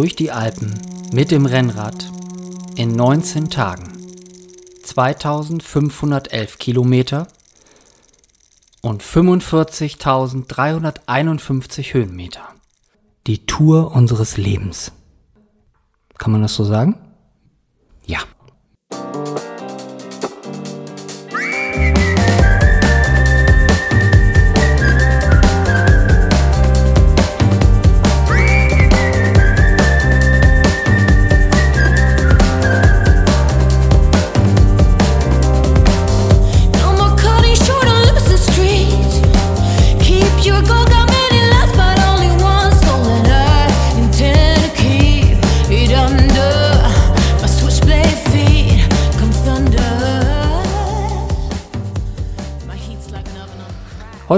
durch 0.00 0.16
die 0.16 0.32
Alpen 0.32 0.72
mit 1.12 1.30
dem 1.30 1.44
Rennrad 1.44 2.10
in 2.74 2.92
19 2.92 3.50
Tagen. 3.50 3.92
2511 4.82 6.56
Kilometer 6.56 7.28
und 8.80 9.02
45.351 9.02 11.92
Höhenmeter. 11.92 12.48
Die 13.26 13.44
Tour 13.44 13.94
unseres 13.94 14.38
Lebens. 14.38 14.92
Kann 16.16 16.32
man 16.32 16.40
das 16.40 16.54
so 16.54 16.64
sagen? 16.64 16.96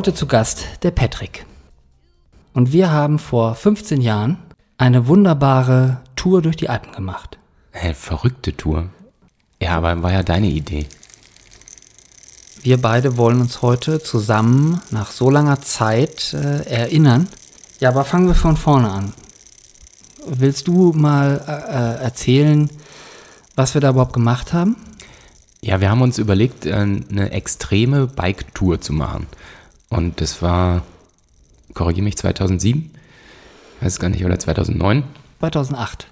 Heute 0.02 0.14
zu 0.14 0.26
Gast 0.26 0.66
der 0.82 0.90
Patrick. 0.90 1.46
Und 2.54 2.72
wir 2.72 2.90
haben 2.90 3.20
vor 3.20 3.54
15 3.54 4.00
Jahren 4.00 4.36
eine 4.76 5.06
wunderbare 5.06 6.00
Tour 6.16 6.42
durch 6.42 6.56
die 6.56 6.68
Alpen 6.68 6.90
gemacht. 6.90 7.38
Hä, 7.70 7.94
verrückte 7.94 8.56
Tour. 8.56 8.88
Ja, 9.60 9.76
aber 9.76 10.02
war 10.02 10.10
ja 10.10 10.24
deine 10.24 10.48
Idee. 10.48 10.88
Wir 12.62 12.82
beide 12.82 13.16
wollen 13.16 13.40
uns 13.40 13.62
heute 13.62 14.02
zusammen 14.02 14.80
nach 14.90 15.12
so 15.12 15.30
langer 15.30 15.60
Zeit 15.60 16.32
äh, 16.34 16.66
erinnern. 16.68 17.28
Ja, 17.78 17.90
aber 17.90 18.04
fangen 18.04 18.26
wir 18.26 18.34
von 18.34 18.56
vorne 18.56 18.90
an. 18.90 19.12
Willst 20.26 20.66
du 20.66 20.92
mal 20.96 21.44
äh, 21.46 21.52
äh, 21.52 22.02
erzählen, 22.02 22.68
was 23.54 23.74
wir 23.74 23.80
da 23.80 23.90
überhaupt 23.90 24.14
gemacht 24.14 24.52
haben? 24.52 24.74
Ja, 25.60 25.80
wir 25.80 25.90
haben 25.90 26.02
uns 26.02 26.18
überlegt, 26.18 26.66
äh, 26.66 26.72
eine 26.72 27.30
extreme 27.30 28.08
Bike-Tour 28.08 28.80
zu 28.80 28.92
machen. 28.92 29.28
Und 29.92 30.22
das 30.22 30.40
war, 30.40 30.82
korrigiere 31.74 32.04
mich, 32.04 32.16
2007? 32.16 32.90
Weiß 33.80 33.92
es 33.92 34.00
gar 34.00 34.08
nicht, 34.08 34.24
oder 34.24 34.38
2009? 34.38 35.04
2008. 35.40 36.06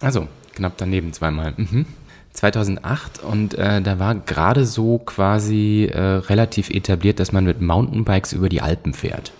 Also, 0.00 0.28
knapp 0.54 0.74
daneben 0.76 1.12
zweimal. 1.12 1.54
Mhm. 1.56 1.86
2008 2.34 3.24
und 3.24 3.54
äh, 3.54 3.80
da 3.80 3.98
war 3.98 4.14
gerade 4.14 4.64
so 4.66 4.98
quasi 4.98 5.90
äh, 5.90 5.98
relativ 5.98 6.70
etabliert, 6.70 7.18
dass 7.18 7.32
man 7.32 7.44
mit 7.44 7.62
Mountainbikes 7.62 8.32
über 8.32 8.48
die 8.48 8.60
Alpen 8.60 8.92
fährt. 8.92 9.32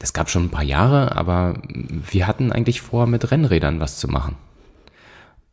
Das 0.00 0.12
gab 0.12 0.28
schon 0.28 0.46
ein 0.46 0.50
paar 0.50 0.64
Jahre, 0.64 1.16
aber 1.16 1.54
wir 1.68 2.26
hatten 2.26 2.52
eigentlich 2.52 2.80
vor, 2.82 3.06
mit 3.06 3.30
Rennrädern 3.30 3.80
was 3.80 3.98
zu 3.98 4.08
machen. 4.08 4.36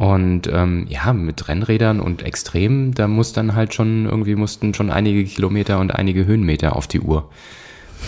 Und 0.02 0.48
ähm, 0.52 0.88
ja, 0.90 1.14
mit 1.14 1.48
Rennrädern 1.48 2.00
und 2.00 2.24
Extrem, 2.24 2.96
da 2.96 3.08
muss 3.08 3.34
dann 3.34 3.54
halt 3.54 3.76
schon, 3.76 4.08
irgendwie 4.08 4.34
mussten 4.34 4.74
schon 4.74 4.90
einige 4.90 5.24
Kilometer 5.26 5.78
und 5.78 5.94
einige 5.94 6.26
Höhenmeter 6.26 6.76
auf 6.76 6.88
die 6.88 7.02
Uhr. 7.02 7.30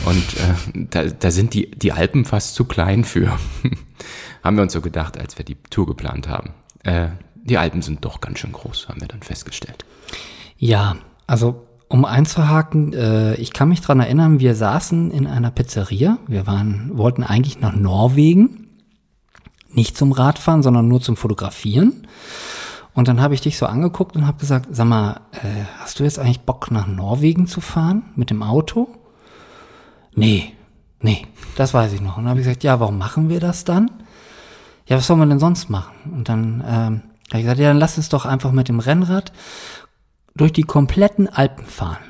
Und 0.04 0.18
äh, 0.18 0.88
da, 0.90 1.04
da 1.04 1.30
sind 1.30 1.54
die, 1.54 1.70
die 1.70 1.92
Alpen 1.92 2.26
fast 2.26 2.56
zu 2.56 2.66
klein 2.66 3.04
für. 3.04 3.38
haben 4.44 4.56
wir 4.56 4.64
uns 4.64 4.74
so 4.74 4.82
gedacht, 4.82 5.20
als 5.20 5.38
wir 5.38 5.46
die 5.46 5.56
Tour 5.70 5.86
geplant 5.86 6.28
haben. 6.28 6.56
Äh, 6.82 7.10
die 7.36 7.60
Alpen 7.60 7.84
sind 7.84 8.04
doch 8.04 8.22
ganz 8.22 8.40
schön 8.40 8.54
groß, 8.54 8.90
haben 8.90 9.00
wir 9.00 9.08
dann 9.08 9.22
festgestellt. 9.22 9.86
Ja, 10.58 10.96
also 11.28 11.68
um 11.90 12.06
einzuhaken, 12.06 12.94
äh, 12.94 13.36
ich 13.36 13.54
kann 13.54 13.70
mich 13.70 13.82
dran 13.82 14.00
erinnern, 14.00 14.40
wir 14.40 14.56
saßen 14.56 15.12
in 15.12 15.28
einer 15.28 15.52
Pizzeria. 15.52 16.18
Wir 16.26 16.48
waren, 16.48 16.90
wollten 16.96 17.22
eigentlich 17.22 17.60
nach 17.60 17.76
Norwegen. 17.76 18.63
Nicht 19.74 19.98
zum 19.98 20.12
Radfahren, 20.12 20.64
sondern 20.64 20.88
nur 20.88 21.02
zum 21.02 21.18
Fotografieren. 21.18 22.08
Und 22.94 23.08
dann 23.08 23.22
habe 23.22 23.34
ich 23.34 23.42
dich 23.42 23.58
so 23.58 23.66
angeguckt 23.66 24.16
und 24.16 24.28
habe 24.28 24.38
gesagt, 24.38 24.68
sag 24.72 24.86
mal, 24.86 25.22
äh, 25.32 25.66
hast 25.80 26.00
du 26.00 26.04
jetzt 26.04 26.20
eigentlich 26.20 26.42
Bock 26.42 26.70
nach 26.70 26.86
Norwegen 26.86 27.48
zu 27.48 27.60
fahren 27.60 28.04
mit 28.16 28.30
dem 28.30 28.44
Auto? 28.44 28.88
Nee, 30.16 30.54
nee, 31.02 31.26
das 31.56 31.74
weiß 31.74 31.94
ich 31.94 32.02
noch. 32.02 32.18
Und 32.18 32.24
dann 32.24 32.30
habe 32.30 32.40
ich 32.40 32.46
gesagt, 32.46 32.64
ja, 32.64 32.80
warum 32.80 33.00
machen 33.00 33.30
wir 33.30 33.40
das 33.40 33.66
dann? 33.66 33.90
Ja, 34.86 34.98
was 34.98 35.08
soll 35.08 35.18
man 35.18 35.30
denn 35.30 35.40
sonst 35.40 35.70
machen? 35.70 35.96
Und 36.14 36.30
dann 36.30 36.64
ähm, 36.68 37.02
habe 37.30 37.40
ich 37.40 37.42
gesagt, 37.42 37.60
ja, 37.60 37.70
dann 37.70 37.80
lass 37.80 37.98
uns 37.98 38.10
doch 38.10 38.26
einfach 38.26 38.52
mit 38.52 38.68
dem 38.68 38.80
Rennrad 38.80 39.32
durch 40.36 40.54
die 40.54 40.64
kompletten 40.64 41.28
Alpen 41.28 41.66
fahren. 41.66 42.04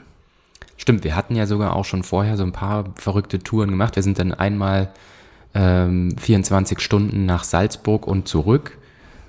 Stimmt, 0.76 1.06
wir 1.06 1.16
hatten 1.16 1.36
ja 1.36 1.46
sogar 1.46 1.76
auch 1.76 1.86
schon 1.86 2.04
vorher 2.04 2.36
so 2.36 2.44
ein 2.44 2.52
paar 2.52 2.86
verrückte 2.96 3.40
Touren 3.40 3.70
gemacht. 3.70 3.96
Wir 3.96 4.04
sind 4.04 4.20
dann 4.20 4.34
einmal 4.34 4.92
ähm, 5.56 6.16
24 6.18 6.80
Stunden 6.80 7.26
nach 7.26 7.44
Salzburg 7.44 8.08
und 8.08 8.28
zurück. 8.28 8.78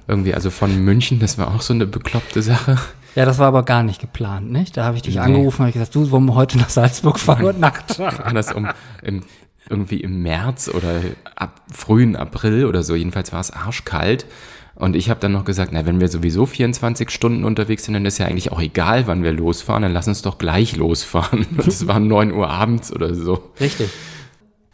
Irgendwie, 0.06 0.34
also 0.34 0.50
von 0.50 0.84
München, 0.84 1.18
das 1.18 1.38
war 1.38 1.54
auch 1.54 1.62
so 1.62 1.72
eine 1.72 1.86
bekloppte 1.86 2.42
Sache. 2.42 2.78
Ja, 3.14 3.24
das 3.24 3.38
war 3.38 3.46
aber 3.48 3.62
gar 3.62 3.82
nicht 3.82 4.00
geplant, 4.00 4.50
nicht? 4.50 4.76
Da 4.76 4.84
habe 4.84 4.96
ich 4.96 5.02
dich 5.02 5.14
Nee. 5.14 5.20
angerufen 5.20 5.64
und 5.64 5.72
gesagt, 5.72 5.94
du, 5.94 6.10
wollen 6.10 6.26
wir 6.26 6.34
heute 6.34 6.58
nach 6.58 6.68
Salzburg 6.68 7.18
fahren 7.20 7.44
und 7.44 7.60
nackt. 7.60 7.98
War 7.98 8.32
das 8.34 8.52
um 8.52 8.68
im, 9.02 9.22
irgendwie 9.70 10.00
im 10.00 10.22
März 10.22 10.68
oder 10.68 11.00
ab 11.36 11.60
frühen 11.72 12.16
April 12.16 12.66
oder 12.66 12.82
so. 12.82 12.94
Jedenfalls 12.94 13.32
war 13.32 13.40
es 13.40 13.50
arschkalt. 13.50 14.26
Und 14.74 14.96
ich 14.96 15.08
habe 15.08 15.20
dann 15.20 15.30
noch 15.30 15.44
gesagt, 15.44 15.70
na, 15.72 15.86
wenn 15.86 16.00
wir 16.00 16.08
sowieso 16.08 16.46
24 16.46 17.08
Stunden 17.10 17.44
unterwegs 17.44 17.84
sind, 17.84 17.94
dann 17.94 18.04
ist 18.04 18.18
ja 18.18 18.26
eigentlich 18.26 18.50
auch 18.50 18.60
egal, 18.60 19.06
wann 19.06 19.22
wir 19.22 19.30
losfahren, 19.32 19.84
dann 19.84 19.92
lass 19.92 20.08
uns 20.08 20.20
doch 20.22 20.36
gleich 20.36 20.74
losfahren. 20.76 21.46
Und 21.56 21.66
es 21.68 21.86
war 21.86 22.00
9 22.00 22.32
Uhr 22.32 22.50
abends 22.50 22.92
oder 22.92 23.14
so. 23.14 23.50
Richtig. 23.60 23.88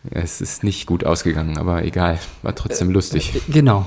Es 0.08 0.40
ist 0.40 0.64
nicht 0.64 0.86
gut 0.86 1.04
ausgegangen, 1.04 1.58
aber 1.58 1.84
egal. 1.84 2.18
War 2.42 2.54
trotzdem 2.54 2.90
lustig. 2.90 3.42
Genau. 3.48 3.86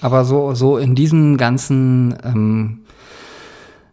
Aber 0.00 0.24
so, 0.24 0.54
so 0.54 0.76
in 0.76 0.94
diesen 0.94 1.36
ganzen, 1.38 2.16
ähm, 2.22 2.80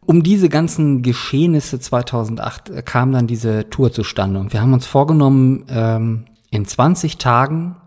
um 0.05 0.23
diese 0.23 0.49
ganzen 0.49 1.01
Geschehnisse 1.03 1.79
2008 1.79 2.69
äh, 2.69 2.81
kam 2.81 3.13
dann 3.13 3.27
diese 3.27 3.69
Tour 3.69 3.93
zustande. 3.93 4.39
Und 4.39 4.51
wir 4.51 4.61
haben 4.61 4.73
uns 4.73 4.85
vorgenommen, 4.85 5.65
ähm, 5.69 6.25
in 6.49 6.65
20 6.65 7.17
Tagen 7.17 7.77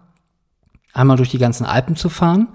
einmal 0.95 1.19
durch 1.19 1.31
die 1.31 1.39
ganzen 1.39 1.67
Alpen 1.67 1.97
zu 1.97 2.09
fahren. 2.09 2.49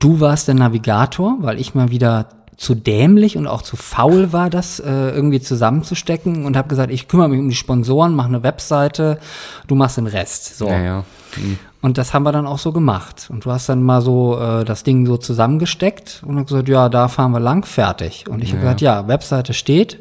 Du 0.00 0.18
warst 0.18 0.48
der 0.48 0.56
Navigator, 0.56 1.36
weil 1.40 1.60
ich 1.60 1.76
mal 1.76 1.90
wieder 1.90 2.41
zu 2.56 2.74
dämlich 2.74 3.36
und 3.36 3.46
auch 3.46 3.62
zu 3.62 3.76
faul 3.76 4.32
war, 4.32 4.50
das 4.50 4.78
äh, 4.78 4.90
irgendwie 4.90 5.40
zusammenzustecken 5.40 6.44
und 6.44 6.56
habe 6.56 6.68
gesagt, 6.68 6.92
ich 6.92 7.08
kümmere 7.08 7.28
mich 7.28 7.40
um 7.40 7.48
die 7.48 7.54
Sponsoren, 7.54 8.14
mache 8.14 8.28
eine 8.28 8.42
Webseite, 8.42 9.18
du 9.66 9.74
machst 9.74 9.96
den 9.96 10.06
Rest. 10.06 10.58
So. 10.58 10.68
Ja, 10.68 10.82
ja. 10.82 11.04
Hm. 11.34 11.58
Und 11.80 11.98
das 11.98 12.14
haben 12.14 12.22
wir 12.22 12.30
dann 12.30 12.46
auch 12.46 12.58
so 12.58 12.70
gemacht. 12.72 13.28
Und 13.30 13.44
du 13.44 13.50
hast 13.50 13.68
dann 13.68 13.82
mal 13.82 14.02
so 14.02 14.38
äh, 14.38 14.64
das 14.64 14.84
Ding 14.84 15.04
so 15.04 15.16
zusammengesteckt 15.16 16.22
und 16.24 16.38
hast 16.38 16.46
gesagt, 16.46 16.68
ja, 16.68 16.88
da 16.88 17.08
fahren 17.08 17.32
wir 17.32 17.40
lang, 17.40 17.64
fertig. 17.64 18.26
Und 18.28 18.42
ich 18.42 18.50
habe 18.50 18.60
gesagt, 18.60 18.80
ja, 18.80 19.08
Webseite 19.08 19.52
steht, 19.52 19.98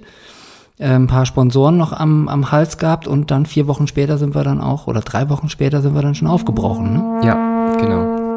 äh, 0.78 0.86
ein 0.86 1.08
paar 1.08 1.26
Sponsoren 1.26 1.78
noch 1.78 1.94
am, 1.94 2.28
am 2.28 2.52
Hals 2.52 2.78
gehabt 2.78 3.08
und 3.08 3.32
dann 3.32 3.48
vier 3.48 3.68
Wochen 3.68 3.88
später 3.88 4.20
sind 4.20 4.36
wir 4.36 4.44
dann 4.44 4.62
auch, 4.62 4.86
oder 4.86 5.02
drei 5.02 5.30
Wochen 5.30 5.50
später 5.50 5.82
sind 5.82 5.96
wir 5.96 6.04
dann 6.04 6.14
schon 6.14 6.28
aufgebrochen. 6.28 6.94
Ne? 6.94 7.22
Ja, 7.24 7.76
genau. 7.78 8.31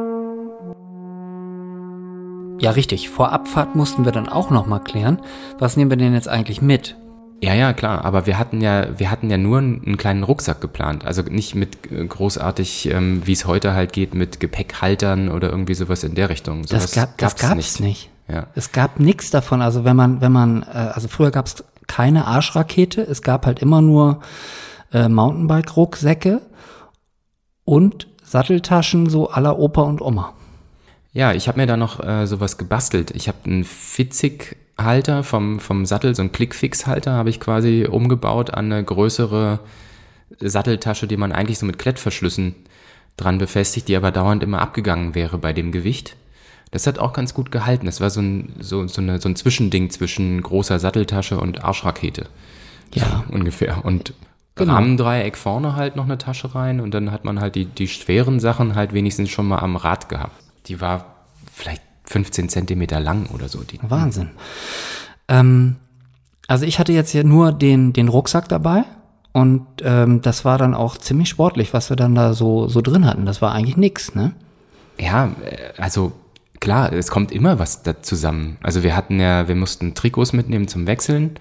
Ja, 2.65 2.71
richtig. 2.71 3.11
Vor 3.11 3.31
Abfahrt 3.31 3.77
mussten 3.77 4.07
wir 4.07 4.13
dann 4.13 4.27
auch 4.27 4.49
noch 4.49 4.65
mal 4.65 4.79
klären, 4.79 5.21
was 5.59 5.77
nehmen 5.77 5.91
wir 5.91 5.99
denn 5.99 6.15
jetzt 6.15 6.29
eigentlich 6.29 6.63
mit? 6.63 6.97
Ja, 7.43 7.53
ja, 7.53 7.75
klar. 7.75 8.07
Aber 8.07 8.25
wir 8.25 8.39
hatten 8.39 8.63
ja, 8.63 8.99
wir 8.99 9.11
hatten 9.11 9.29
ja 9.29 9.37
nur 9.37 9.59
einen, 9.59 9.85
einen 9.85 9.97
kleinen 9.99 10.23
Rucksack 10.23 10.63
geplant. 10.63 11.05
Also 11.05 11.21
nicht 11.21 11.55
mit 11.55 11.93
äh, 11.93 12.03
großartig, 12.07 12.91
ähm, 12.91 13.21
wie 13.27 13.35
es 13.35 13.45
heute 13.45 13.75
halt 13.75 13.93
geht, 13.93 14.15
mit 14.15 14.41
Gepäckhaltern 14.41 15.29
oder 15.29 15.51
irgendwie 15.51 15.75
sowas 15.75 16.05
in 16.05 16.15
der 16.15 16.31
Richtung. 16.31 16.63
Das, 16.63 16.71
Sowas 16.71 16.93
gab, 16.93 17.19
das 17.19 17.37
gab's 17.37 17.81
nicht. 17.81 18.09
Ja. 18.29 18.47
Es 18.55 18.73
gab 18.73 18.99
nichts 18.99 19.29
davon. 19.29 19.61
Also 19.61 19.85
wenn 19.85 19.97
man, 19.97 20.23
wenn 20.23 20.33
man, 20.33 20.63
äh, 20.63 20.69
also 20.95 21.09
früher 21.09 21.31
gab 21.31 21.45
es 21.45 21.65
keine 21.87 22.27
Arschrakete, 22.27 23.03
es 23.03 23.21
gab 23.21 23.45
halt 23.45 23.59
immer 23.59 23.83
nur 23.83 24.21
äh, 24.91 25.11
Mountainbike-Rucksäcke 25.11 26.41
und 27.67 28.07
Satteltaschen 28.25 29.11
so 29.11 29.29
aller 29.29 29.59
Opa 29.59 29.83
und 29.83 30.01
Oma. 30.01 30.33
Ja, 31.15 31.33
ich 31.33 31.47
habe 31.47 31.61
mir 31.61 31.67
da 31.67 31.77
noch 31.77 32.05
äh, 32.05 32.27
sowas 32.27 32.59
gebastelt. 32.59 33.13
Ich 33.13 33.29
habe 33.29 33.39
einen 33.45 33.65
Fitzig-Halter 33.65 35.23
vom, 35.23 35.61
vom 35.61 35.87
Sattel, 35.87 36.15
so 36.15 36.23
einen 36.23 36.33
Clickfix-Halter 36.33 37.13
habe 37.13 37.31
ich 37.31 37.39
quasi 37.39 37.87
umgebaut 37.89 38.53
an 38.53 38.73
eine 38.73 38.83
größere 38.83 39.61
Satteltasche, 40.41 41.07
die 41.07 41.17
man 41.17 41.31
eigentlich 41.31 41.59
so 41.59 41.67
mit 41.67 41.79
Klettverschlüssen 41.79 42.57
dran 43.17 43.39
befestigt, 43.39 43.87
die 43.87 43.95
aber 43.95 44.11
dauernd 44.11 44.43
immer 44.43 44.61
abgegangen 44.61 45.15
wäre 45.15 45.39
bei 45.39 45.53
dem 45.53 45.71
Gewicht. 45.71 46.17
Das 46.73 46.89
hat 46.89 46.99
auch 46.99 47.13
ganz 47.13 47.33
gut 47.33 47.53
gehalten. 47.53 47.87
Das 47.87 48.01
war 48.01 48.11
so 48.11 48.21
ein, 48.21 48.53
so, 48.59 48.89
so, 48.89 49.01
eine, 49.01 49.21
so 49.21 49.29
ein 49.29 49.37
Zwischending 49.37 49.91
zwischen 49.91 50.43
großer 50.43 50.81
Satteltasche 50.81 51.39
und 51.39 51.63
Arschrakete. 51.63 52.27
Ja. 52.93 53.25
Ungefähr. 53.31 53.85
Und 53.85 54.13
Genau. 54.57 54.75
Rahmendreieck 54.75 55.37
vorne 55.37 55.75
halt 55.75 55.97
noch 55.97 56.05
eine 56.05 56.17
Tasche 56.17 56.55
rein 56.55 56.81
und 56.81 56.95
dann 56.95 57.11
hat 57.11 57.25
man 57.25 57.41
halt 57.41 57.57
die, 57.57 57.65
die 57.65 57.89
schweren 57.89 58.39
Sachen 58.39 58.77
halt 58.77 58.93
wenigstens 58.93 59.31
schon 59.31 59.49
mal 59.49 59.59
am 59.59 59.75
Rad 59.75 60.09
gehabt. 60.09 60.44
Die 60.67 60.81
war 60.81 61.17
vielleicht 61.53 61.83
15 62.07 62.49
Zentimeter 62.49 63.01
lang 63.01 63.27
oder 63.27 63.49
so. 63.49 63.63
Die, 63.63 63.79
Wahnsinn. 63.83 64.31
Ähm, 65.29 65.77
also 66.47 66.65
ich 66.65 66.79
hatte 66.79 66.93
jetzt 66.93 67.11
hier 67.11 67.25
nur 67.25 67.53
den, 67.53 67.93
den 67.93 68.09
Rucksack 68.09 68.49
dabei 68.49 68.85
und 69.33 69.67
ähm, 69.83 70.21
das 70.23 70.45
war 70.45 70.59
dann 70.59 70.75
auch 70.75 70.97
ziemlich 70.97 71.29
sportlich, 71.29 71.73
was 71.73 71.91
wir 71.91 71.97
dann 71.97 72.15
da 72.15 72.35
so, 72.35 72.69
so 72.69 72.81
drin 72.81 73.07
hatten. 73.07 73.27
Das 73.27 73.43
war 73.43 73.53
eigentlich 73.53 73.77
nix, 73.77 74.15
ne? 74.15 74.33
Ja, 74.99 75.33
äh, 75.45 75.81
also 75.81 76.13
klar, 76.61 76.93
es 76.93 77.09
kommt 77.09 77.33
immer 77.33 77.59
was 77.59 77.83
da 77.83 78.01
zusammen. 78.03 78.59
Also 78.63 78.83
wir 78.83 78.95
hatten 78.95 79.19
ja, 79.19 79.49
wir 79.49 79.57
mussten 79.57 79.95
Trikots 79.95 80.33
mitnehmen 80.33 80.69
zum 80.69 80.87
Wechseln, 80.87 81.39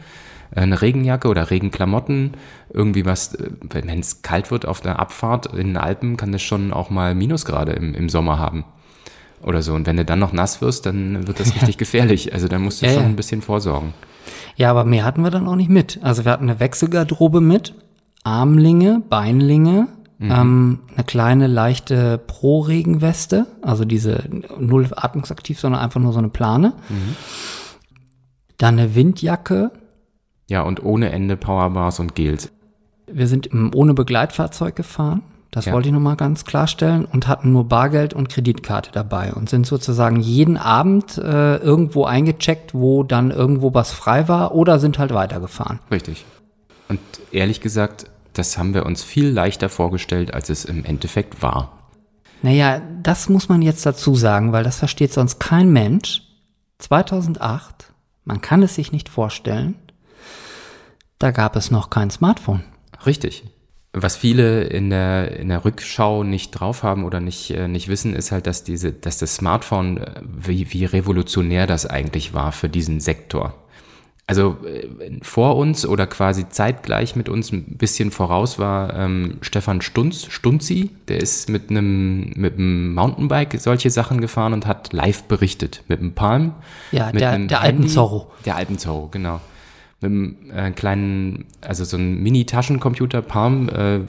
äh, 0.56 0.62
eine 0.62 0.82
Regenjacke 0.82 1.28
oder 1.28 1.52
Regenklamotten, 1.52 2.32
irgendwie 2.74 3.06
was, 3.06 3.36
äh, 3.36 3.52
wenn 3.70 3.90
es 3.90 4.22
kalt 4.22 4.50
wird 4.50 4.66
auf 4.66 4.82
der 4.82 5.00
Abfahrt 5.00 5.48
in 5.48 5.68
den 5.68 5.78
Alpen, 5.78 6.18
kann 6.18 6.32
das 6.32 6.42
schon 6.42 6.74
auch 6.74 6.90
mal 6.90 7.14
Minusgrade 7.14 7.74
im, 7.74 7.94
im 7.94 8.10
Sommer 8.10 8.40
haben. 8.40 8.66
Oder 9.44 9.62
so. 9.62 9.74
Und 9.74 9.86
wenn 9.88 9.98
du 9.98 10.06
dann 10.06 10.20
noch 10.20 10.34
nass 10.34 10.62
wirst, 10.62 10.86
dann 10.86 11.28
wird 11.28 11.40
das 11.40 11.54
richtig 11.56 11.78
gefährlich. 11.84 12.34
Also 12.34 12.48
da 12.48 12.60
musst 12.60 12.82
du 12.82 12.86
Ja, 12.86 12.94
schon 12.94 13.04
ein 13.04 13.16
bisschen 13.16 13.42
vorsorgen. 13.42 13.94
Ja, 14.56 14.70
aber 14.70 14.86
mehr 14.86 15.04
hatten 15.04 15.22
wir 15.24 15.32
dann 15.32 15.48
auch 15.48 15.56
nicht 15.56 15.70
mit. 15.70 16.00
Also 16.02 16.26
wir 16.26 16.32
hatten 16.32 16.50
eine 16.50 16.60
Wechselgarderobe 16.60 17.42
mit, 17.42 17.74
Armlinge, 18.24 19.02
Beinlinge, 19.10 19.88
ähm, 20.22 20.80
eine 20.96 21.04
kleine 21.04 21.48
leichte 21.48 22.18
Pro-Regenweste, 22.18 23.46
also 23.62 23.84
diese 23.84 24.24
null 24.58 24.88
atmungsaktiv, 24.96 25.60
sondern 25.60 25.82
einfach 25.82 26.00
nur 26.00 26.14
so 26.14 26.20
eine 26.20 26.30
Plane. 26.30 26.72
Dann 28.58 28.80
eine 28.80 28.96
Windjacke. 28.96 29.72
Ja, 30.50 30.62
und 30.62 30.84
ohne 30.84 31.12
Ende 31.12 31.36
Powerbars 31.36 32.00
und 32.00 32.16
Gels. 32.16 32.52
Wir 33.12 33.28
sind 33.28 33.50
ohne 33.76 33.94
Begleitfahrzeug 33.94 34.76
gefahren. 34.78 35.24
Das 35.54 35.66
Ja. 35.66 35.74
wollte 35.74 35.88
ich 35.90 35.94
nochmal 35.94 36.16
ganz 36.16 36.46
klarstellen 36.46 37.06
und 37.06 37.28
hatten 37.28 37.52
nur 37.52 37.66
Bargeld 37.66 38.16
und 38.16 38.28
Kreditkarte 38.28 38.90
dabei 38.92 39.34
und 39.34 39.50
sind 39.50 39.68
sozusagen 39.68 40.20
jeden 40.20 40.58
Abend 40.58 41.20
äh, 41.20 41.58
irgendwo 41.58 42.06
eingecheckt, 42.06 42.74
wo 42.74 43.04
dann 43.04 43.30
irgendwo 43.30 43.72
was 43.72 43.92
frei 43.92 44.28
war 44.28 44.56
oder 44.56 44.80
sind 44.80 44.98
halt 44.98 45.14
weitergefahren. 45.14 45.80
Richtig. 45.92 46.26
Und 46.90 47.00
ehrlich 47.32 47.62
gesagt, 47.62 48.10
das 48.34 48.58
haben 48.58 48.74
wir 48.74 48.84
uns 48.88 49.04
viel 49.04 49.30
leichter 49.30 49.70
vorgestellt, 49.70 50.34
als 50.34 50.50
es 50.50 50.66
im 50.66 50.84
Endeffekt 50.86 51.44
war. 51.44 51.92
Naja, 52.42 52.82
das 53.04 53.30
muss 53.30 53.48
man 53.48 53.62
jetzt 53.62 53.86
dazu 53.86 54.16
sagen, 54.16 54.54
weil 54.54 54.64
das 54.64 54.80
versteht 54.80 55.14
sonst 55.14 55.40
kein 55.40 55.72
Mensch. 55.72 56.24
2008, 56.80 57.94
man 58.26 58.42
kann 58.42 58.64
es 58.64 58.74
sich 58.74 58.92
nicht 58.92 59.08
vorstellen, 59.08 59.76
da 61.20 61.30
gab 61.30 61.56
es 61.56 61.70
noch 61.70 61.92
kein 61.92 62.10
Smartphone. 62.10 62.64
Richtig. 63.06 63.44
Was 63.96 64.16
viele 64.16 64.64
in 64.64 64.90
der, 64.90 65.38
in 65.40 65.50
der 65.50 65.64
Rückschau 65.66 66.24
nicht 66.24 66.52
drauf 66.52 66.82
haben 66.82 67.06
oder 67.06 67.20
nicht, 67.20 67.52
äh, 67.52 67.68
nicht 67.68 67.88
wissen, 67.90 68.16
ist 68.16 68.32
halt, 68.32 68.48
dass 68.48 68.64
diese, 68.64 68.92
dass 68.92 69.20
das 69.20 69.36
Smartphone, 69.36 69.98
äh, 69.98 70.22
wie, 70.24 70.74
wie 70.74 70.86
revolutionär 70.86 71.68
das 71.68 71.86
eigentlich 71.86 72.34
war 72.34 72.52
für 72.52 72.70
diesen 72.70 73.00
Sektor. 73.00 73.54
Also 74.26 74.58
äh, 74.66 74.88
vor 75.22 75.58
uns 75.58 75.86
oder 75.86 76.08
quasi 76.08 76.48
zeitgleich 76.50 77.16
mit 77.16 77.30
uns 77.30 77.52
ein 77.52 77.78
bisschen 77.78 78.10
voraus 78.10 78.58
war 78.58 78.96
ähm, 78.98 79.38
Stefan 79.42 79.82
Stunz, 79.82 80.26
Stunzi, 80.30 80.90
der 81.10 81.18
ist 81.20 81.50
mit 81.50 81.70
einem 81.70 82.32
mit 82.36 82.54
einem 82.58 82.96
Mountainbike 82.96 83.60
solche 83.60 83.90
Sachen 83.92 84.22
gefahren 84.22 84.54
und 84.54 84.66
hat 84.66 84.92
live 84.94 85.24
berichtet 85.24 85.84
mit 85.88 86.00
einem 86.00 86.14
Palm. 86.14 86.54
Ja, 86.92 87.12
der- 87.12 87.38
der 87.48 87.62
Alpenzorro. 87.62 88.32
Der 88.46 88.56
Alpenzorro, 88.56 89.10
genau. 89.10 89.40
Mit 90.04 90.12
einem 90.12 90.36
äh, 90.54 90.72
kleinen, 90.72 91.46
also 91.62 91.86
so 91.86 91.96
ein 91.96 92.22
Mini-Taschencomputer, 92.22 93.22
Palm. 93.22 93.70
Äh, 93.70 94.00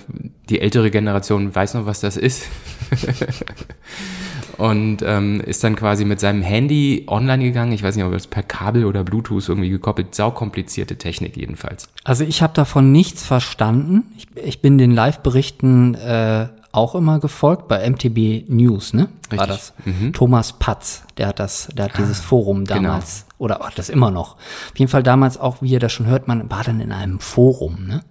die 0.49 0.61
ältere 0.61 0.91
Generation 0.91 1.55
weiß 1.55 1.75
noch, 1.75 1.87
was 1.87 2.01
das 2.01 2.17
ist. 2.17 2.49
und 4.59 5.03
ähm, 5.07 5.41
ist 5.41 5.63
dann 5.63 5.77
quasi 5.77 6.05
mit 6.05 6.19
seinem 6.19 6.43
Handy 6.43 7.05
online 7.07 7.45
gegangen. 7.45 7.73
Ich 7.73 7.85
weiß 7.85 7.95
nicht, 7.95 8.05
ob 8.05 8.13
es 8.13 8.27
per 8.27 8.43
Kabel 8.43 8.85
oder 8.85 9.05
Bluetooth 9.05 9.49
irgendwie 9.49 9.71
gekoppelt. 9.71 10.15
Saukomplizierte 10.15 10.97
Technik 10.97 11.37
jedenfalls. 11.37 11.89
Also 12.03 12.25
ich 12.25 12.43
habe 12.43 12.55
davon 12.55 12.91
nichts 12.91 13.23
verstanden. 13.23 14.03
Ich, 14.17 14.27
ich 14.37 14.63
bin 14.63 14.79
den 14.79 14.91
Live-Berichten 14.91 15.95
äh, 15.95 16.49
auch 16.73 16.97
immer 16.97 17.21
gefolgt 17.21 17.69
bei 17.69 17.89
MTB 17.89 18.49
News, 18.49 18.95
ne? 18.95 19.09
War 19.31 19.49
Richtig. 19.49 19.73
das? 19.85 20.13
Thomas 20.13 20.55
Patz, 20.55 21.05
der 21.19 21.29
hat 21.29 21.39
das, 21.39 21.69
der 21.73 21.85
hat 21.85 21.99
dieses 21.99 22.19
Forum 22.19 22.65
genau. 22.65 22.83
damals 22.83 23.24
oder 23.39 23.59
hat 23.61 23.79
das 23.79 23.89
immer 23.89 24.11
noch. 24.11 24.35
Auf 24.37 24.73
jeden 24.77 24.91
Fall 24.91 25.03
damals 25.03 25.39
auch, 25.39 25.61
wie 25.61 25.71
ihr 25.71 25.81
das 25.81 25.93
schon 25.93 26.07
hört, 26.07 26.29
man 26.29 26.51
war 26.51 26.65
dann 26.65 26.81
in 26.81 26.93
einem 26.93 27.21
Forum, 27.21 27.87
ne? 27.87 28.03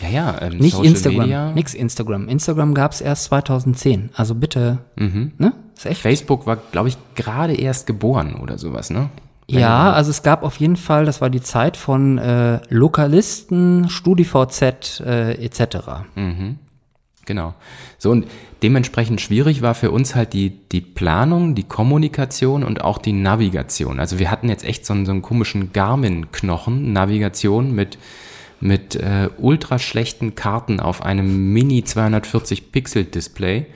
Ja, 0.00 0.08
ja. 0.08 0.42
Ähm, 0.42 0.58
Nicht 0.58 0.72
Social 0.74 0.86
Instagram, 0.90 1.20
Media. 1.20 1.52
nix 1.52 1.74
Instagram. 1.74 2.28
Instagram 2.28 2.74
gab's 2.74 3.00
erst 3.00 3.24
2010. 3.24 4.10
Also 4.14 4.34
bitte, 4.34 4.78
ne? 4.96 5.52
Ist 5.76 5.86
echt. 5.86 6.00
Facebook 6.02 6.46
war, 6.46 6.56
glaube 6.56 6.88
ich, 6.88 6.98
gerade 7.14 7.54
erst 7.54 7.86
geboren 7.86 8.34
oder 8.42 8.58
sowas, 8.58 8.90
ne? 8.90 9.10
Ja, 9.48 9.92
also 9.92 10.10
es 10.10 10.22
gab 10.22 10.44
auf 10.44 10.56
jeden 10.56 10.76
Fall, 10.76 11.04
das 11.04 11.20
war 11.20 11.28
die 11.28 11.40
Zeit 11.42 11.76
von 11.76 12.16
äh, 12.18 12.60
Lokalisten, 12.68 13.88
StudiVZ 13.88 15.00
äh, 15.04 15.32
etc. 15.44 15.76
Genau. 17.24 17.54
So 17.98 18.10
und 18.10 18.26
dementsprechend 18.62 19.20
schwierig 19.20 19.62
war 19.62 19.74
für 19.74 19.92
uns 19.92 20.14
halt 20.14 20.32
die, 20.32 20.50
die 20.72 20.80
Planung, 20.80 21.54
die 21.54 21.62
Kommunikation 21.62 22.64
und 22.64 22.82
auch 22.82 22.98
die 22.98 23.12
Navigation. 23.12 24.00
Also 24.00 24.18
wir 24.18 24.30
hatten 24.30 24.48
jetzt 24.48 24.64
echt 24.64 24.84
so 24.84 24.92
einen, 24.92 25.06
so 25.06 25.12
einen 25.12 25.22
komischen 25.22 25.72
Garmin-Knochen, 25.72 26.92
Navigation 26.92 27.74
mit, 27.74 27.98
mit 28.60 28.96
äh, 28.96 29.28
ultra 29.38 29.78
schlechten 29.78 30.34
Karten 30.34 30.80
auf 30.80 31.02
einem 31.02 31.52
Mini 31.52 31.84
240 31.84 32.72
Pixel 32.72 33.04
Display 33.04 33.66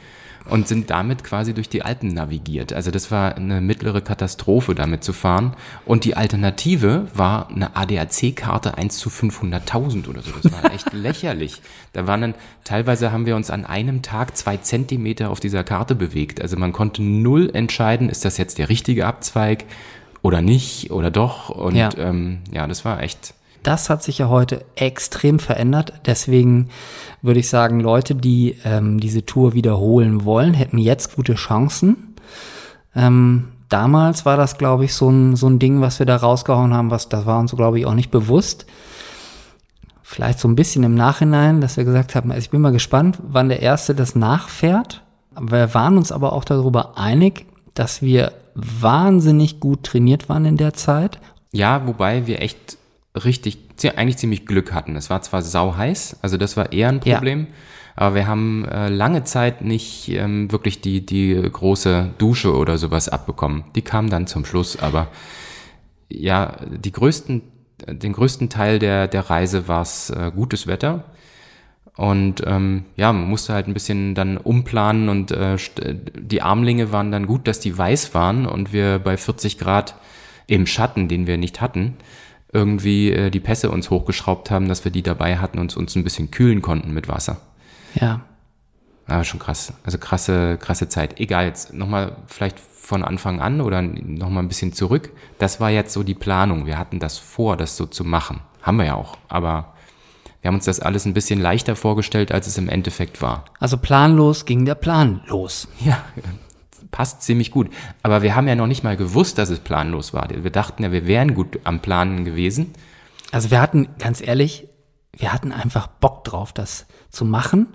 und 0.49 0.69
sind 0.69 0.91
damit 0.91 1.25
quasi 1.25 1.55
durch 1.55 1.69
die 1.69 1.83
Alpen 1.83 2.09
navigiert. 2.15 2.73
Also 2.73 2.91
das 2.91 3.11
war 3.11 3.35
eine 3.37 3.61
mittlere 3.61 4.01
Katastrophe, 4.01 4.75
damit 4.75 5.03
zu 5.05 5.13
fahren. 5.13 5.55
Und 5.85 6.05
die 6.05 6.17
Alternative 6.17 7.09
war 7.15 7.49
eine 7.49 7.75
ADAC-Karte 7.77 8.77
1 8.79 8.99
zu 8.99 9.09
500.000 9.11 10.09
oder 10.09 10.23
so. 10.23 10.31
Das 10.43 10.53
war 10.53 10.73
echt 10.73 10.93
lächerlich. 10.93 11.61
Da 11.93 12.07
waren 12.07 12.21
dann, 12.21 12.35
teilweise 12.65 13.13
haben 13.13 13.27
wir 13.27 13.37
uns 13.37 13.51
an 13.51 13.65
einem 13.65 14.03
Tag 14.03 14.37
zwei 14.37 14.57
Zentimeter 14.57 15.31
auf 15.31 15.41
dieser 15.41 15.65
Karte 15.65 15.95
bewegt. 15.95 16.41
Also 16.41 16.57
man 16.57 16.73
konnte 16.73 17.03
null 17.03 17.51
entscheiden, 17.53 18.09
ist 18.09 18.25
das 18.25 18.37
jetzt 18.39 18.59
der 18.59 18.69
richtige 18.69 19.07
Abzweig 19.07 19.65
oder 20.23 20.43
nicht 20.43 20.91
oder 20.91 21.11
doch. 21.11 21.49
Und 21.51 21.75
Ja. 21.77 21.91
ähm, 21.99 22.39
ja 22.53 22.67
das 22.67 22.85
war 22.85 23.03
echt 23.03 23.35
Das 23.67 23.91
hat 23.91 24.01
sich 24.05 24.19
ja 24.19 24.29
heute 24.29 24.65
extrem 24.77 25.41
verändert. 25.41 25.95
Deswegen 26.07 26.69
würde 27.21 27.41
ich 27.41 27.49
sagen, 27.49 27.81
Leute, 27.81 28.15
die 28.15 28.55
ähm, 28.65 29.01
diese 29.01 29.27
Tour 29.27 29.55
wiederholen 29.55 30.25
wollen, 30.25 30.55
hätten 30.55 30.79
jetzt 30.79 31.17
gute 31.17 31.35
Chancen. 31.35 32.15
Ähm, 32.95 33.49
damals 33.69 34.25
war 34.25 34.37
das, 34.37 34.57
glaube 34.57 34.85
ich, 34.85 34.95
so 34.95 35.11
ein, 35.11 35.35
so 35.35 35.49
ein 35.49 35.59
Ding, 35.59 35.81
was 35.81 35.99
wir 35.99 36.07
da 36.07 36.15
rausgehauen 36.15 36.73
haben, 36.73 36.93
was 36.93 37.09
das 37.09 37.27
war 37.27 37.41
uns, 37.41 37.57
glaube 37.57 37.81
ich, 37.81 37.87
auch 37.87 37.95
nicht 37.95 38.13
bewusst. 38.13 38.67
Vielleicht 40.01 40.39
so 40.39 40.47
ein 40.47 40.55
bisschen 40.55 40.85
im 40.85 40.95
Nachhinein, 40.95 41.61
dass 41.61 41.77
wir 41.77 41.83
gesagt 41.83 42.15
haben, 42.15 42.31
also 42.31 42.45
ich 42.45 42.51
bin 42.51 42.61
mal 42.61 42.71
gespannt, 42.71 43.19
wann 43.27 43.49
der 43.49 43.63
Erste 43.63 43.97
das 43.97 44.15
nachfährt. 44.15 45.03
Wir 45.41 45.75
waren 45.75 45.97
uns 45.97 46.13
aber 46.13 46.35
auch 46.35 46.45
darüber 46.45 46.97
einig, 46.99 47.47
dass 47.75 48.01
wir 48.01 48.31
wahnsinnig 48.55 49.59
gut 49.59 49.83
trainiert 49.83 50.29
waren 50.29 50.45
in 50.45 50.57
der 50.57 50.75
Zeit 50.75 51.19
Ja, 51.51 51.85
wobei 51.85 52.29
wir 52.29 52.41
echt 52.41 52.79
richtig, 53.25 53.59
eigentlich 53.97 54.19
ziemlich 54.19 54.47
Glück 54.47 54.73
hatten. 54.73 54.97
Es 54.97 55.11
war 55.11 55.23
zwar 55.23 55.43
sau 55.43 55.77
heiß, 55.77 56.19
also 56.23 56.37
das 56.37 56.57
war 56.57 56.73
eher 56.73 56.89
ein 56.89 57.01
Ja. 57.05 57.17
Problem, 57.17 57.49
aber 57.97 58.15
wir 58.15 58.27
haben 58.27 58.65
äh, 58.67 58.89
lange 58.89 59.25
Zeit 59.25 59.63
nicht 59.63 60.09
ähm, 60.11 60.53
wirklich 60.53 60.81
die, 60.81 61.05
die 61.05 61.35
große 61.51 62.11
Dusche 62.19 62.55
oder 62.55 62.79
sowas 62.79 63.09
abbekommen. 63.09 63.65
Die 63.75 63.83
kam 63.83 64.11
dann 64.11 64.27
zum 64.27 64.45
Schluss, 64.45 64.79
aber 64.79 65.09
ja, 66.09 66.57
die 66.69 66.93
größten, 66.93 67.43
den 67.89 68.13
größten 68.13 68.49
Teil 68.49 68.79
der, 68.79 69.09
der 69.09 69.29
Reise 69.31 69.67
war 69.69 69.83
es 69.83 70.11
äh, 70.11 70.31
gutes 70.35 70.67
Wetter. 70.67 71.05
Und 71.97 72.43
ähm, 72.47 72.85
ja, 72.97 73.11
man 73.13 73.27
musste 73.27 73.55
halt 73.55 73.69
ein 73.69 73.73
bisschen 73.75 74.15
dann 74.15 74.37
umplanen 74.37 75.09
und 75.09 75.31
äh, 75.31 75.57
die 76.15 76.43
Armlinge 76.43 76.93
waren 76.93 77.11
dann 77.11 77.27
gut, 77.27 77.49
dass 77.49 77.59
die 77.59 77.77
weiß 77.77 78.13
waren 78.13 78.45
und 78.45 78.75
wir 78.75 78.99
bei 78.99 79.17
40 79.17 79.59
Grad 79.59 79.95
im 80.47 80.67
Schatten, 80.67 81.09
den 81.09 81.27
wir 81.27 81.39
nicht 81.39 81.63
hatten, 81.63 81.97
irgendwie 82.53 83.11
äh, 83.13 83.31
die 83.31 83.41
Pässe 83.41 83.71
uns 83.71 83.91
hochgeschraubt 83.91 84.51
haben, 84.51 84.69
dass 84.69 84.85
wir 84.85 84.93
die 84.93 85.03
dabei 85.03 85.39
hatten 85.39 85.59
und 85.59 85.77
uns 85.77 85.95
ein 85.97 86.05
bisschen 86.05 86.31
kühlen 86.31 86.63
konnten 86.63 86.93
mit 86.93 87.09
Wasser. 87.09 87.39
Ja, 87.95 88.21
Aber 89.07 89.25
schon 89.25 89.41
krass. 89.41 89.73
Also 89.85 89.99
krasse, 89.99 90.59
krasse 90.59 90.89
Zeit. 90.89 91.21
Egal, 91.21 91.47
jetzt 91.47 91.73
nochmal 91.73 92.17
vielleicht 92.27 92.59
von 92.59 93.03
Anfang 93.03 93.41
an 93.41 93.61
oder 93.61 93.83
nochmal 93.83 94.45
ein 94.45 94.49
bisschen 94.49 94.73
zurück. 94.73 95.11
Das 95.39 95.61
war 95.61 95.71
jetzt 95.71 95.93
so 95.93 96.03
die 96.03 96.15
Planung. 96.15 96.67
Wir 96.67 96.79
hatten 96.79 97.01
das 97.01 97.19
vor, 97.19 97.57
das 97.57 97.77
so 97.77 97.87
zu 97.87 98.05
machen. 98.05 98.41
Haben 98.63 98.77
wir 98.79 98.85
ja 98.87 98.95
auch. 98.95 99.17
Aber 99.29 99.75
wir 100.41 100.49
haben 100.49 100.57
uns 100.57 100.67
das 100.67 100.79
alles 100.79 101.05
ein 101.05 101.15
bisschen 101.15 101.41
leichter 101.41 101.75
vorgestellt, 101.75 102.31
als 102.31 102.47
es 102.47 102.59
im 102.59 102.69
Endeffekt 102.69 103.23
war. 103.23 103.45
Also 103.59 103.77
planlos 103.77 104.45
ging 104.45 104.65
der 104.65 104.77
Plan 104.77 105.23
los. 105.27 105.67
Ja, 105.81 106.05
passt 106.97 107.21
ziemlich 107.21 107.51
gut. 107.51 107.69
Aber 108.03 108.23
wir 108.23 108.35
haben 108.35 108.49
ja 108.49 108.55
noch 108.55 108.67
nicht 108.67 108.83
mal 108.83 108.97
gewusst, 108.97 109.37
dass 109.37 109.51
es 109.51 109.59
planlos 109.59 110.15
war. 110.15 110.29
Wir 110.31 110.51
dachten 110.51 110.83
ja, 110.83 110.93
wir 110.93 111.07
wären 111.07 111.35
gut 111.35 111.59
am 111.65 111.81
Planen 111.81 112.25
gewesen. 112.25 112.73
Also 113.33 113.51
wir 113.51 113.61
hatten, 113.61 113.89
ganz 113.99 114.27
ehrlich, 114.27 114.67
wir 115.15 115.31
hatten 115.31 115.53
einfach 115.53 115.89
Bock 115.89 116.25
drauf, 116.25 116.55
das 116.55 116.87
zu 117.11 117.27
machen. 117.27 117.75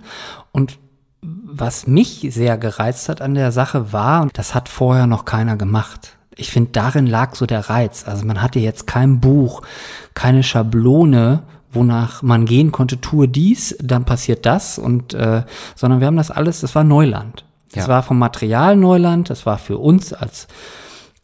Und 0.50 0.80
was 1.20 1.86
mich 1.86 2.26
sehr 2.32 2.58
gereizt 2.58 3.08
hat 3.08 3.22
an 3.22 3.36
der 3.36 3.52
Sache 3.52 3.92
war, 3.92 4.26
das 4.32 4.56
hat 4.56 4.68
vorher 4.68 5.06
noch 5.06 5.24
keiner 5.24 5.56
gemacht. 5.56 6.16
Ich 6.34 6.50
finde, 6.50 6.72
darin 6.72 7.06
lag 7.06 7.36
so 7.36 7.46
der 7.46 7.70
Reiz. 7.70 8.08
Also 8.08 8.26
man 8.26 8.42
hatte 8.42 8.58
jetzt 8.58 8.88
kein 8.88 9.20
Buch, 9.20 9.62
keine 10.14 10.42
Schablone, 10.42 11.44
wonach 11.70 12.22
man 12.22 12.44
gehen 12.44 12.72
konnte, 12.72 13.00
tue 13.00 13.28
dies, 13.28 13.76
dann 13.80 14.04
passiert 14.04 14.46
das 14.46 14.78
und 14.78 15.14
äh, 15.14 15.44
sondern 15.76 16.00
wir 16.00 16.08
haben 16.08 16.16
das 16.16 16.32
alles, 16.32 16.60
das 16.60 16.74
war 16.74 16.82
Neuland. 16.82 17.44
Das 17.74 17.86
Ja. 17.86 17.88
war 17.92 18.02
vom 18.02 18.18
Material 18.18 18.76
Neuland, 18.76 19.30
das 19.30 19.46
war 19.46 19.58
für 19.58 19.78
uns 19.78 20.12
als 20.12 20.46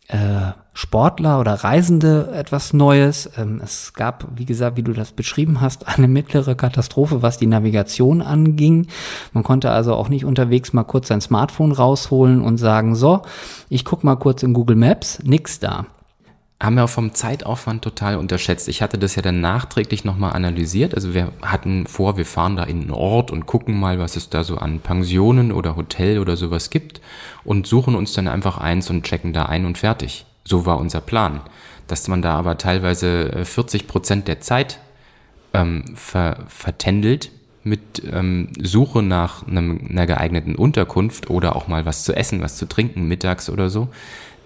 äh, 0.08 0.52
Sportler 0.72 1.38
oder 1.40 1.52
Reisende 1.54 2.30
etwas 2.32 2.72
Neues. 2.72 3.28
Ähm, 3.36 3.60
es 3.62 3.92
gab, 3.94 4.26
wie 4.36 4.44
gesagt, 4.46 4.76
wie 4.76 4.82
du 4.82 4.92
das 4.92 5.12
beschrieben 5.12 5.60
hast, 5.60 5.86
eine 5.88 6.08
mittlere 6.08 6.54
Katastrophe, 6.54 7.20
was 7.20 7.36
die 7.36 7.46
Navigation 7.46 8.22
anging. 8.22 8.86
Man 9.32 9.44
konnte 9.44 9.70
also 9.70 9.94
auch 9.94 10.08
nicht 10.08 10.24
unterwegs 10.24 10.72
mal 10.72 10.84
kurz 10.84 11.08
sein 11.08 11.20
Smartphone 11.20 11.72
rausholen 11.72 12.40
und 12.40 12.56
sagen, 12.58 12.94
so, 12.94 13.22
ich 13.68 13.84
guck 13.84 14.02
mal 14.04 14.16
kurz 14.16 14.42
in 14.42 14.54
Google 14.54 14.76
Maps, 14.76 15.18
nix 15.24 15.58
da. 15.58 15.84
Haben 16.60 16.74
wir 16.74 16.84
auch 16.84 16.90
vom 16.90 17.14
Zeitaufwand 17.14 17.82
total 17.82 18.16
unterschätzt. 18.16 18.66
Ich 18.66 18.82
hatte 18.82 18.98
das 18.98 19.14
ja 19.14 19.22
dann 19.22 19.40
nachträglich 19.40 20.04
nochmal 20.04 20.32
analysiert. 20.32 20.92
Also 20.92 21.14
wir 21.14 21.30
hatten 21.40 21.86
vor, 21.86 22.16
wir 22.16 22.26
fahren 22.26 22.56
da 22.56 22.64
in 22.64 22.80
den 22.80 22.90
Ort 22.90 23.30
und 23.30 23.46
gucken 23.46 23.78
mal, 23.78 24.00
was 24.00 24.16
es 24.16 24.28
da 24.28 24.42
so 24.42 24.56
an 24.56 24.80
Pensionen 24.80 25.52
oder 25.52 25.76
Hotel 25.76 26.18
oder 26.18 26.36
sowas 26.36 26.70
gibt 26.70 27.00
und 27.44 27.68
suchen 27.68 27.94
uns 27.94 28.12
dann 28.12 28.26
einfach 28.26 28.58
eins 28.58 28.90
und 28.90 29.04
checken 29.04 29.32
da 29.32 29.46
ein 29.46 29.66
und 29.66 29.78
fertig. 29.78 30.26
So 30.44 30.66
war 30.66 30.78
unser 30.78 31.00
Plan. 31.00 31.42
Dass 31.86 32.08
man 32.08 32.22
da 32.22 32.34
aber 32.34 32.58
teilweise 32.58 33.32
äh, 33.32 33.44
40 33.44 33.86
Prozent 33.86 34.26
der 34.26 34.40
Zeit 34.40 34.80
ähm, 35.54 35.84
ver, 35.94 36.38
vertändelt 36.48 37.30
mit 37.62 38.02
ähm, 38.10 38.48
Suche 38.60 39.02
nach 39.02 39.46
einem, 39.46 39.86
einer 39.88 40.06
geeigneten 40.06 40.56
Unterkunft 40.56 41.30
oder 41.30 41.54
auch 41.54 41.68
mal 41.68 41.86
was 41.86 42.02
zu 42.02 42.14
essen, 42.14 42.40
was 42.40 42.56
zu 42.56 42.66
trinken, 42.66 43.06
mittags 43.06 43.48
oder 43.48 43.70
so. 43.70 43.88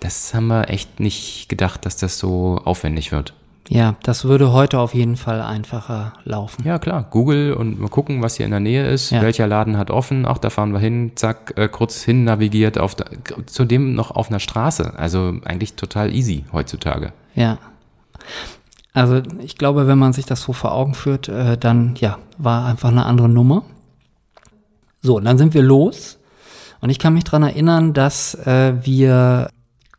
Das 0.02 0.34
haben 0.34 0.48
wir 0.48 0.68
echt 0.68 0.98
nicht 0.98 1.48
gedacht, 1.48 1.86
dass 1.86 1.96
das 1.96 2.18
so 2.18 2.60
aufwendig 2.64 3.12
wird. 3.12 3.34
Ja, 3.68 3.94
das 4.02 4.24
würde 4.24 4.52
heute 4.52 4.80
auf 4.80 4.94
jeden 4.94 5.16
Fall 5.16 5.40
einfacher 5.40 6.14
laufen. 6.24 6.64
Ja, 6.66 6.80
klar. 6.80 7.06
Google 7.08 7.52
und 7.52 7.78
mal 7.78 7.88
gucken, 7.88 8.20
was 8.20 8.34
hier 8.34 8.44
in 8.44 8.50
der 8.50 8.58
Nähe 8.58 8.84
ist. 8.88 9.10
Ja. 9.10 9.22
Welcher 9.22 9.46
Laden 9.46 9.78
hat 9.78 9.92
offen? 9.92 10.26
Ach, 10.26 10.38
da 10.38 10.50
fahren 10.50 10.72
wir 10.72 10.80
hin. 10.80 11.12
Zack, 11.14 11.54
äh, 11.56 11.68
kurz 11.68 12.02
hin 12.02 12.24
navigiert. 12.24 12.78
Auf 12.78 12.96
der, 12.96 13.06
zudem 13.46 13.94
noch 13.94 14.10
auf 14.10 14.28
einer 14.28 14.40
Straße. 14.40 14.94
Also 14.96 15.34
eigentlich 15.44 15.74
total 15.74 16.12
easy 16.12 16.44
heutzutage. 16.52 17.12
Ja. 17.36 17.58
Also 18.92 19.22
ich 19.38 19.56
glaube, 19.56 19.86
wenn 19.86 19.98
man 19.98 20.12
sich 20.12 20.26
das 20.26 20.42
so 20.42 20.52
vor 20.52 20.72
Augen 20.72 20.94
führt, 20.94 21.28
äh, 21.28 21.56
dann 21.56 21.94
ja, 21.94 22.18
war 22.38 22.66
einfach 22.66 22.88
eine 22.88 23.06
andere 23.06 23.28
Nummer. 23.28 23.62
So, 25.00 25.18
und 25.18 25.24
dann 25.24 25.38
sind 25.38 25.54
wir 25.54 25.62
los. 25.62 26.18
Und 26.80 26.90
ich 26.90 26.98
kann 26.98 27.14
mich 27.14 27.22
dran 27.22 27.44
erinnern, 27.44 27.92
dass 27.92 28.34
äh, 28.34 28.74
wir 28.84 29.48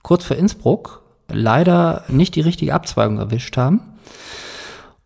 kurz 0.04 0.26
vor 0.26 0.38
Innsbruck 0.38 1.02
leider 1.30 2.04
nicht 2.08 2.36
die 2.36 2.42
richtige 2.42 2.74
Abzweigung 2.76 3.18
erwischt 3.18 3.58
haben. 3.58 3.82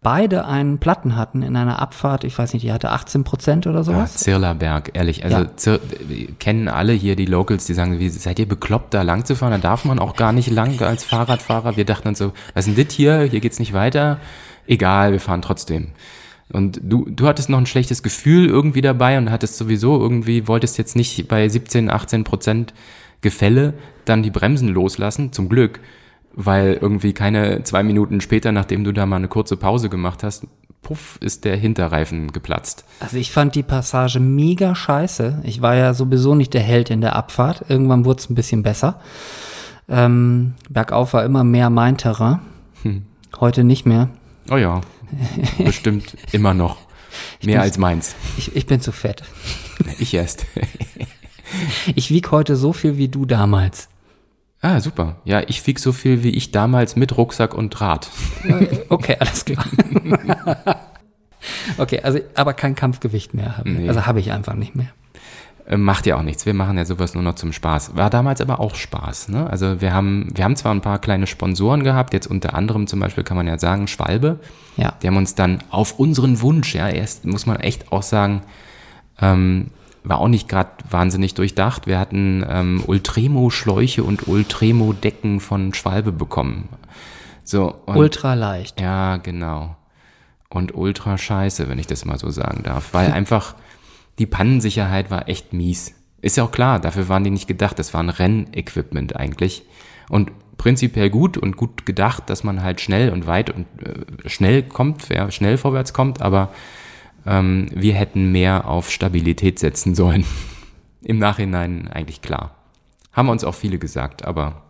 Beide 0.04 0.46
einen 0.46 0.77
Platten 0.77 1.16
hatten 1.16 1.42
in 1.42 1.56
einer 1.56 1.82
Abfahrt, 1.82 2.24
ich 2.24 2.38
weiß 2.38 2.54
nicht, 2.54 2.63
die 2.63 2.72
hatte 2.72 2.92
18 2.92 3.24
Prozent 3.24 3.68
oder 3.68 3.80
Ja, 3.80 3.84
sowas. 3.84 4.16
Zirlerberg, 4.18 4.92
ehrlich. 4.94 5.24
Also 5.24 5.38
Ja. 5.38 5.58
Zir 5.58 5.80
wir 6.08 6.27
kennen 6.34 6.68
alle 6.68 6.94
hier 6.94 7.16
die 7.16 7.25
Locals, 7.25 7.66
die 7.66 7.74
sagen, 7.74 8.00
wie, 8.00 8.10
seid 8.10 8.39
ihr 8.39 8.48
bekloppt, 8.48 8.94
da 8.94 9.01
lang 9.01 9.25
zu 9.25 9.36
fahren? 9.36 9.51
Da 9.51 9.58
darf 9.58 9.86
man 9.86 10.00
auch 10.00 10.16
gar 10.16 10.34
nicht 10.34 10.50
lang 10.50 10.80
als 10.82 11.04
Fahrradfahrer. 11.04 11.77
Wir 11.77 11.86
dachten 11.86 12.08
uns 12.10 12.20
so, 12.20 12.32
was 12.54 12.68
ist 12.68 12.77
denn 12.77 12.86
das 12.86 12.94
hier? 12.94 13.24
Hier 13.24 13.39
geht's 13.39 13.60
nicht 13.60 13.74
weiter. 13.74 14.20
Egal, 14.68 15.12
wir 15.13 15.20
fahren 15.20 15.42
trotzdem. 15.42 15.89
Und 16.54 16.80
du, 16.82 17.06
du 17.10 17.27
hattest 17.27 17.50
noch 17.50 17.58
ein 17.58 17.66
schlechtes 17.66 18.04
Gefühl 18.04 18.48
irgendwie 18.48 18.82
dabei 18.82 19.18
und 19.18 19.32
hattest 19.32 19.58
sowieso 19.58 20.00
irgendwie, 20.00 20.48
wolltest 20.48 20.77
jetzt 20.77 20.96
nicht 20.96 21.27
bei 21.27 21.50
17, 21.50 21.89
18 21.89 22.24
Prozent 22.24 22.74
Gefälle 23.21 23.74
dann 24.05 24.24
die 24.24 24.31
Bremsen 24.31 24.69
loslassen, 24.69 25.33
zum 25.33 25.50
Glück, 25.50 25.79
weil 26.33 26.77
irgendwie 26.79 27.13
keine 27.13 27.63
zwei 27.63 27.83
Minuten 27.83 28.21
später, 28.21 28.51
nachdem 28.51 28.83
du 28.83 28.91
da 28.93 29.05
mal 29.05 29.17
eine 29.17 29.27
kurze 29.27 29.57
Pause 29.57 29.89
gemacht 29.89 30.24
hast, 30.24 30.47
puff, 30.81 31.17
ist 31.19 31.43
der 31.45 31.57
Hinterreifen 31.57 32.31
geplatzt. 32.31 32.86
Also 33.00 33.17
ich 33.17 33.31
fand 33.31 33.55
die 33.55 33.63
Passage 33.63 34.19
mega 34.19 34.75
scheiße. 34.75 35.41
Ich 35.43 35.62
war 35.62 35.75
ja 35.75 35.93
sowieso 35.93 36.36
nicht 36.36 36.53
der 36.53 36.62
Held 36.62 36.89
in 36.89 37.01
der 37.01 37.15
Abfahrt. 37.15 37.65
Irgendwann 37.69 38.05
wurde 38.05 38.19
es 38.19 38.29
ein 38.29 38.36
bisschen 38.36 38.63
besser. 38.63 39.01
Ähm, 39.89 40.53
bergauf 40.69 41.13
war 41.13 41.25
immer 41.25 41.43
mehr 41.43 41.69
mein 41.69 41.97
Terrain. 41.97 42.39
Heute 43.39 43.63
nicht 43.63 43.86
mehr. 43.86 44.09
Oh 44.50 44.57
ja, 44.57 44.81
bestimmt 45.57 46.17
immer 46.31 46.53
noch. 46.53 46.77
Mehr 47.43 47.62
als 47.62 47.77
meins. 47.77 48.15
Ich, 48.38 48.55
ich 48.55 48.65
bin 48.65 48.79
zu 48.79 48.91
fett. 48.91 49.24
Ich 50.00 50.13
erst. 50.13 50.45
Ich 51.96 52.12
wieg 52.12 52.32
heute 52.32 52.56
so 52.56 52.74
viel 52.74 52.98
wie 52.98 53.08
du 53.08 53.25
damals. 53.25 53.89
Ah, 54.62 54.80
super. 54.80 55.18
Ja, 55.24 55.42
ich 55.48 55.66
wieg 55.68 55.80
so 55.80 55.92
viel 55.92 56.24
wie 56.24 56.32
ich 56.32 56.51
damals 56.51 56.96
mit 56.96 57.16
Rucksack 57.18 57.54
und 57.54 57.70
Draht. 57.70 58.10
Okay, 58.89 59.16
alles 59.20 59.46
klar. 59.46 59.66
okay, 61.77 62.01
also 62.01 62.20
aber 62.34 62.54
kein 62.54 62.75
Kampfgewicht 62.75 63.34
mehr. 63.34 63.58
Haben. 63.58 63.77
Nee. 63.77 63.88
Also 63.88 64.06
habe 64.06 64.20
ich 64.20 64.32
einfach 64.32 64.56
nicht 64.56 64.75
mehr. 64.75 64.88
Äh, 65.68 65.77
Macht 65.77 66.06
ja 66.06 66.18
auch 66.18 66.24
nichts. 66.24 66.46
Wir 66.46 66.54
machen 66.54 66.77
ja 66.77 66.86
sowas 66.86 67.13
nur 67.13 67.24
noch 67.24 67.36
zum 67.36 67.54
Spaß. 67.54 67.96
War 67.96 68.10
damals 68.10 68.42
aber 68.42 68.60
auch 68.60 68.75
Spaß. 68.75 69.30
Ne? 69.30 69.48
Also 69.50 69.82
wir 69.82 69.94
haben, 69.94 70.30
wir 70.34 70.44
haben 70.44 70.56
zwar 70.56 70.74
ein 70.74 70.82
paar 70.82 71.00
kleine 71.00 71.27
Sponsoren 71.27 71.84
gehabt, 71.84 72.13
jetzt 72.13 72.27
unter 72.27 72.56
anderem 72.56 72.88
zum 72.88 73.00
Beispiel 73.00 73.24
kann 73.24 73.38
man 73.38 73.48
ja 73.48 73.60
sagen, 73.60 73.88
Schwalbe. 73.88 74.39
Ja. 74.77 74.94
Die 75.01 75.08
haben 75.08 75.18
uns 75.18 75.36
dann 75.36 75.60
auf 75.70 76.00
unseren 76.00 76.42
Wunsch, 76.42 76.74
ja, 76.74 76.89
erst 76.89 77.25
muss 77.25 77.46
man 77.46 77.58
echt 77.60 77.92
auch 77.92 78.04
sagen, 78.04 78.42
ähm, 79.22 79.68
war 80.07 80.19
auch 80.19 80.27
nicht 80.27 80.47
gerade 80.47 80.71
wahnsinnig 80.89 81.33
durchdacht. 81.33 81.87
Wir 81.87 81.99
hatten 81.99 82.45
ähm, 82.47 82.83
Ultremo-Schläuche 82.85 84.03
und 84.03 84.27
Ultremo-Decken 84.27 85.39
von 85.39 85.73
Schwalbe 85.73 86.11
bekommen. 86.11 86.69
So, 87.43 87.75
Ultra 87.85 88.33
leicht. 88.33 88.79
Ja, 88.79 89.17
genau. 89.17 89.75
Und 90.49 90.75
ultra 90.75 91.17
scheiße, 91.17 91.67
wenn 91.67 91.79
ich 91.79 91.87
das 91.87 92.05
mal 92.05 92.17
so 92.17 92.29
sagen 92.29 92.63
darf. 92.63 92.93
Weil 92.93 93.11
einfach 93.13 93.55
die 94.17 94.25
Pannensicherheit 94.25 95.11
war 95.11 95.27
echt 95.27 95.53
mies. 95.53 95.93
Ist 96.21 96.37
ja 96.37 96.43
auch 96.43 96.51
klar, 96.51 96.79
dafür 96.79 97.09
waren 97.09 97.23
die 97.23 97.29
nicht 97.29 97.47
gedacht. 97.47 97.77
Das 97.79 97.93
war 97.93 98.01
ein 98.01 98.09
Rennequipment 98.09 99.15
eigentlich. 99.15 99.63
Und 100.09 100.31
prinzipiell 100.57 101.09
gut 101.09 101.37
und 101.37 101.57
gut 101.57 101.85
gedacht, 101.85 102.29
dass 102.29 102.43
man 102.43 102.63
halt 102.63 102.81
schnell 102.81 103.11
und 103.11 103.27
weit 103.27 103.49
und 103.49 103.65
äh, 103.83 104.29
schnell 104.29 104.63
kommt, 104.63 105.09
wer 105.09 105.31
schnell 105.31 105.57
vorwärts 105.57 105.93
kommt, 105.93 106.21
aber 106.21 106.49
ähm, 107.27 107.67
wir 107.74 107.93
hätten 107.93 108.31
mehr 108.31 108.67
auf 108.67 108.89
Stabilität 108.89 109.60
setzen 109.60 109.93
sollen. 109.93 110.25
Im 111.01 111.19
Nachhinein 111.19 111.88
eigentlich 111.89 112.22
klar. 112.22 112.55
Haben 113.12 113.29
uns 113.29 113.43
auch 113.43 113.55
viele 113.55 113.77
gesagt, 113.77 114.25
aber 114.25 114.63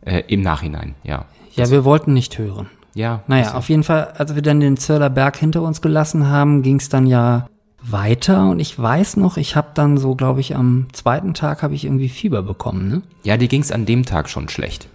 äh, 0.00 0.22
im 0.28 0.40
Nachhinein, 0.40 0.94
ja. 1.02 1.26
Ja, 1.54 1.70
wir 1.70 1.84
wollten 1.84 2.12
nicht 2.12 2.38
hören. 2.38 2.68
Ja, 2.94 3.22
Naja, 3.26 3.54
auf 3.54 3.68
jeden 3.68 3.82
Fall, 3.82 4.12
als 4.16 4.34
wir 4.34 4.42
dann 4.42 4.60
den 4.60 4.76
Zirler 4.76 5.10
Berg 5.10 5.36
hinter 5.36 5.62
uns 5.62 5.82
gelassen 5.82 6.28
haben, 6.28 6.62
ging 6.62 6.76
es 6.76 6.88
dann 6.88 7.06
ja 7.06 7.46
weiter 7.82 8.48
und 8.48 8.58
ich 8.58 8.78
weiß 8.78 9.16
noch, 9.16 9.36
ich 9.36 9.54
habe 9.54 9.68
dann 9.74 9.98
so, 9.98 10.14
glaube 10.14 10.40
ich, 10.40 10.56
am 10.56 10.86
zweiten 10.92 11.34
Tag 11.34 11.62
habe 11.62 11.74
ich 11.74 11.84
irgendwie 11.84 12.08
Fieber 12.08 12.42
bekommen, 12.42 12.88
ne? 12.88 13.02
Ja, 13.22 13.36
dir 13.36 13.48
ging's 13.48 13.70
an 13.70 13.86
dem 13.86 14.04
Tag 14.04 14.28
schon 14.28 14.48
schlecht. 14.48 14.88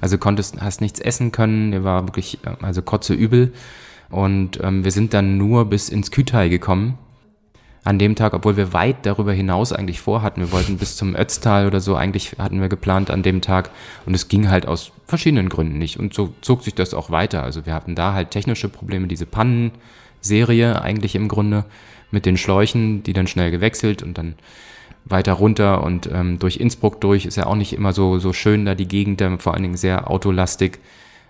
Also 0.00 0.16
konntest, 0.16 0.60
hast 0.60 0.80
nichts 0.80 1.00
essen 1.00 1.32
können, 1.32 1.72
dir 1.72 1.84
war 1.84 2.06
wirklich, 2.06 2.38
äh, 2.44 2.54
also 2.62 2.82
kotze 2.82 3.14
übel. 3.14 3.52
Und 4.10 4.60
ähm, 4.62 4.84
wir 4.84 4.90
sind 4.90 5.14
dann 5.14 5.38
nur 5.38 5.66
bis 5.66 5.88
ins 5.88 6.10
Kütai 6.10 6.48
gekommen. 6.48 6.98
An 7.82 7.98
dem 7.98 8.14
Tag, 8.14 8.34
obwohl 8.34 8.58
wir 8.58 8.74
weit 8.74 9.06
darüber 9.06 9.32
hinaus 9.32 9.72
eigentlich 9.72 10.00
vorhatten. 10.00 10.42
Wir 10.42 10.52
wollten 10.52 10.76
bis 10.76 10.96
zum 10.96 11.16
Ötztal 11.16 11.66
oder 11.66 11.80
so, 11.80 11.96
eigentlich 11.96 12.36
hatten 12.38 12.60
wir 12.60 12.68
geplant 12.68 13.10
an 13.10 13.22
dem 13.22 13.40
Tag. 13.40 13.70
Und 14.04 14.12
es 14.12 14.28
ging 14.28 14.50
halt 14.50 14.66
aus 14.66 14.92
verschiedenen 15.06 15.48
Gründen 15.48 15.78
nicht. 15.78 15.98
Und 15.98 16.12
so 16.12 16.34
zog 16.42 16.62
sich 16.62 16.74
das 16.74 16.92
auch 16.92 17.10
weiter. 17.10 17.42
Also 17.42 17.64
wir 17.64 17.72
hatten 17.72 17.94
da 17.94 18.12
halt 18.12 18.32
technische 18.32 18.68
Probleme, 18.68 19.06
diese 19.06 19.24
Pannenserie 19.24 20.82
eigentlich 20.82 21.14
im 21.14 21.28
Grunde 21.28 21.64
mit 22.10 22.26
den 22.26 22.36
Schläuchen, 22.36 23.02
die 23.02 23.14
dann 23.14 23.26
schnell 23.26 23.50
gewechselt 23.50 24.02
und 24.02 24.18
dann 24.18 24.34
weiter 25.04 25.32
runter 25.32 25.82
und 25.82 26.08
ähm, 26.12 26.38
durch 26.38 26.58
Innsbruck 26.58 27.00
durch 27.00 27.26
ist 27.26 27.36
ja 27.36 27.46
auch 27.46 27.54
nicht 27.54 27.72
immer 27.72 27.92
so, 27.92 28.18
so 28.18 28.32
schön 28.32 28.64
da 28.64 28.74
die 28.74 28.88
Gegend, 28.88 29.20
da 29.20 29.38
vor 29.38 29.54
allen 29.54 29.62
Dingen 29.62 29.76
sehr 29.76 30.10
autolastig. 30.10 30.78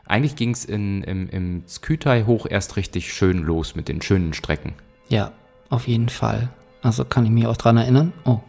Eigentlich 0.07 0.37
ging 0.37 0.51
es 0.51 0.65
im, 0.65 1.03
im 1.03 1.63
Skütai 1.69 2.25
hoch 2.25 2.47
erst 2.49 2.77
richtig 2.77 3.13
schön 3.13 3.39
los 3.39 3.77
mit 3.77 3.89
den 3.89 4.03
schönen 4.03 4.33
Strecken. 4.33 4.75
Ja, 5.09 5.33
auf 5.69 5.87
jeden 5.87 6.09
Fall. 6.09 6.49
Also 6.83 7.05
kann 7.05 7.25
ich 7.25 7.31
mich 7.31 7.47
auch 7.47 7.57
dran 7.57 7.77
erinnern. 7.77 8.13
Oh, 8.25 8.41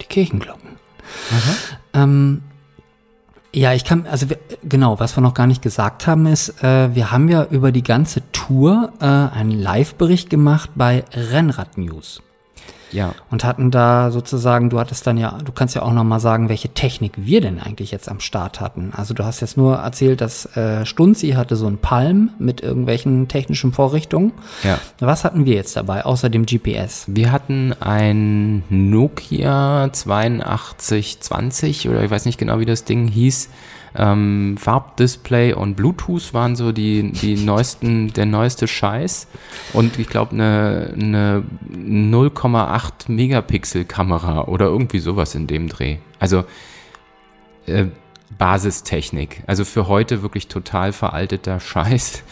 die 0.00 0.06
Kirchenglocken. 0.06 0.70
Ähm, 1.92 2.42
ja, 3.54 3.72
ich 3.72 3.84
kann, 3.84 4.06
also 4.06 4.28
wir, 4.28 4.38
genau, 4.64 5.00
was 5.00 5.16
wir 5.16 5.22
noch 5.22 5.34
gar 5.34 5.46
nicht 5.46 5.62
gesagt 5.62 6.06
haben, 6.06 6.26
ist, 6.26 6.62
äh, 6.62 6.94
wir 6.94 7.10
haben 7.10 7.28
ja 7.28 7.44
über 7.44 7.72
die 7.72 7.82
ganze 7.82 8.20
Tour 8.32 8.92
äh, 9.00 9.04
einen 9.04 9.50
Live-Bericht 9.50 10.28
gemacht 10.28 10.70
bei 10.74 11.04
Rennrad 11.12 11.78
News. 11.78 12.22
Ja. 12.92 13.14
Und 13.30 13.44
hatten 13.44 13.70
da 13.70 14.10
sozusagen, 14.10 14.70
du 14.70 14.78
hattest 14.78 15.06
dann 15.06 15.16
ja, 15.16 15.38
du 15.44 15.52
kannst 15.52 15.74
ja 15.74 15.82
auch 15.82 15.92
noch 15.92 16.04
mal 16.04 16.20
sagen, 16.20 16.48
welche 16.48 16.70
Technik 16.70 17.12
wir 17.16 17.40
denn 17.40 17.60
eigentlich 17.60 17.90
jetzt 17.90 18.08
am 18.08 18.20
Start 18.20 18.60
hatten. 18.60 18.92
Also 18.96 19.14
du 19.14 19.24
hast 19.24 19.40
jetzt 19.40 19.56
nur 19.56 19.76
erzählt, 19.76 20.20
dass 20.20 20.56
äh, 20.56 20.86
Stunzi 20.86 21.30
hatte 21.30 21.56
so 21.56 21.66
einen 21.66 21.78
Palm 21.78 22.30
mit 22.38 22.60
irgendwelchen 22.60 23.28
technischen 23.28 23.72
Vorrichtungen. 23.72 24.32
Ja. 24.62 24.78
Was 25.00 25.24
hatten 25.24 25.44
wir 25.44 25.54
jetzt 25.54 25.76
dabei, 25.76 26.04
außer 26.04 26.28
dem 26.28 26.46
GPS? 26.46 27.04
Wir 27.08 27.32
hatten 27.32 27.74
ein 27.80 28.64
Nokia 28.68 29.84
8220 29.84 31.88
oder 31.88 32.02
ich 32.02 32.10
weiß 32.10 32.24
nicht 32.24 32.38
genau, 32.38 32.60
wie 32.60 32.66
das 32.66 32.84
Ding 32.84 33.08
hieß. 33.08 33.50
Ähm, 33.96 34.56
Farbdisplay 34.58 35.52
und 35.54 35.76
Bluetooth 35.76 36.34
waren 36.34 36.56
so 36.56 36.72
die, 36.72 37.12
die 37.12 37.36
neuesten, 37.44 38.12
der 38.12 38.26
neueste 38.26 38.68
Scheiß. 38.68 39.28
Und 39.72 39.98
ich 39.98 40.08
glaube, 40.08 40.32
eine, 40.32 40.92
eine 40.94 41.42
0,8 41.72 43.10
Megapixel 43.10 43.84
Kamera 43.84 44.44
oder 44.44 44.66
irgendwie 44.66 44.98
sowas 44.98 45.34
in 45.34 45.46
dem 45.46 45.68
Dreh. 45.68 45.96
Also 46.18 46.44
äh, 47.66 47.86
Basistechnik. 48.38 49.42
Also 49.46 49.64
für 49.64 49.88
heute 49.88 50.22
wirklich 50.22 50.48
total 50.48 50.92
veralteter 50.92 51.60
Scheiß, 51.60 52.22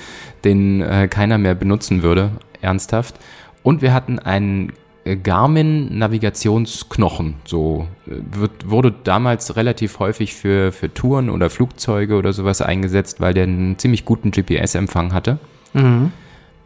den 0.45 0.81
äh, 0.81 1.09
keiner 1.09 1.39
mehr 1.39 1.55
benutzen 1.55 2.03
würde, 2.03 2.31
ernsthaft. 2.61 3.17
Und 3.63 3.81
wir 3.81 3.95
hatten 3.95 4.19
einen 4.19 4.73
äh, 5.05 5.17
Garmin 5.17 5.99
Navigationsknochen, 5.99 7.35
so 7.45 7.87
äh, 8.07 8.13
wird, 8.39 8.71
wurde 8.71 8.95
damals 9.05 9.57
relativ 9.57 9.99
häufig 9.99 10.35
für, 10.35 10.73
für 10.73 10.93
Touren 10.93 11.31
oder 11.31 11.51
Flugzeuge 11.51 12.17
oder 12.17 12.33
sowas 12.33 12.63
eingesetzt, 12.63 13.21
weil 13.21 13.35
der 13.35 13.45
einen 13.45 13.79
ziemlich 13.79 14.05
guten 14.05 14.31
GPS-Empfang 14.31 15.13
hatte. 15.13 15.39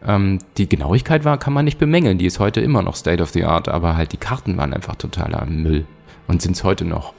Ähm, 0.06 0.38
die 0.56 0.68
Genauigkeit 0.68 1.24
war, 1.24 1.38
kann 1.38 1.52
man 1.52 1.64
nicht 1.64 1.78
bemängeln, 1.78 2.18
die 2.18 2.26
ist 2.26 2.38
heute 2.38 2.60
immer 2.60 2.82
noch 2.82 2.94
State 2.94 3.22
of 3.22 3.30
the 3.30 3.44
Art, 3.44 3.68
aber 3.68 3.96
halt 3.96 4.12
die 4.12 4.16
Karten 4.16 4.56
waren 4.56 4.72
einfach 4.72 4.94
totaler 4.94 5.44
Müll 5.46 5.86
und 6.28 6.40
sind 6.40 6.54
es 6.54 6.62
heute 6.62 6.84
noch. 6.84 7.14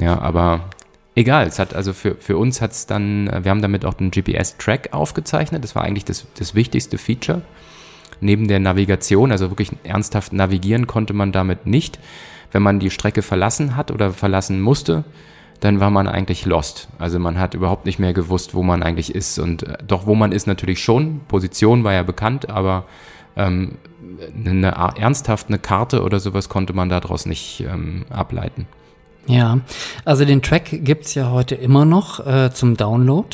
Ja, 0.00 0.18
aber 0.18 0.70
egal, 1.14 1.46
es 1.46 1.58
hat 1.58 1.74
also 1.74 1.92
für, 1.92 2.14
für 2.14 2.38
uns 2.38 2.62
hat 2.62 2.72
es 2.72 2.86
dann, 2.86 3.28
äh, 3.28 3.44
wir 3.44 3.50
haben 3.50 3.60
damit 3.60 3.84
auch 3.84 3.94
den 3.94 4.10
GPS-Track 4.10 4.88
aufgezeichnet, 4.92 5.62
das 5.62 5.74
war 5.74 5.82
eigentlich 5.82 6.06
das, 6.06 6.26
das 6.38 6.54
wichtigste 6.54 6.96
Feature 6.96 7.42
neben 8.22 8.48
der 8.48 8.60
Navigation, 8.60 9.32
also 9.32 9.50
wirklich 9.50 9.70
ernsthaft 9.84 10.32
navigieren 10.32 10.86
konnte 10.86 11.12
man 11.12 11.32
damit 11.32 11.66
nicht. 11.66 11.98
Wenn 12.50 12.62
man 12.62 12.80
die 12.80 12.90
Strecke 12.90 13.22
verlassen 13.22 13.76
hat 13.76 13.90
oder 13.90 14.10
verlassen 14.10 14.60
musste, 14.60 15.04
dann 15.60 15.80
war 15.80 15.90
man 15.90 16.08
eigentlich 16.08 16.44
lost. 16.44 16.88
Also 16.98 17.18
man 17.18 17.38
hat 17.38 17.54
überhaupt 17.54 17.86
nicht 17.86 17.98
mehr 17.98 18.12
gewusst, 18.12 18.54
wo 18.54 18.62
man 18.62 18.82
eigentlich 18.82 19.14
ist. 19.14 19.38
Und 19.38 19.62
äh, 19.62 19.78
doch 19.86 20.06
wo 20.06 20.14
man 20.14 20.32
ist 20.32 20.46
natürlich 20.46 20.82
schon. 20.82 21.20
Position 21.28 21.84
war 21.84 21.92
ja 21.92 22.02
bekannt, 22.02 22.50
aber 22.50 22.84
ähm, 23.36 23.76
eine, 24.44 24.68
ernsthaft 24.68 25.48
eine 25.48 25.58
Karte 25.58 26.02
oder 26.02 26.20
sowas 26.20 26.48
konnte 26.48 26.72
man 26.72 26.88
daraus 26.88 27.26
nicht 27.26 27.64
ähm, 27.68 28.04
ableiten. 28.10 28.66
Ja, 29.26 29.60
also 30.04 30.24
den 30.24 30.42
Track 30.42 30.84
gibt's 30.84 31.14
ja 31.14 31.30
heute 31.30 31.54
immer 31.54 31.84
noch 31.84 32.26
äh, 32.26 32.50
zum 32.52 32.76
Download. 32.76 33.28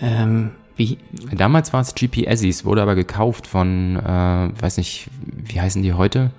Ähm, 0.00 0.50
wie, 0.76 0.98
Damals 1.34 1.72
war 1.72 1.80
es 1.80 1.94
GPSs, 1.94 2.64
wurde 2.64 2.82
aber 2.82 2.94
gekauft 2.94 3.46
von, 3.46 3.96
äh, 3.96 4.62
weiß 4.62 4.76
nicht, 4.76 5.08
wie 5.20 5.60
heißen 5.60 5.82
die 5.82 5.94
heute? 5.94 6.30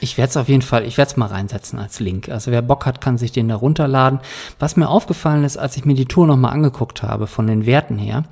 Ich 0.00 0.18
werde 0.18 0.30
es 0.30 0.36
auf 0.36 0.48
jeden 0.48 0.62
Fall, 0.62 0.84
ich 0.84 0.98
werde 0.98 1.12
es 1.12 1.16
mal 1.16 1.26
reinsetzen 1.26 1.78
als 1.78 2.00
Link. 2.00 2.28
Also 2.28 2.50
wer 2.50 2.60
Bock 2.60 2.84
hat, 2.84 3.00
kann 3.00 3.16
sich 3.16 3.32
den 3.32 3.48
da 3.48 3.54
runterladen. 3.54 4.20
Was 4.58 4.76
mir 4.76 4.88
aufgefallen 4.88 5.44
ist, 5.44 5.56
als 5.56 5.76
ich 5.76 5.84
mir 5.84 5.94
die 5.94 6.04
Tour 6.04 6.26
nochmal 6.26 6.52
angeguckt 6.52 7.02
habe, 7.02 7.26
von 7.26 7.46
den 7.46 7.64
Werten 7.64 7.96
her, 7.96 8.24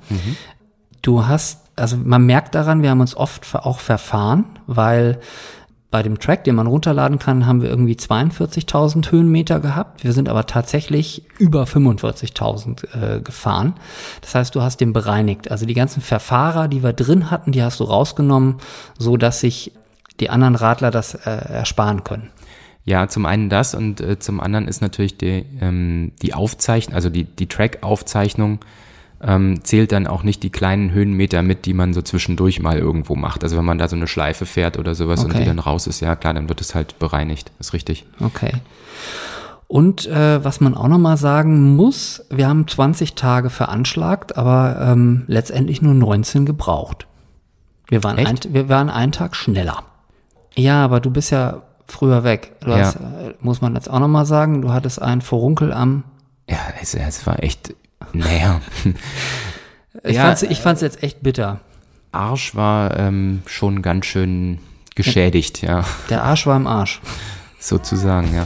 du 1.01 1.25
hast, 1.25 1.61
also 1.75 1.97
man 1.97 2.25
merkt 2.25 2.53
daran, 2.53 2.83
wir 2.83 2.89
haben 2.89 3.01
uns 3.01 3.15
oft 3.15 3.55
auch 3.55 3.79
verfahren, 3.79 4.45
weil 4.67 5.19
bei 5.93 6.01
dem 6.01 6.19
Track, 6.19 6.43
den 6.43 6.55
man 6.55 6.65
runterladen 6.65 7.19
kann, 7.19 7.45
haben 7.45 7.61
wir 7.61 7.69
irgendwie 7.69 7.93
42.000 7.93 9.11
Höhenmeter 9.11 9.59
gehabt. 9.59 10.03
Wir 10.03 10.11
sind 10.11 10.27
aber 10.27 10.47
tatsächlich 10.47 11.23
über 11.37 11.65
45.000 11.65 13.17
äh, 13.17 13.21
gefahren. 13.21 13.75
Das 14.21 14.33
heißt, 14.33 14.55
du 14.55 14.63
hast 14.63 14.77
den 14.77 14.91
bereinigt. 14.91 15.51
Also 15.51 15.67
die 15.67 15.75
ganzen 15.75 16.01
Verfahrer, 16.01 16.67
die 16.67 16.81
wir 16.81 16.93
drin 16.93 17.29
hatten, 17.29 17.51
die 17.51 17.61
hast 17.61 17.79
du 17.79 17.83
rausgenommen, 17.83 18.55
so 18.97 19.17
dass 19.17 19.41
sich 19.41 19.71
die 20.19 20.31
anderen 20.31 20.55
Radler 20.55 20.89
das 20.89 21.13
äh, 21.13 21.29
ersparen 21.29 22.03
können. 22.03 22.31
Ja, 22.85 23.07
zum 23.07 23.27
einen 23.27 23.49
das 23.49 23.75
und 23.75 24.01
äh, 24.01 24.17
zum 24.17 24.39
anderen 24.39 24.67
ist 24.67 24.81
natürlich 24.81 25.19
die, 25.19 25.45
ähm, 25.61 26.13
die 26.23 26.33
Aufzeichnung, 26.33 26.95
also 26.95 27.11
die, 27.11 27.25
die 27.25 27.45
Track-Aufzeichnung 27.45 28.61
ähm, 29.25 29.63
zählt 29.63 29.91
dann 29.91 30.05
auch 30.07 30.23
nicht 30.23 30.43
die 30.43 30.49
kleinen 30.49 30.91
Höhenmeter 30.91 31.41
mit, 31.43 31.65
die 31.65 31.73
man 31.73 31.93
so 31.93 32.01
zwischendurch 32.01 32.59
mal 32.61 32.77
irgendwo 32.77 33.15
macht. 33.15 33.43
Also 33.43 33.57
wenn 33.57 33.65
man 33.65 33.77
da 33.77 33.87
so 33.87 33.95
eine 33.95 34.07
Schleife 34.07 34.45
fährt 34.45 34.77
oder 34.77 34.95
sowas 34.95 35.23
und 35.23 35.31
Okay. 35.31 35.39
die 35.39 35.45
dann 35.45 35.59
raus 35.59 35.87
ist, 35.87 35.99
ja 36.01 36.15
klar, 36.15 36.33
dann 36.33 36.49
wird 36.49 36.61
es 36.61 36.75
halt 36.75 36.99
bereinigt. 36.99 37.51
Ist 37.59 37.73
richtig. 37.73 38.05
Okay. 38.19 38.51
Und 39.67 40.05
äh, 40.07 40.43
was 40.43 40.59
man 40.61 40.75
auch 40.75 40.87
nochmal 40.87 41.17
sagen 41.17 41.75
muss, 41.75 42.25
wir 42.29 42.47
haben 42.47 42.67
20 42.67 43.15
Tage 43.15 43.49
veranschlagt, 43.49 44.37
aber 44.37 44.77
ähm, 44.81 45.23
letztendlich 45.27 45.81
nur 45.81 45.93
19 45.95 46.45
gebraucht. 46.45 47.07
Wir 47.89 48.03
waren, 48.03 48.17
ein, 48.17 48.37
wir 48.49 48.69
waren 48.69 48.89
einen 48.89 49.11
Tag 49.11 49.35
schneller. 49.35 49.83
Ja, 50.55 50.83
aber 50.83 50.99
du 50.99 51.09
bist 51.09 51.31
ja 51.31 51.63
früher 51.87 52.23
weg. 52.23 52.53
Du 52.61 52.69
Ja. 52.69 52.77
hast, 52.77 52.95
äh, 52.97 53.33
muss 53.41 53.61
man 53.61 53.73
jetzt 53.75 53.89
auch 53.89 53.99
nochmal 53.99 54.25
sagen, 54.25 54.61
du 54.61 54.71
hattest 54.71 55.01
einen 55.01 55.21
Vorunkel 55.21 55.73
am. 55.73 56.03
Ja, 56.49 56.57
es, 56.81 56.93
es 56.93 57.25
war 57.25 57.41
echt, 57.41 57.73
naja, 58.13 58.61
Ich 60.03 60.15
Ja, 60.15 60.23
fand's, 60.23 60.41
ich 60.43 60.59
fand's 60.59 60.81
jetzt 60.81 61.03
echt 61.03 61.21
bitter. 61.21 61.59
Arsch 62.11 62.55
war 62.55 62.97
ähm, 62.97 63.43
schon 63.45 63.81
ganz 63.81 64.05
schön 64.07 64.59
geschädigt, 64.95 65.61
ja, 65.61 65.85
Der 66.09 66.23
Arsch 66.23 66.45
war 66.45 66.57
im 66.57 66.67
Arsch. 66.67 66.99
sozusagen, 67.59 68.33
ja. 68.35 68.45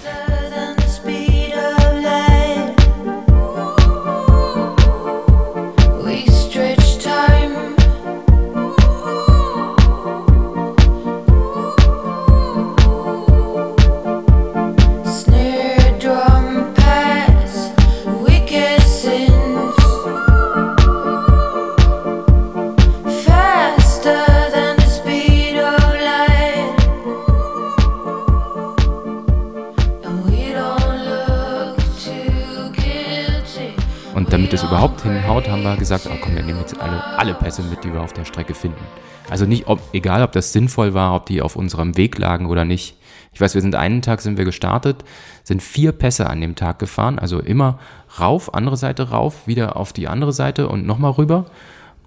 Überhaupt 34.67 35.01
hinhaut, 35.01 35.47
haben 35.47 35.63
wir 35.63 35.77
gesagt, 35.77 36.09
oh 36.11 36.17
komm, 36.21 36.35
wir 36.35 36.43
nehmen 36.43 36.59
jetzt 36.59 36.77
alle, 36.77 37.01
alle 37.17 37.33
Pässe 37.33 37.63
mit, 37.63 37.85
die 37.85 37.93
wir 37.93 38.01
auf 38.01 38.11
der 38.11 38.25
Strecke 38.25 38.53
finden. 38.53 38.83
Also 39.29 39.45
nicht, 39.45 39.67
ob, 39.67 39.79
egal 39.93 40.23
ob 40.23 40.33
das 40.33 40.51
sinnvoll 40.51 40.93
war, 40.93 41.15
ob 41.15 41.25
die 41.25 41.41
auf 41.41 41.55
unserem 41.55 41.95
Weg 41.95 42.17
lagen 42.17 42.47
oder 42.47 42.65
nicht. 42.65 42.97
Ich 43.31 43.39
weiß, 43.39 43.53
wir 43.53 43.61
sind 43.61 43.75
einen 43.75 44.01
Tag 44.01 44.19
sind 44.19 44.37
wir 44.37 44.43
gestartet, 44.43 45.05
sind 45.43 45.63
vier 45.63 45.93
Pässe 45.93 46.29
an 46.29 46.41
dem 46.41 46.55
Tag 46.55 46.79
gefahren, 46.79 47.17
also 47.17 47.39
immer 47.39 47.79
rauf, 48.19 48.53
andere 48.53 48.75
Seite 48.75 49.09
rauf, 49.09 49.47
wieder 49.47 49.77
auf 49.77 49.93
die 49.93 50.09
andere 50.09 50.33
Seite 50.33 50.67
und 50.67 50.85
nochmal 50.85 51.11
rüber. 51.11 51.45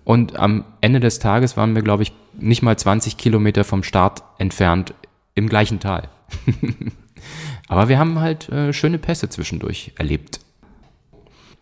Und 0.05 0.37
am 0.37 0.65
Ende 0.83 1.01
des 1.01 1.19
Tages 1.19 1.57
waren 1.57 1.75
wir, 1.75 1.83
glaube 1.83 2.03
ich, 2.03 2.13
nicht 2.39 2.63
mal 2.63 2.77
20 2.77 3.17
Kilometer 3.17 3.65
vom 3.65 3.83
Start 3.83 4.23
entfernt 4.39 4.93
im 5.35 5.49
gleichen 5.49 5.81
Tal. 5.81 6.09
Aber 7.69 7.89
wir 7.89 7.99
haben 7.99 8.21
halt 8.21 8.51
äh, 8.51 8.75
schöne 8.75 8.99
Pässe 8.99 9.31
zwischendurch 9.31 9.93
erlebt. 9.97 10.41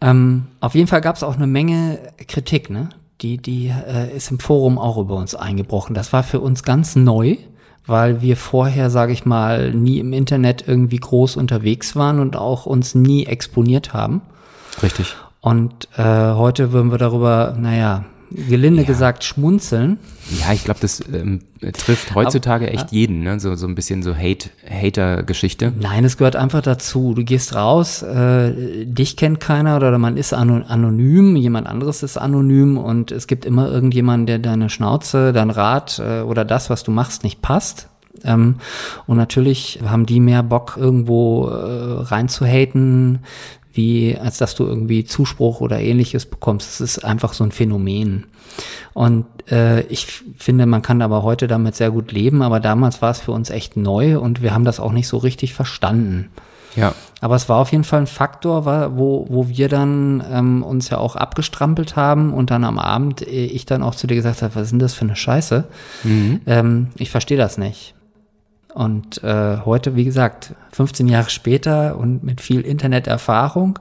Ähm, 0.00 0.46
auf 0.60 0.74
jeden 0.74 0.86
Fall 0.86 1.00
gab 1.00 1.16
es 1.16 1.22
auch 1.22 1.36
eine 1.36 1.46
Menge 1.46 1.98
Kritik, 2.26 2.70
ne? 2.70 2.90
Die, 3.20 3.36
die 3.36 3.68
äh, 3.68 4.14
ist 4.16 4.30
im 4.30 4.38
Forum 4.38 4.78
auch 4.78 4.96
über 4.96 5.16
uns 5.16 5.34
eingebrochen. 5.34 5.94
Das 5.94 6.12
war 6.12 6.22
für 6.22 6.38
uns 6.38 6.62
ganz 6.62 6.94
neu, 6.94 7.36
weil 7.84 8.22
wir 8.22 8.36
vorher, 8.36 8.90
sage 8.90 9.12
ich 9.12 9.26
mal, 9.26 9.74
nie 9.74 9.98
im 9.98 10.12
Internet 10.12 10.68
irgendwie 10.68 10.98
groß 10.98 11.36
unterwegs 11.36 11.96
waren 11.96 12.20
und 12.20 12.36
auch 12.36 12.64
uns 12.64 12.94
nie 12.94 13.26
exponiert 13.26 13.92
haben. 13.92 14.22
Richtig. 14.82 15.16
Und 15.40 15.88
äh, 15.96 16.02
heute 16.04 16.72
würden 16.72 16.92
wir 16.92 16.98
darüber, 16.98 17.56
naja, 17.58 18.04
gelinde 18.30 18.84
gesagt, 18.84 19.24
schmunzeln. 19.24 19.98
Ja, 20.40 20.52
ich 20.52 20.64
glaube, 20.64 20.80
das 20.80 21.02
ähm, 21.12 21.40
trifft 21.72 22.14
heutzutage 22.14 22.68
echt 22.70 22.92
jeden, 22.92 23.20
ne? 23.22 23.40
So, 23.40 23.54
so 23.54 23.66
ein 23.66 23.74
bisschen 23.74 24.02
so 24.02 24.14
Hate, 24.14 24.50
Hater-Geschichte. 24.68 25.72
Nein, 25.78 26.04
es 26.04 26.16
gehört 26.18 26.36
einfach 26.36 26.60
dazu. 26.60 27.14
Du 27.14 27.24
gehst 27.24 27.54
raus, 27.54 28.02
äh, 28.02 28.84
dich 28.84 29.16
kennt 29.16 29.40
keiner 29.40 29.76
oder 29.76 29.96
man 29.98 30.16
ist 30.16 30.34
ano- 30.34 30.64
anonym, 30.68 31.36
jemand 31.36 31.66
anderes 31.66 32.02
ist 32.02 32.18
anonym 32.18 32.76
und 32.76 33.10
es 33.10 33.26
gibt 33.26 33.44
immer 33.44 33.70
irgendjemanden, 33.70 34.26
der 34.26 34.38
deine 34.38 34.68
Schnauze, 34.68 35.32
dein 35.32 35.50
Rat 35.50 35.98
äh, 35.98 36.20
oder 36.20 36.44
das, 36.44 36.68
was 36.70 36.82
du 36.82 36.90
machst, 36.90 37.24
nicht 37.24 37.40
passt. 37.40 37.88
Ähm, 38.24 38.56
und 39.06 39.16
natürlich 39.16 39.80
haben 39.86 40.04
die 40.04 40.20
mehr 40.20 40.42
Bock, 40.42 40.76
irgendwo 40.78 41.48
äh, 41.48 42.02
reinzuhaten, 42.02 43.20
wie 43.72 44.16
als 44.16 44.38
dass 44.38 44.54
du 44.54 44.64
irgendwie 44.64 45.04
Zuspruch 45.04 45.60
oder 45.60 45.80
ähnliches 45.80 46.26
bekommst. 46.26 46.68
Es 46.68 46.80
ist 46.80 47.04
einfach 47.04 47.32
so 47.32 47.44
ein 47.44 47.52
Phänomen. 47.52 48.26
Und 48.94 49.26
äh, 49.50 49.82
ich 49.82 50.06
finde, 50.36 50.66
man 50.66 50.82
kann 50.82 51.02
aber 51.02 51.22
heute 51.22 51.46
damit 51.46 51.76
sehr 51.76 51.90
gut 51.90 52.12
leben, 52.12 52.42
aber 52.42 52.60
damals 52.60 53.02
war 53.02 53.10
es 53.10 53.20
für 53.20 53.32
uns 53.32 53.50
echt 53.50 53.76
neu 53.76 54.18
und 54.18 54.42
wir 54.42 54.54
haben 54.54 54.64
das 54.64 54.80
auch 54.80 54.92
nicht 54.92 55.08
so 55.08 55.18
richtig 55.18 55.54
verstanden. 55.54 56.30
Ja. 56.76 56.94
Aber 57.20 57.34
es 57.34 57.48
war 57.48 57.58
auf 57.58 57.72
jeden 57.72 57.84
Fall 57.84 58.00
ein 58.00 58.06
Faktor, 58.06 58.64
wo, 58.96 59.26
wo 59.28 59.48
wir 59.48 59.68
dann 59.68 60.22
ähm, 60.30 60.62
uns 60.62 60.90
ja 60.90 60.98
auch 60.98 61.16
abgestrampelt 61.16 61.96
haben 61.96 62.32
und 62.32 62.50
dann 62.50 62.64
am 62.64 62.78
Abend 62.78 63.22
äh, 63.26 63.46
ich 63.46 63.66
dann 63.66 63.82
auch 63.82 63.94
zu 63.94 64.06
dir 64.06 64.14
gesagt 64.14 64.42
habe, 64.42 64.54
was 64.54 64.64
ist 64.64 64.70
denn 64.70 64.78
das 64.78 64.94
für 64.94 65.04
eine 65.04 65.16
Scheiße? 65.16 65.64
Ähm, 66.46 66.88
ich 66.96 67.10
verstehe 67.10 67.38
das 67.38 67.58
nicht. 67.58 67.94
Und 68.74 69.22
äh, 69.24 69.58
heute, 69.64 69.96
wie 69.96 70.04
gesagt, 70.04 70.54
15 70.72 71.08
Jahre 71.08 71.30
später 71.30 71.96
und 71.96 72.22
mit 72.22 72.40
viel 72.40 72.60
Interneterfahrung 72.60 73.78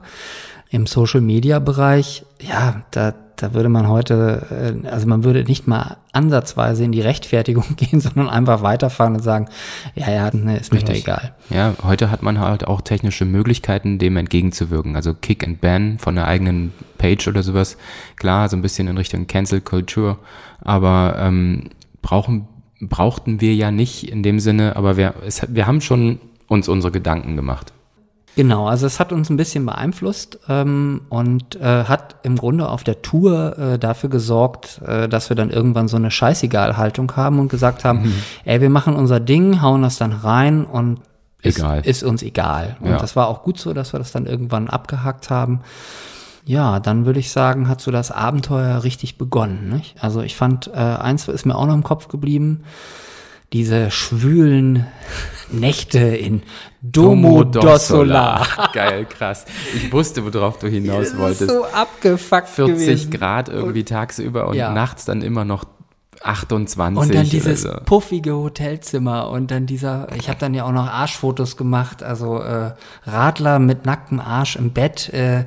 im 0.70 0.86
Social-Media-Bereich, 0.86 2.24
ja, 2.40 2.82
da, 2.90 3.14
da 3.36 3.54
würde 3.54 3.68
man 3.68 3.88
heute, 3.88 4.82
äh, 4.84 4.88
also 4.88 5.06
man 5.06 5.24
würde 5.24 5.44
nicht 5.44 5.66
mal 5.66 5.96
ansatzweise 6.12 6.84
in 6.84 6.92
die 6.92 7.00
Rechtfertigung 7.00 7.64
gehen, 7.76 8.00
sondern 8.00 8.28
einfach 8.28 8.62
weiterfahren 8.62 9.14
und 9.14 9.22
sagen, 9.22 9.48
ja, 9.94 10.10
ja, 10.10 10.30
ne, 10.34 10.58
ist 10.58 10.72
mir 10.72 10.80
doch 10.80 10.88
Richtig. 10.88 11.04
egal. 11.04 11.34
Ja, 11.48 11.74
heute 11.82 12.10
hat 12.10 12.22
man 12.22 12.40
halt 12.40 12.66
auch 12.66 12.80
technische 12.80 13.24
Möglichkeiten, 13.24 13.98
dem 13.98 14.16
entgegenzuwirken. 14.16 14.96
Also 14.96 15.14
Kick 15.14 15.46
and 15.46 15.60
Ban 15.60 15.98
von 15.98 16.16
der 16.16 16.26
eigenen 16.26 16.72
Page 16.98 17.28
oder 17.28 17.42
sowas. 17.42 17.76
Klar, 18.16 18.48
so 18.48 18.56
ein 18.56 18.62
bisschen 18.62 18.88
in 18.88 18.98
Richtung 18.98 19.26
Cancel 19.26 19.60
Culture. 19.60 20.18
Aber 20.60 21.16
ähm, 21.18 21.70
brauchen, 22.02 22.48
brauchten 22.80 23.40
wir 23.40 23.54
ja 23.54 23.70
nicht 23.70 24.10
in 24.10 24.22
dem 24.22 24.38
Sinne, 24.40 24.76
aber 24.76 24.96
wir, 24.96 25.14
es, 25.26 25.42
wir 25.48 25.66
haben 25.66 25.80
schon 25.80 26.20
uns 26.46 26.68
unsere 26.68 26.92
Gedanken 26.92 27.36
gemacht. 27.36 27.72
Genau, 28.36 28.68
also 28.68 28.86
es 28.86 29.00
hat 29.00 29.10
uns 29.12 29.30
ein 29.30 29.36
bisschen 29.36 29.66
beeinflusst 29.66 30.38
ähm, 30.48 31.00
und 31.08 31.56
äh, 31.56 31.84
hat 31.84 32.16
im 32.22 32.36
Grunde 32.36 32.68
auf 32.68 32.84
der 32.84 33.02
Tour 33.02 33.58
äh, 33.58 33.78
dafür 33.80 34.10
gesorgt, 34.10 34.80
äh, 34.86 35.08
dass 35.08 35.28
wir 35.28 35.34
dann 35.34 35.50
irgendwann 35.50 35.88
so 35.88 35.96
eine 35.96 36.12
Scheißegal-Haltung 36.12 37.16
haben 37.16 37.40
und 37.40 37.48
gesagt 37.48 37.84
haben, 37.84 38.02
Mhm. 38.02 38.14
ey, 38.44 38.60
wir 38.60 38.70
machen 38.70 38.94
unser 38.94 39.18
Ding, 39.18 39.60
hauen 39.60 39.82
das 39.82 39.98
dann 39.98 40.12
rein 40.12 40.64
und 40.64 41.00
ist, 41.42 41.58
ist 41.82 42.04
uns 42.04 42.22
egal. 42.22 42.76
Und 42.80 42.90
Ja. 42.90 42.98
das 42.98 43.16
war 43.16 43.26
auch 43.26 43.42
gut 43.42 43.58
so, 43.58 43.72
dass 43.74 43.92
wir 43.92 43.98
das 43.98 44.12
dann 44.12 44.26
irgendwann 44.26 44.68
abgehakt 44.68 45.30
haben. 45.30 45.60
Ja, 46.48 46.80
dann 46.80 47.04
würde 47.04 47.20
ich 47.20 47.30
sagen, 47.30 47.68
hat 47.68 47.82
so 47.82 47.90
das 47.90 48.10
Abenteuer 48.10 48.82
richtig 48.82 49.18
begonnen. 49.18 49.68
Nicht? 49.68 49.96
Also 50.02 50.22
ich 50.22 50.34
fand, 50.34 50.68
äh, 50.68 50.78
eins 50.78 51.28
ist 51.28 51.44
mir 51.44 51.54
auch 51.54 51.66
noch 51.66 51.74
im 51.74 51.82
Kopf 51.82 52.08
geblieben, 52.08 52.64
diese 53.52 53.90
schwülen 53.90 54.86
Nächte 55.50 55.98
in 55.98 56.42
Domodossola. 56.80 58.46
Geil, 58.72 59.04
krass. 59.06 59.44
Ich 59.76 59.92
wusste, 59.92 60.24
worauf 60.24 60.58
du 60.58 60.68
hinaus 60.68 60.98
Das 61.04 61.08
ist 61.12 61.18
wolltest. 61.18 61.50
so 61.50 61.64
abgefuckt 61.66 62.48
40 62.48 62.74
gewesen. 62.76 63.10
Grad 63.10 63.48
irgendwie 63.50 63.84
tagsüber 63.84 64.48
und 64.48 64.56
Ja. 64.56 64.72
nachts 64.72 65.04
dann 65.04 65.20
immer 65.22 65.44
noch 65.44 65.64
28 66.22 67.00
Und 67.00 67.14
dann 67.14 67.28
dieses 67.28 67.62
so. 67.62 67.70
puffige 67.84 68.34
Hotelzimmer 68.36 69.30
und 69.30 69.50
dann 69.50 69.66
dieser, 69.66 70.08
ich 70.18 70.28
habe 70.28 70.38
dann 70.40 70.54
ja 70.54 70.64
auch 70.64 70.72
noch 70.72 70.86
Arschfotos 70.88 71.56
gemacht, 71.56 72.02
also 72.02 72.40
äh, 72.40 72.72
Radler 73.06 73.58
mit 73.58 73.86
nacktem 73.86 74.20
Arsch 74.20 74.56
im 74.56 74.70
Bett, 74.72 75.10
äh, 75.12 75.44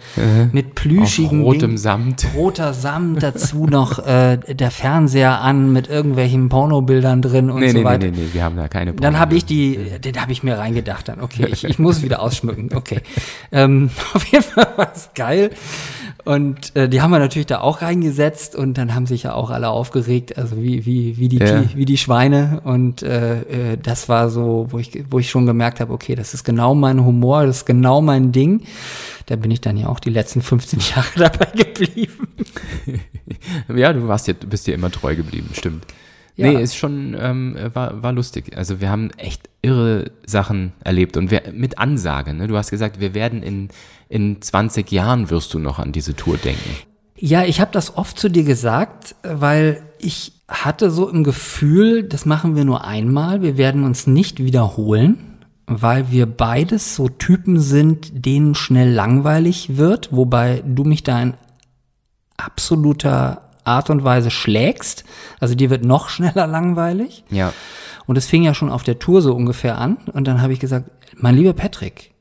mit 0.52 0.68
Auf 0.68 0.76
plüschigen 0.76 1.44
rotem 1.44 1.72
Ding- 1.72 1.78
Samt. 1.78 2.26
roter 2.36 2.74
Samt, 2.74 3.22
dazu 3.24 3.66
noch 3.66 4.00
äh, 4.06 4.38
der 4.38 4.72
Fernseher 4.72 5.42
an 5.42 5.72
mit 5.74 5.88
irgendwelchen 5.90 6.50
Pornobildern 6.50 7.22
drin 7.22 7.50
und 7.50 7.60
Nee, 7.62 7.70
so 7.70 7.74
nee, 7.74 7.80
nee, 7.80 7.86
weiter. 7.86 8.06
nee, 8.08 8.12
nee, 8.18 8.30
wir 8.34 8.44
haben 8.44 8.56
da 8.58 8.68
keine 8.68 8.94
Dann 8.94 9.20
habe 9.20 9.36
ich 9.36 9.46
die, 9.46 9.78
den 10.00 10.22
habe 10.22 10.32
ich 10.32 10.44
mir 10.44 10.58
reingedacht 10.58 11.08
dann. 11.08 11.22
Okay, 11.22 11.48
ich, 11.52 11.64
ich 11.64 11.80
muss 11.80 12.02
wieder 12.02 12.22
ausschmücken. 12.22 12.70
Okay. 12.76 13.02
Ähm, 13.52 13.90
auf 14.14 14.26
jeden 14.26 14.44
Fall 14.44 14.68
war 14.78 14.92
es 14.96 15.10
geil. 15.16 15.52
Und 16.24 16.76
äh, 16.76 16.88
die 16.88 17.02
haben 17.02 17.10
wir 17.10 17.18
natürlich 17.18 17.48
da 17.48 17.62
auch 17.62 17.82
reingesetzt 17.82 18.56
und 18.56 18.78
dann 18.78 18.94
haben 18.94 19.08
sich 19.08 19.24
ja 19.24 19.34
auch 19.34 19.50
alle 19.50 19.70
aufgeregt, 19.70 20.38
also 20.38 20.61
wie, 20.62 20.86
wie, 20.86 21.18
wie, 21.18 21.28
die, 21.30 21.38
Ja. 21.38 21.64
wie 21.76 21.86
die 21.86 21.98
Schweine. 21.98 22.62
Und 22.64 23.04
äh, 23.04 23.74
äh, 23.74 23.78
das 23.82 24.10
war 24.10 24.30
so, 24.30 24.68
wo 24.70 24.80
ich, 24.80 25.04
wo 25.10 25.20
ich 25.20 25.30
schon 25.30 25.46
gemerkt 25.46 25.80
habe, 25.80 25.94
okay, 25.94 26.16
das 26.16 26.34
ist 26.34 26.44
genau 26.44 26.76
mein 26.76 27.04
Humor, 27.04 27.46
das 27.46 27.58
ist 27.58 27.66
genau 27.66 28.02
mein 28.02 28.32
Ding. 28.32 28.62
Da 29.28 29.36
bin 29.36 29.52
ich 29.52 29.62
dann 29.62 29.78
ja 29.78 29.88
auch 29.88 30.00
die 30.00 30.10
letzten 30.10 30.42
15 30.42 30.80
Jahre 30.96 31.08
dabei 31.16 31.48
geblieben. 31.56 32.28
Ja, 33.74 33.94
du 33.94 34.08
warst 34.08 34.28
ja, 34.28 34.34
bist 34.34 34.68
dir 34.68 34.74
immer 34.76 34.92
treu 34.92 35.16
geblieben, 35.16 35.50
stimmt. 35.54 35.86
Ja. 36.36 36.48
Nee, 36.52 36.62
ist 36.62 36.76
schon, 36.76 37.16
ähm, 37.20 37.56
war, 37.74 38.02
war 38.04 38.12
lustig. 38.14 38.58
Also 38.58 38.82
wir 38.82 38.90
haben 38.90 39.10
echt 39.18 39.50
irre 39.62 40.12
Sachen 40.26 40.74
erlebt 40.84 41.18
und 41.18 41.32
wir, 41.32 41.44
mit 41.54 41.78
Ansage, 41.78 42.34
ne? 42.34 42.48
Du 42.48 42.58
hast 42.58 42.70
gesagt, 42.72 43.00
wir 43.00 43.14
werden 43.14 43.44
in, 43.44 43.70
in 44.10 44.42
20 44.42 44.92
Jahren 44.92 45.30
wirst 45.30 45.54
du 45.54 45.60
noch 45.60 45.80
an 45.80 45.92
diese 45.92 46.16
Tour 46.16 46.38
denken. 46.38 46.70
Ja, 47.18 47.44
ich 47.44 47.62
habe 47.62 47.72
das 47.72 47.96
oft 47.98 48.18
zu 48.18 48.30
dir 48.30 48.44
gesagt, 48.44 49.16
weil 49.24 49.82
ich 50.04 50.34
hatte 50.48 50.92
so 50.92 51.10
im 51.10 51.24
Gefühl, 51.24 52.04
das 52.04 52.26
machen 52.26 52.56
wir 52.56 52.66
nur 52.66 52.86
einmal, 52.86 53.42
wir 53.42 53.58
werden 53.58 53.84
uns 53.84 54.08
nicht 54.08 54.44
wiederholen, 54.44 55.18
weil 55.68 56.12
wir 56.12 56.26
beides 56.26 56.96
so 56.96 57.08
Typen 57.08 57.60
sind, 57.60 58.26
denen 58.26 58.56
schnell 58.56 58.92
langweilig 58.92 59.78
wird, 59.78 60.10
wobei 60.12 60.64
du 60.66 60.84
mich 60.84 61.04
da 61.04 61.22
in 61.22 61.34
absoluter 62.38 63.50
Art 63.64 63.90
und 63.90 64.04
Weise 64.04 64.32
schlägst. 64.32 65.04
Also 65.40 65.56
dir 65.56 65.70
wird 65.70 65.86
noch 65.86 66.10
schneller 66.10 66.48
langweilig. 66.48 67.24
Ja. 67.30 67.54
Und 68.06 68.18
es 68.18 68.26
fing 68.26 68.44
ja 68.44 68.54
schon 68.54 68.72
auf 68.72 68.84
der 68.84 69.00
Tour 69.00 69.22
so 69.22 69.34
ungefähr 69.34 69.78
an. 69.78 69.98
Und 70.12 70.28
dann 70.28 70.42
habe 70.42 70.54
ich 70.54 70.60
gesagt, 70.60 70.90
mein 71.16 71.36
lieber 71.36 71.54
Patrick, 71.54 72.12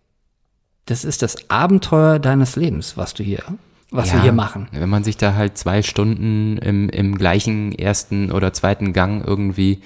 das 0.87 1.05
ist 1.05 1.23
das 1.23 1.51
Abenteuer 1.51 2.19
deines 2.19 2.57
Lebens, 2.57 2.97
was 2.97 3.15
du 3.15 3.23
hier, 3.23 3.43
was 3.91 4.11
wir 4.13 4.19
Ja, 4.19 4.23
hier 4.23 4.33
machen. 4.33 4.69
Wenn 4.73 4.89
man 4.89 5.05
sich 5.05 5.17
da 5.17 5.35
halt 5.35 5.59
zwei 5.59 5.83
Stunden 5.83 6.59
im, 6.59 6.89
im 6.89 7.17
gleichen 7.17 7.73
ersten 7.73 8.31
oder 8.31 8.53
zweiten 8.53 8.93
Gang 8.93 9.27
irgendwie 9.27 9.81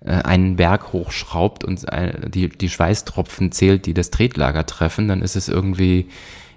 äh, 0.00 0.10
einen 0.10 0.56
Berg 0.56 0.92
hochschraubt 0.92 1.64
und 1.64 1.90
ein, 1.92 2.30
die, 2.30 2.48
die 2.48 2.68
Schweißtropfen 2.68 3.52
zählt, 3.52 3.86
die 3.86 3.94
das 3.94 4.10
Tretlager 4.10 4.66
treffen, 4.66 5.08
dann 5.08 5.22
ist 5.22 5.36
es 5.36 5.48
irgendwie, 5.48 6.08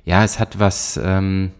ja, 0.05 0.23
es 0.23 0.39
hat 0.39 0.59
was 0.59 0.99
ähm, 1.01 1.51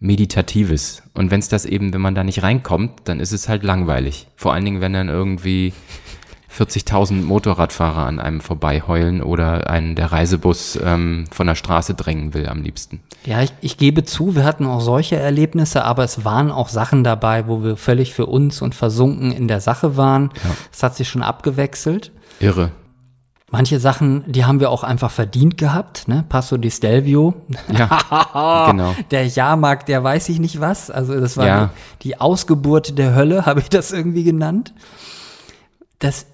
Meditatives. 0.00 1.02
Und 1.14 1.30
wenn 1.30 1.40
es 1.40 1.48
das 1.48 1.64
eben, 1.64 1.92
wenn 1.92 2.00
man 2.00 2.14
da 2.14 2.24
nicht 2.24 2.42
reinkommt, 2.42 3.02
dann 3.04 3.20
ist 3.20 3.32
es 3.32 3.48
halt 3.48 3.62
langweilig. 3.62 4.26
Vor 4.36 4.52
allen 4.52 4.64
Dingen, 4.64 4.80
wenn 4.80 4.92
dann 4.92 5.08
irgendwie 5.08 5.72
40.000 6.58 7.22
Motorradfahrer 7.22 8.06
an 8.06 8.18
einem 8.20 8.40
vorbei 8.40 8.82
heulen 8.86 9.22
oder 9.22 9.70
einen 9.70 9.94
der 9.94 10.12
Reisebus 10.12 10.78
ähm, 10.84 11.24
von 11.30 11.46
der 11.46 11.54
Straße 11.54 11.94
drängen 11.94 12.34
will 12.34 12.48
am 12.48 12.62
liebsten. 12.62 13.00
Ja, 13.24 13.40
ich, 13.42 13.52
ich 13.60 13.76
gebe 13.78 14.04
zu, 14.04 14.34
wir 14.34 14.44
hatten 14.44 14.66
auch 14.66 14.80
solche 14.80 15.16
Erlebnisse, 15.16 15.84
aber 15.84 16.04
es 16.04 16.24
waren 16.24 16.50
auch 16.50 16.68
Sachen 16.68 17.04
dabei, 17.04 17.46
wo 17.48 17.62
wir 17.62 17.76
völlig 17.76 18.12
für 18.12 18.26
uns 18.26 18.60
und 18.62 18.74
versunken 18.74 19.32
in 19.32 19.48
der 19.48 19.60
Sache 19.60 19.96
waren. 19.96 20.30
Es 20.72 20.82
hat 20.82 20.96
sich 20.96 21.08
schon 21.08 21.22
abgewechselt. 21.22 22.12
Irre. 22.40 22.70
Manche 23.50 23.78
Sachen, 23.80 24.24
die 24.26 24.46
haben 24.46 24.60
wir 24.60 24.70
auch 24.70 24.82
einfach 24.82 25.10
verdient 25.10 25.58
gehabt, 25.58 26.08
ne? 26.08 26.24
Passo 26.26 26.56
di 26.56 26.70
Stelvio. 26.70 27.34
Ja, 27.70 28.66
genau. 28.70 28.94
Der 29.10 29.26
Jahrmarkt, 29.26 29.88
der 29.88 30.02
weiß 30.02 30.30
ich 30.30 30.38
nicht 30.40 30.58
was. 30.60 30.90
Also 30.90 31.20
das 31.20 31.36
war 31.36 31.46
Ja. 31.46 31.70
die, 32.02 32.08
die 32.08 32.20
Ausgeburt 32.20 32.96
der 32.98 33.14
Hölle, 33.14 33.44
habe 33.46 33.60
ich 33.60 33.68
das 33.68 33.92
irgendwie 33.92 34.24
genannt. 34.24 34.72
Das 35.98 36.26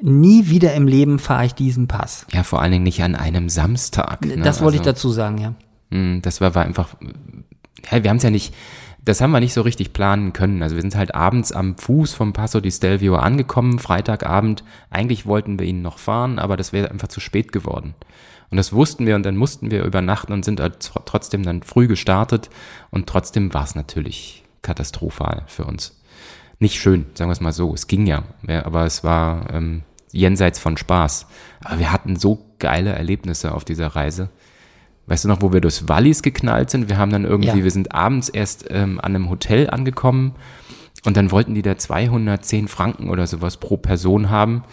nie 0.00 0.48
wieder 0.48 0.74
im 0.74 0.86
Leben 0.86 1.18
fahre 1.18 1.46
ich 1.46 1.54
diesen 1.54 1.88
Pass. 1.88 2.26
Ja, 2.32 2.42
vor 2.42 2.60
allen 2.62 2.72
Dingen 2.72 2.84
nicht 2.84 3.02
an 3.02 3.14
einem 3.14 3.48
Samstag. 3.48 4.24
Ne? 4.26 4.38
Das 4.38 4.60
wollte 4.60 4.76
ich 4.76 4.80
Also, 4.80 4.90
dazu 4.92 5.10
sagen, 5.10 5.38
ja. 5.38 5.54
mh, 5.90 6.20
Das 6.22 6.40
war, 6.40 6.54
war 6.54 6.64
einfach, 6.64 6.96
ja, 7.90 8.02
wir 8.02 8.10
haben 8.10 8.16
es 8.18 8.22
ja 8.22 8.30
nicht, 8.30 8.54
das 9.04 9.20
haben 9.20 9.32
wir 9.32 9.40
nicht 9.40 9.52
so 9.54 9.60
richtig 9.62 9.92
planen 9.92 10.32
können. 10.32 10.62
Also 10.62 10.76
wir 10.76 10.82
sind 10.82 10.96
halt 10.96 11.14
abends 11.14 11.52
am 11.52 11.76
Fuß 11.76 12.14
vom 12.14 12.32
Passo 12.32 12.60
di 12.60 12.70
Stelvio 12.70 13.16
angekommen, 13.16 13.78
Freitagabend. 13.78 14.64
Eigentlich 14.90 15.26
wollten 15.26 15.58
wir 15.58 15.66
ihn 15.66 15.82
noch 15.82 15.98
fahren, 15.98 16.38
aber 16.38 16.56
das 16.56 16.72
wäre 16.72 16.90
einfach 16.90 17.08
zu 17.08 17.20
spät 17.20 17.52
geworden. 17.52 17.94
Und 18.50 18.56
das 18.56 18.72
wussten 18.72 19.04
wir 19.06 19.16
und 19.16 19.24
dann 19.24 19.36
mussten 19.36 19.70
wir 19.70 19.84
übernachten 19.84 20.32
und 20.32 20.44
sind 20.44 20.60
halt 20.60 20.76
tr- 20.82 21.02
trotzdem 21.04 21.42
dann 21.42 21.62
früh 21.62 21.86
gestartet 21.88 22.50
und 22.90 23.06
trotzdem 23.08 23.52
war 23.52 23.64
es 23.64 23.74
natürlich 23.74 24.44
katastrophal 24.62 25.42
für 25.46 25.64
uns. 25.64 26.00
Nicht 26.64 26.80
schön, 26.80 27.04
sagen 27.12 27.28
wir 27.28 27.32
es 27.34 27.42
mal 27.42 27.52
so. 27.52 27.74
Es 27.74 27.88
ging 27.88 28.06
ja, 28.06 28.22
ja, 28.48 28.64
aber 28.64 28.86
es 28.86 29.04
war 29.04 29.52
ähm, 29.52 29.82
jenseits 30.12 30.58
von 30.58 30.78
Spaß. 30.78 31.26
Aber 31.62 31.78
wir 31.78 31.92
hatten 31.92 32.16
so 32.16 32.42
geile 32.58 32.92
Erlebnisse 32.92 33.52
auf 33.52 33.66
dieser 33.66 33.88
Reise. 33.88 34.30
Weißt 35.06 35.24
du 35.24 35.28
noch, 35.28 35.42
wo 35.42 35.52
wir 35.52 35.60
durchs 35.60 35.88
Wallis 35.88 36.22
geknallt 36.22 36.70
sind? 36.70 36.88
Wir 36.88 36.96
haben 36.96 37.12
dann 37.12 37.26
irgendwie, 37.26 37.58
Ja. 37.58 37.64
wir 37.64 37.70
sind 37.70 37.94
abends 37.94 38.30
erst 38.30 38.64
ähm, 38.70 38.98
an 38.98 39.14
einem 39.14 39.28
Hotel 39.28 39.68
angekommen 39.68 40.36
und 41.04 41.18
dann 41.18 41.30
wollten 41.32 41.54
die 41.54 41.60
da 41.60 41.76
210 41.76 42.68
Franken 42.68 43.10
oder 43.10 43.26
sowas 43.26 43.58
pro 43.58 43.76
Person 43.76 44.30
haben. 44.30 44.64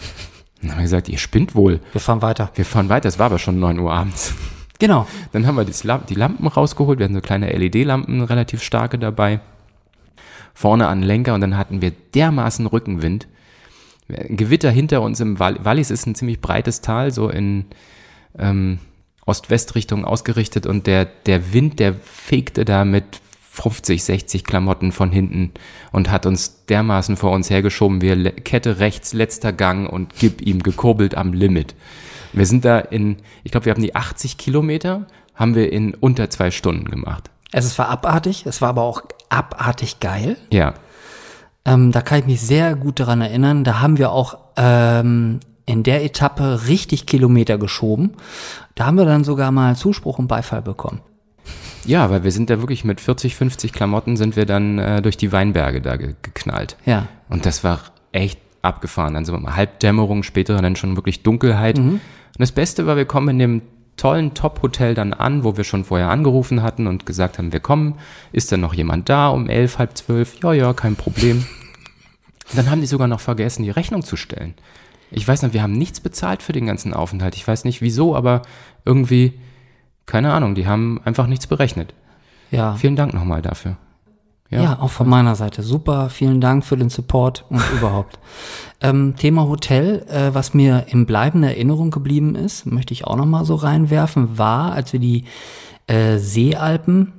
Und 0.61 0.61
dann 0.61 0.71
haben 0.71 0.77
wir 0.77 0.83
gesagt, 0.83 1.09
ihr 1.09 1.17
spinnt 1.17 1.55
wohl. 1.55 1.81
Wir 1.91 1.99
fahren 1.99 2.21
weiter. 2.21 2.51
Wir 2.55 2.63
fahren 2.63 2.87
weiter, 2.87 3.09
es 3.09 3.19
war 3.19 3.25
aber 3.25 3.37
schon 3.37 3.59
9 3.59 3.77
Uhr 3.79 3.91
abends. 3.91 4.33
Genau. 4.79 5.07
Dann 5.33 5.45
haben 5.45 5.57
wir 5.57 5.65
die 5.65 6.15
Lampen 6.15 6.47
rausgeholt. 6.47 6.99
Wir 6.99 7.03
hatten 7.03 7.15
so 7.15 7.19
kleine 7.21 7.51
LED-Lampen, 7.51 8.21
relativ 8.21 8.63
starke 8.63 8.97
dabei. 8.97 9.41
Vorne 10.53 10.87
an 10.87 11.01
den 11.01 11.07
Lenker 11.07 11.33
und 11.33 11.41
dann 11.41 11.57
hatten 11.57 11.81
wir 11.81 11.91
dermaßen 12.13 12.65
Rückenwind. 12.67 13.27
Gewitter 14.07 14.69
hinter 14.69 15.01
uns 15.01 15.19
im 15.19 15.39
Wall 15.39 15.63
Wallis 15.63 15.91
ist 15.91 16.05
ein 16.05 16.15
ziemlich 16.15 16.41
breites 16.41 16.81
Tal, 16.81 17.11
so 17.11 17.29
in 17.29 17.65
ähm, 18.37 18.79
Ost-West-Richtung 19.25 20.05
ausgerichtet 20.05 20.65
und 20.65 20.87
der, 20.87 21.05
der 21.05 21.53
Wind, 21.53 21.79
der 21.79 21.93
fegte 21.93 22.65
da 22.65 22.85
mit 22.85 23.05
50, 23.51 24.03
60 24.03 24.43
Klamotten 24.45 24.91
von 24.91 25.11
hinten 25.11 25.51
und 25.91 26.09
hat 26.09 26.25
uns 26.25 26.65
dermaßen 26.65 27.17
vor 27.17 27.31
uns 27.31 27.49
hergeschoben. 27.49 28.01
Wir 28.01 28.31
Kette 28.31 28.79
rechts, 28.79 29.13
letzter 29.13 29.51
Gang 29.51 29.91
und 29.91 30.13
gib 30.17 30.41
ihm 30.41 30.63
gekurbelt 30.63 31.15
am 31.15 31.33
Limit. 31.33 31.75
Wir 32.33 32.45
sind 32.45 32.63
da 32.63 32.79
in, 32.79 33.17
ich 33.43 33.51
glaube, 33.51 33.65
wir 33.65 33.73
haben 33.73 33.81
die 33.81 33.93
80 33.93 34.37
Kilometer, 34.37 35.05
haben 35.35 35.53
wir 35.55 35.71
in 35.71 35.93
unter 35.93 36.29
zwei 36.29 36.49
Stunden 36.49 36.85
gemacht. 36.85 37.29
Es 37.51 37.77
war 37.77 37.89
abartig, 37.89 38.45
es 38.45 38.61
war 38.61 38.69
aber 38.69 38.83
auch 38.83 39.03
abartig 39.31 39.99
geil. 39.99 40.37
Ja, 40.51 40.73
Ähm, 41.63 41.91
da 41.91 42.01
kann 42.01 42.19
ich 42.19 42.25
mich 42.25 42.41
sehr 42.41 42.75
gut 42.75 42.99
daran 42.99 43.21
erinnern. 43.21 43.63
Da 43.63 43.81
haben 43.81 43.97
wir 43.99 44.11
auch 44.11 44.37
ähm, 44.57 45.39
in 45.67 45.83
der 45.83 46.03
Etappe 46.03 46.67
richtig 46.67 47.05
Kilometer 47.05 47.59
geschoben. 47.59 48.13
Da 48.73 48.87
haben 48.87 48.97
wir 48.97 49.05
dann 49.05 49.23
sogar 49.23 49.51
mal 49.51 49.75
Zuspruch 49.75 50.17
und 50.17 50.27
Beifall 50.27 50.63
bekommen. 50.63 51.01
ja, 51.85 52.09
weil 52.09 52.23
wir 52.23 52.31
sind 52.31 52.49
da 52.49 52.59
wirklich 52.59 52.83
mit 52.83 52.99
40, 52.99 53.35
50 53.35 53.73
Klamotten 53.73 54.17
sind 54.17 54.35
wir 54.35 54.45
dann 54.45 54.79
äh, 54.79 55.01
durch 55.03 55.17
die 55.17 55.31
Weinberge 55.31 55.81
da 55.81 55.97
ge 55.97 56.15
geknallt. 56.23 56.77
Ja. 56.85 57.07
Und 57.29 57.45
das 57.45 57.63
war 57.63 57.79
echt 58.11 58.39
abgefahren. 58.63 59.13
Dann 59.13 59.25
so 59.25 59.33
Halbdämmerung, 59.33 60.23
später 60.23 60.59
dann 60.61 60.75
schon 60.75 60.95
wirklich 60.95 61.21
Dunkelheit. 61.23 61.77
Und 61.77 62.01
das 62.39 62.51
Beste 62.51 62.85
war, 62.87 62.97
wir 62.97 63.05
kommen 63.05 63.29
in 63.29 63.39
dem 63.39 63.61
tollen 64.01 64.33
Top-Hotel 64.33 64.95
dann 64.95 65.13
an, 65.13 65.43
wo 65.43 65.57
wir 65.57 65.63
schon 65.63 65.83
vorher 65.85 66.09
angerufen 66.09 66.63
hatten 66.63 66.87
und 66.87 67.05
gesagt 67.05 67.37
haben, 67.37 67.53
wir 67.53 67.59
kommen. 67.59 67.99
Ist 68.31 68.51
denn 68.51 68.59
noch 68.59 68.73
jemand 68.73 69.09
da 69.09 69.27
um 69.27 69.47
elf, 69.47 69.77
halb 69.77 69.95
zwölf? 69.95 70.37
Ja, 70.41 70.53
ja, 70.53 70.73
kein 70.73 70.95
Problem. 70.95 71.45
Dann 72.55 72.71
haben 72.71 72.81
die 72.81 72.87
sogar 72.87 73.07
noch 73.07 73.19
vergessen, 73.19 73.61
die 73.61 73.69
Rechnung 73.69 74.01
zu 74.01 74.17
stellen. 74.17 74.55
Ich 75.11 75.27
weiß 75.27 75.43
noch, 75.43 75.53
wir 75.53 75.61
haben 75.61 75.73
nichts 75.73 75.99
bezahlt 75.99 76.41
für 76.41 76.51
den 76.51 76.65
ganzen 76.65 76.95
Aufenthalt. 76.95 77.35
Ich 77.35 77.47
weiß 77.47 77.63
nicht 77.63 77.81
wieso, 77.81 78.15
aber 78.15 78.41
irgendwie, 78.85 79.33
keine 80.07 80.33
Ahnung, 80.33 80.55
die 80.55 80.65
haben 80.65 80.99
einfach 81.05 81.27
nichts 81.27 81.45
berechnet. 81.45 81.93
Ja. 82.49 82.73
Vielen 82.77 82.95
Dank 82.95 83.13
nochmal 83.13 83.43
dafür. 83.43 83.77
Ja, 84.59 84.79
auch 84.79 84.89
von 84.89 85.07
meiner 85.07 85.35
Seite. 85.35 85.63
Super, 85.63 86.09
vielen 86.09 86.41
Dank 86.41 86.65
für 86.65 86.75
den 86.75 86.89
Support 86.89 87.45
und 87.49 87.61
überhaupt. 87.77 88.19
Ähm, 88.81 89.15
Thema 89.15 89.47
Hotel, 89.47 90.05
äh, 90.09 90.33
was 90.33 90.53
mir 90.53 90.85
in 90.89 91.05
bleibender 91.05 91.49
Erinnerung 91.49 91.89
geblieben 91.89 92.35
ist, 92.35 92.65
möchte 92.65 92.93
ich 92.93 93.05
auch 93.07 93.15
noch 93.15 93.25
mal 93.25 93.45
so 93.45 93.55
reinwerfen, 93.55 94.37
war, 94.37 94.73
als 94.73 94.91
wir 94.91 94.99
die 94.99 95.23
äh, 95.87 96.17
Seealpen 96.17 97.13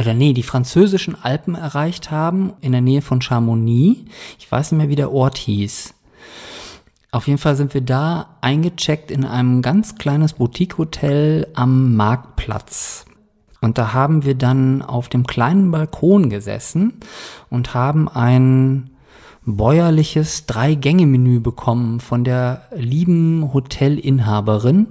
oder 0.00 0.14
nee, 0.14 0.32
die 0.32 0.44
französischen 0.44 1.16
Alpen 1.20 1.56
erreicht 1.56 2.12
haben, 2.12 2.52
in 2.60 2.70
der 2.70 2.80
Nähe 2.80 3.02
von 3.02 3.20
Chamonix. 3.20 4.00
Ich 4.38 4.50
weiß 4.50 4.70
nicht 4.70 4.78
mehr, 4.78 4.88
wie 4.88 4.96
der 4.96 5.12
Ort 5.12 5.36
hieß. 5.36 5.94
Auf 7.10 7.26
jeden 7.26 7.38
Fall 7.38 7.56
sind 7.56 7.74
wir 7.74 7.80
da 7.80 8.36
eingecheckt 8.40 9.10
in 9.10 9.24
einem 9.24 9.62
ganz 9.62 9.96
kleines 9.96 10.34
Boutique-Hotel 10.34 11.48
am 11.54 11.96
Marktplatz. 11.96 13.06
Und 13.60 13.78
da 13.78 13.92
haben 13.92 14.24
wir 14.24 14.34
dann 14.34 14.82
auf 14.82 15.08
dem 15.08 15.26
kleinen 15.26 15.70
Balkon 15.70 16.30
gesessen 16.30 16.94
und 17.50 17.74
haben 17.74 18.08
ein 18.08 18.90
bäuerliches 19.44 20.46
Drei-Gänge-Menü 20.46 21.40
bekommen 21.40 22.00
von 22.00 22.22
der 22.22 22.62
lieben 22.74 23.52
Hotelinhaberin 23.52 24.88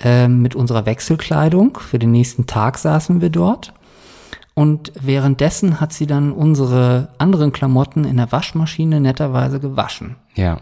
äh, 0.00 0.28
mit 0.28 0.54
unserer 0.54 0.86
Wechselkleidung. 0.86 1.78
Für 1.78 1.98
den 1.98 2.10
nächsten 2.10 2.46
Tag 2.46 2.78
saßen 2.78 3.20
wir 3.20 3.30
dort. 3.30 3.72
Und 4.54 4.92
währenddessen 5.00 5.80
hat 5.80 5.92
sie 5.92 6.06
dann 6.06 6.32
unsere 6.32 7.08
anderen 7.18 7.52
Klamotten 7.52 8.04
in 8.04 8.16
der 8.16 8.32
Waschmaschine 8.32 9.00
netterweise 9.00 9.60
gewaschen. 9.60 10.16
Ja. 10.34 10.58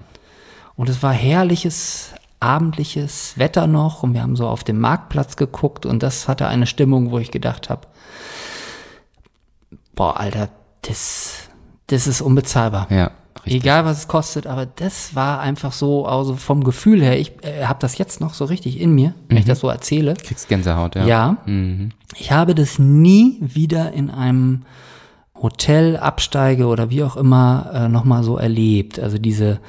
Und 0.77 0.89
es 0.89 1.03
war 1.03 1.13
herrliches 1.13 2.13
abendliches 2.45 3.39
Wetter 3.39 3.67
noch 3.67 4.03
und 4.03 4.13
wir 4.13 4.21
haben 4.21 4.37
so 4.37 4.47
auf 4.47 4.65
dem 4.65 4.79
Marktplatz 4.79 5.37
geguckt 5.37 5.87
und 5.87 6.03
das 6.03 6.29
hatte 6.29 6.47
eine 6.47 6.67
Stimmung, 6.67 7.11
wo 7.11 7.19
ich 7.19 7.31
gedacht 7.31 7.71
habe, 7.71 7.87
boah, 9.95 10.21
Alter, 10.21 10.51
das, 10.83 11.49
das 11.87 12.07
ist 12.07 12.21
unbezahlbar. 12.21 12.87
Ja, 12.91 13.13
richtig. 13.39 13.63
Egal 13.63 13.87
was 13.87 14.01
es 14.01 14.09
kostet, 14.09 14.47
aber 14.47 14.67
das 14.67 15.15
war 15.15 15.41
einfach 15.41 15.73
so, 15.73 16.05
also 16.05 16.37
vom 16.37 16.65
Gefühl 16.65 17.03
her, 17.03 17.19
ich 17.19 17.33
äh, 17.43 17.65
habe 17.65 17.79
das 17.81 17.97
jetzt 17.97 18.21
noch 18.21 18.35
so 18.35 18.45
richtig 18.45 18.79
in 18.79 18.95
mir, 18.95 19.15
wenn 19.29 19.39
ich 19.39 19.47
das 19.47 19.61
so 19.61 19.71
erzähle. 19.71 20.13
Kriegst 20.13 20.47
Gänsehaut, 20.47 20.97
ja. 20.97 21.07
Ja, 21.07 21.39
ich 22.15 22.31
habe 22.31 22.55
das 22.55 22.79
nie 22.79 23.39
wieder 23.41 23.93
in 23.93 24.11
einem 24.11 24.65
Hotel, 25.35 25.97
Absteige 25.97 26.67
oder 26.67 26.91
wie 26.91 27.03
auch 27.03 27.17
immer 27.17 27.71
äh, 27.73 27.89
nochmal 27.89 28.23
so 28.23 28.37
erlebt. 28.37 28.99
Also 28.99 29.17
diese 29.17 29.61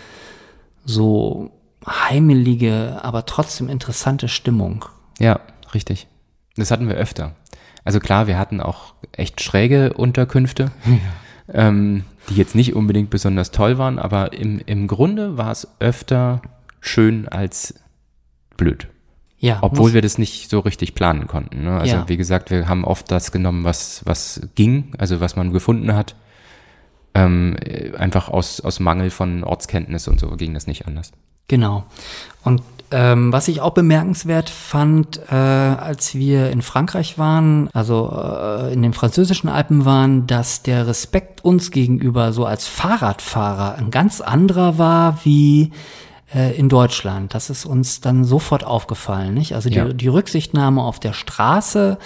so 0.83 1.51
heimelige, 1.85 2.99
aber 3.03 3.25
trotzdem 3.25 3.69
interessante 3.69 4.27
Stimmung. 4.27 4.85
Ja, 5.19 5.39
richtig. 5.73 6.07
Das 6.55 6.71
hatten 6.71 6.87
wir 6.87 6.95
öfter. 6.95 7.35
Also 7.83 7.99
klar, 7.99 8.27
wir 8.27 8.37
hatten 8.39 8.61
auch 8.61 8.95
echt 9.11 9.41
schräge 9.41 9.93
Unterkünfte, 9.93 10.71
ähm, 11.53 12.03
die 12.29 12.35
jetzt 12.35 12.55
nicht 12.55 12.73
unbedingt 12.75 13.09
besonders 13.09 13.51
toll 13.51 13.77
waren, 13.77 13.99
aber 13.99 14.33
im, 14.33 14.59
im 14.65 14.87
Grunde 14.87 15.37
war 15.37 15.51
es 15.51 15.67
öfter 15.79 16.41
schön 16.81 17.27
als 17.27 17.75
blöd. 18.57 18.87
Ja, 19.37 19.59
Obwohl 19.61 19.93
wir 19.93 20.01
das 20.01 20.17
nicht 20.17 20.49
so 20.49 20.59
richtig 20.59 20.95
planen 20.95 21.27
konnten. 21.27 21.63
Ne? 21.65 21.77
Also 21.77 21.97
Ja. 21.97 22.09
wie 22.09 22.17
gesagt, 22.17 22.49
wir 22.49 22.67
haben 22.67 22.83
oft 22.83 23.11
das 23.11 23.31
genommen, 23.31 23.63
was, 23.63 24.01
was 24.05 24.41
ging, 24.55 24.93
also 24.97 25.19
was 25.19 25.35
man 25.35 25.51
gefunden 25.51 25.93
hat. 25.93 26.15
Ähm, 27.13 27.55
äh, 27.63 27.95
einfach 27.95 28.29
aus, 28.29 28.61
aus 28.61 28.79
Mangel 28.79 29.09
von 29.11 29.43
Ortskenntnis 29.43 30.07
und 30.07 30.19
so 30.19 30.29
ging 30.31 30.53
das 30.53 30.65
nicht 30.67 30.87
anders. 30.87 31.11
Genau. 31.47 31.83
Und 32.43 32.61
ähm, 32.91 33.33
was 33.33 33.47
ich 33.47 33.61
auch 33.61 33.71
bemerkenswert 33.71 34.49
fand, 34.49 35.19
äh, 35.29 35.35
als 35.35 36.13
wir 36.15 36.51
in 36.51 36.61
Frankreich 36.61 37.17
waren, 37.17 37.69
also 37.73 38.11
äh, 38.15 38.73
in 38.73 38.83
den 38.83 38.93
französischen 38.93 39.49
Alpen 39.49 39.85
waren, 39.85 40.27
dass 40.27 40.61
der 40.61 40.85
Respekt 40.87 41.43
uns 41.43 41.71
gegenüber 41.71 42.31
so 42.31 42.45
als 42.45 42.67
Fahrradfahrer 42.67 43.75
ein 43.75 43.89
ganz 43.89 44.21
anderer 44.21 44.77
war 44.77 45.19
wie 45.23 45.71
äh, 46.33 46.55
in 46.57 46.69
Deutschland. 46.69 47.33
Das 47.33 47.49
ist 47.49 47.65
uns 47.65 48.01
dann 48.01 48.23
sofort 48.23 48.63
aufgefallen, 48.63 49.33
nicht? 49.33 49.55
Also 49.55 49.69
die, 49.69 49.77
Ja. 49.77 49.91
die 49.91 50.07
Rücksichtnahme 50.07 50.81
auf 50.81 50.99
der 50.99 51.13
Straße, 51.13 51.97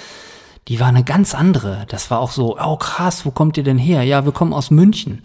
die 0.69 0.79
war 0.79 0.87
eine 0.87 1.03
ganz 1.03 1.35
andere. 1.35 1.85
Das 1.89 2.09
war 2.09 2.19
auch 2.19 2.31
so, 2.31 2.57
oh 2.57 2.77
krass, 2.77 3.25
wo 3.25 3.31
kommt 3.31 3.57
ihr 3.57 3.63
denn 3.63 3.77
her? 3.77 4.03
Ja, 4.03 4.23
wir 4.23 4.31
kommen 4.31 4.53
aus 4.53 4.71
München. 4.71 5.23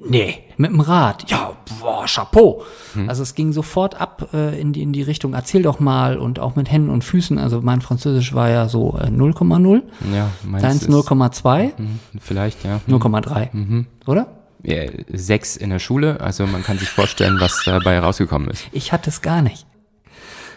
Nee, 0.00 0.38
mit 0.56 0.70
dem 0.70 0.78
Rad. 0.80 1.28
Ja, 1.28 1.56
boah, 1.80 2.04
Chapeau. 2.06 2.62
Also 3.08 3.22
es 3.24 3.34
ging 3.34 3.52
sofort 3.52 4.00
ab 4.00 4.28
äh, 4.32 4.58
in, 4.60 4.72
die, 4.72 4.82
in 4.82 4.92
die 4.92 5.02
Richtung, 5.02 5.34
erzähl 5.34 5.62
doch 5.62 5.80
mal 5.80 6.18
und 6.18 6.38
auch 6.38 6.54
mit 6.54 6.70
Händen 6.70 6.88
und 6.90 7.02
Füßen. 7.02 7.36
Also 7.38 7.60
mein 7.62 7.80
Französisch 7.80 8.32
war 8.32 8.48
ja 8.48 8.68
so 8.68 8.96
äh, 9.00 9.06
0,0, 9.08 9.82
Ja, 10.14 10.30
meins 10.44 10.62
deins 10.62 10.82
ist- 10.82 10.90
0,2, 10.90 11.76
Hm, 11.76 11.98
Vielleicht, 12.20 12.64
ja. 12.64 12.80
0,3. 12.88 13.84
Oder? 14.06 14.28
Ja, 14.62 14.82
sechs 15.12 15.56
in 15.56 15.70
der 15.70 15.78
Schule, 15.80 16.20
also 16.20 16.46
man 16.46 16.62
kann 16.62 16.78
sich 16.78 16.88
vorstellen, 16.88 17.38
was 17.40 17.62
dabei 17.64 17.98
rausgekommen 17.98 18.48
ist. 18.50 18.66
Ich 18.72 18.92
hatte 18.92 19.10
es 19.10 19.20
gar 19.22 19.42
nicht. 19.42 19.66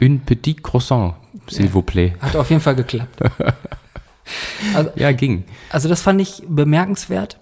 Un 0.01 0.19
petit 0.25 0.61
croissant, 0.63 1.13
s'il 1.47 1.69
vous 1.73 1.83
plaît. 1.83 2.13
Hat 2.19 2.35
auf 2.35 2.49
jeden 2.49 2.61
Fall 2.61 2.75
geklappt. 2.75 3.19
Ja, 4.95 5.11
ging. 5.11 5.43
Also 5.71 5.89
das 5.89 6.01
fand 6.01 6.21
ich 6.21 6.43
bemerkenswert. 6.47 7.37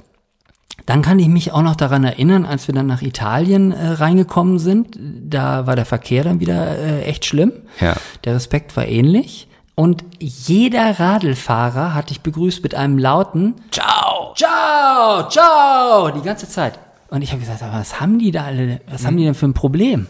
Dann 0.86 1.02
kann 1.02 1.20
ich 1.20 1.28
mich 1.28 1.52
auch 1.52 1.62
noch 1.62 1.76
daran 1.76 2.04
erinnern, 2.04 2.46
als 2.46 2.68
wir 2.68 2.76
dann 2.76 2.88
nach 2.88 3.02
Italien 3.02 3.72
äh, 3.72 3.88
reingekommen 3.89 4.60
sind, 4.60 4.98
da 5.00 5.68
war 5.68 5.76
der 5.76 5.86
Verkehr 5.86 6.24
dann 6.24 6.39
wieder 6.39 6.78
äh, 6.78 7.04
echt 7.04 7.26
schlimm. 7.26 7.52
Ja. 7.80 7.96
Der 8.24 8.36
Respekt 8.36 8.76
war 8.76 8.86
ähnlich. 8.86 9.48
Und 9.76 10.04
jeder 10.20 11.00
Radlfahrer 11.00 11.94
hat 11.94 12.10
dich 12.10 12.20
begrüßt 12.22 12.63
mit 12.63 12.76
einem 12.76 12.98
lauten 12.98 13.56
Ciao, 13.72 14.34
Ciao, 14.36 15.30
Ciao, 15.30 16.12
die 16.12 16.22
ganze 16.22 16.50
Zeit. 16.50 16.78
Und 17.10 17.22
ich 17.22 17.32
habe 17.32 17.39
gesagt, 17.39 17.63
aber 17.63 17.80
was 17.80 18.00
haben 18.02 18.20
die 18.20 18.32
da 18.32 18.44
alle, 18.44 18.82
was 18.89 19.06
haben 19.06 19.18
die 19.18 19.24
denn 19.24 19.36
für 19.36 19.48
ein 19.48 19.54
Problem? 19.54 20.08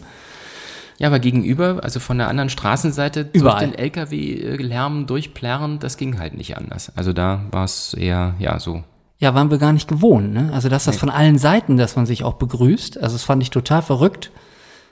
Ja, 0.97 1.07
aber 1.07 1.19
gegenüber, 1.19 1.79
also 1.81 2.01
von 2.01 2.17
der 2.17 2.27
anderen 2.27 2.49
Straßenseite, 2.49 3.29
Überall. 3.31 3.59
durch 3.59 3.71
den 3.71 3.79
LKW-Lärm 3.79 5.07
durchplärren, 5.07 5.79
das 5.79 5.95
ging 5.95 6.19
halt 6.19 6.33
nicht 6.33 6.57
anders. 6.57 6.91
Also 6.95 7.13
da 7.13 7.43
war 7.51 7.63
es 7.63 7.93
eher, 7.93 8.35
ja, 8.37 8.59
so. 8.59 8.83
Ja, 9.19 9.35
waren 9.35 9.51
wir 9.51 9.57
gar 9.57 9.73
nicht 9.73 9.87
gewohnt, 9.89 10.33
ne? 10.33 10.49
Also 10.53 10.69
dass 10.69 10.85
das 10.85 10.97
von 10.97 11.09
allen 11.09 11.37
Seiten, 11.37 11.75
dass 11.77 11.95
man 11.97 12.05
sich 12.05 12.23
auch 12.23 12.33
begrüßt. 12.35 12.97
Also 13.01 13.15
das 13.15 13.23
fand 13.23 13.43
ich 13.43 13.49
total 13.49 13.81
verrückt. 13.81 14.31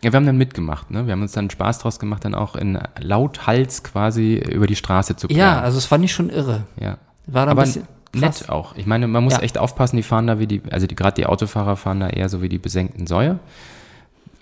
Ja, 0.04 0.12
wir 0.12 0.18
haben 0.18 0.26
dann 0.26 0.38
mitgemacht, 0.38 0.92
ne? 0.92 1.06
Wir 1.08 1.14
haben 1.14 1.22
uns 1.22 1.32
dann 1.32 1.50
Spaß 1.50 1.80
draus 1.80 1.98
gemacht, 1.98 2.26
dann 2.26 2.36
auch 2.36 2.56
in 2.56 2.78
Lauthals 3.00 3.84
quasi 3.84 4.36
über 4.36 4.68
die 4.68 4.76
Straße 4.76 5.16
zu 5.16 5.28
Ja, 5.28 5.34
plärren. 5.34 5.64
also 5.64 5.78
das 5.78 5.86
fand 5.86 6.04
ich 6.04 6.12
schon 6.12 6.30
irre. 6.30 6.64
ja. 6.80 6.98
War 7.26 7.46
da 7.46 7.52
ein 7.52 7.58
Aber 7.58 7.64
bisschen 7.64 7.88
krass. 8.14 8.42
nett 8.42 8.50
auch. 8.50 8.76
Ich 8.78 8.86
meine, 8.86 9.08
man 9.08 9.24
muss 9.24 9.34
Ja. 9.34 9.40
echt 9.42 9.58
aufpassen, 9.58 9.96
die 9.98 10.04
fahren 10.04 10.28
da 10.28 10.40
wie 10.40 10.48
die, 10.48 10.62
also 10.72 10.88
die, 10.88 10.96
gerade 10.96 11.16
die 11.16 11.26
Autofahrer 11.26 11.76
fahren 11.78 12.00
da 12.00 12.08
eher 12.10 12.30
so 12.30 12.42
wie 12.42 12.48
die 12.50 12.58
besenkten 12.60 13.08
Säue. 13.08 13.40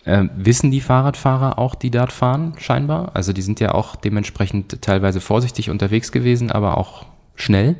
Ähm, 0.07 0.29
wissen 0.35 0.69
die 0.69 0.81
Fahrradfahrer 0.81 1.57
auch, 1.57 1.73
die 1.73 1.89
dort 1.89 2.11
fahren, 2.11 2.53
scheinbar? 2.59 3.11
Also 3.15 3.33
die 3.33 3.41
sind 3.41 3.59
ja 3.59 3.73
auch 3.73 3.95
dementsprechend 3.95 4.81
teilweise 4.83 5.19
vorsichtig 5.19 5.69
unterwegs 5.71 6.11
gewesen, 6.11 6.51
aber 6.51 6.77
auch 6.77 7.05
schnell. 7.35 7.75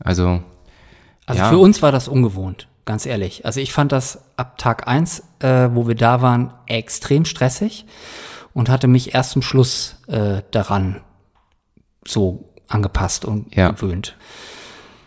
Also, 0.00 0.40
Also 1.26 1.42
Ja. 1.42 1.48
für 1.50 1.58
uns 1.58 1.82
war 1.82 1.92
das 1.92 2.08
ungewohnt, 2.08 2.68
ganz 2.84 3.06
ehrlich. 3.06 3.44
Also 3.46 3.60
ich 3.60 3.72
fand 3.72 3.92
das 3.92 4.20
ab 4.36 4.58
Tag 4.58 4.88
eins, 4.88 5.22
äh, 5.40 5.68
wo 5.72 5.86
wir 5.86 5.94
da 5.94 6.20
waren, 6.22 6.52
extrem 6.66 7.24
stressig 7.24 7.86
und 8.54 8.68
hatte 8.68 8.88
mich 8.88 9.14
erst 9.14 9.30
zum 9.30 9.42
Schluss 9.42 9.96
äh, 10.08 10.42
daran 10.50 11.00
so 12.06 12.48
angepasst 12.68 13.24
und 13.24 13.54
Ja. 13.54 13.70
gewöhnt. 13.70 14.16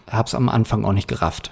Hab's 0.10 0.36
am 0.36 0.50
Anfang 0.50 0.86
auch 0.86 0.94
nicht 0.94 1.08
gerafft. 1.08 1.52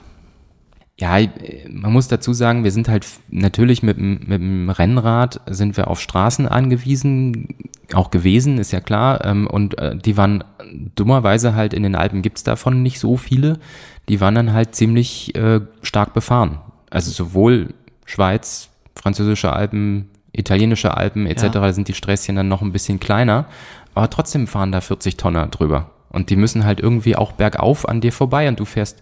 Ja, 1.00 1.18
äh, 1.18 1.30
man 1.70 1.92
muss 1.92 2.08
dazu 2.08 2.34
sagen, 2.34 2.64
wir 2.64 2.72
sind 2.72 2.88
halt 2.88 3.06
natürlich 3.30 3.82
mit, 3.84 3.98
dem- 3.98 4.20
mit 4.28 4.42
dem 4.42 4.70
Rennrad 4.70 5.42
sind 5.48 5.76
wir 5.78 5.88
auf 5.88 6.00
Straßen 6.00 6.48
angewiesen, 6.48 7.56
auch 7.94 8.12
gewesen, 8.12 8.58
ist 8.58 8.72
ja 8.72 8.80
klar. 8.80 9.24
Ähm, 9.26 9.48
und 9.48 9.78
äh, 9.80 9.96
die 9.96 10.18
waren 10.18 10.44
dummerweise 10.96 11.56
halt 11.56 11.74
in 11.74 11.84
den 11.84 11.96
Alpen 11.96 12.22
gibt's 12.22 12.44
davon 12.44 12.82
nicht 12.84 13.00
so 13.00 13.18
viele. 13.18 13.60
Die 14.10 14.22
waren 14.22 14.36
dann 14.36 14.54
halt 14.54 14.76
ziemlich 14.76 15.34
äh, 15.36 15.62
stark 15.82 16.14
befahren. 16.14 16.60
Also 16.90 17.12
sowohl 17.12 17.74
Schweiz, 18.06 18.70
französische 18.96 19.52
Alpen, 19.54 20.10
italienische 20.32 20.96
Alpen 20.96 21.26
etc. 21.26 21.44
Ja. 21.56 21.74
Sind 21.74 21.88
die 21.88 21.94
Sträßchen 21.94 22.36
dann 22.36 22.48
noch 22.48 22.62
ein 22.62 22.72
bisschen 22.72 23.00
kleiner. 23.00 23.46
Aber 23.96 24.10
trotzdem 24.10 24.48
fahren 24.48 24.72
da 24.72 24.82
40 24.82 25.18
Tonner 25.18 25.48
drüber. 25.48 25.92
Und 26.10 26.30
die 26.30 26.36
müssen 26.36 26.66
halt 26.66 26.80
irgendwie 26.80 27.16
auch 27.16 27.32
bergauf 27.32 27.88
an 27.88 28.02
dir 28.02 28.12
vorbei 28.12 28.48
und 28.48 28.60
du 28.60 28.66
fährst 28.66 29.02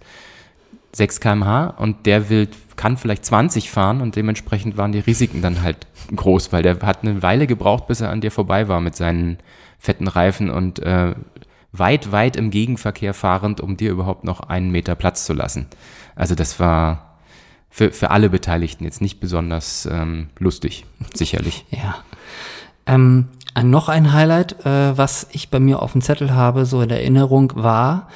6 0.94 1.20
km/h 1.20 1.68
und 1.78 2.06
der 2.06 2.30
will, 2.30 2.50
kann 2.76 2.98
vielleicht 2.98 3.26
20 3.26 3.70
fahren 3.70 4.02
und 4.02 4.16
dementsprechend 4.16 4.78
waren 4.78 4.92
die 4.92 5.00
Risiken 5.00 5.42
dann 5.42 5.62
halt 5.62 5.88
groß, 6.16 6.52
weil 6.52 6.64
der 6.64 6.80
hat 6.82 7.04
eine 7.04 7.22
Weile 7.22 7.48
gebraucht, 7.48 7.88
bis 7.88 8.02
er 8.02 8.10
an 8.10 8.22
dir 8.22 8.32
vorbei 8.32 8.68
war 8.68 8.82
mit 8.82 8.96
seinen 8.96 9.38
fetten 9.80 10.08
Reifen 10.08 10.50
und 10.50 10.80
äh, 10.80 11.16
weit, 11.72 12.12
weit 12.12 12.36
im 12.36 12.52
Gegenverkehr 12.52 13.14
fahrend, 13.14 13.62
um 13.62 13.78
dir 13.78 13.92
überhaupt 13.92 14.24
noch 14.24 14.42
einen 14.42 14.72
Meter 14.72 14.96
Platz 14.96 15.26
zu 15.26 15.34
lassen. 15.34 15.68
Also 16.16 16.36
das 16.36 16.60
war 16.60 17.18
für, 17.70 17.92
für 17.92 18.12
alle 18.12 18.30
Beteiligten 18.30 18.84
jetzt 18.84 19.02
nicht 19.02 19.20
besonders 19.20 19.88
ähm, 19.90 20.30
lustig, 20.38 20.86
sicherlich. 21.14 21.66
Ja. 21.72 21.96
Ähm, 22.88 23.28
noch 23.64 23.90
ein 23.90 24.12
Highlight, 24.12 24.66
äh, 24.66 24.98
was 24.98 25.28
ich 25.32 25.50
bei 25.50 25.60
mir 25.60 25.82
auf 25.82 25.92
dem 25.92 26.02
Zettel 26.02 26.34
habe, 26.34 26.66
so 26.66 26.82
in 26.82 26.90
Erinnerung, 26.90 27.54
war 27.56 28.10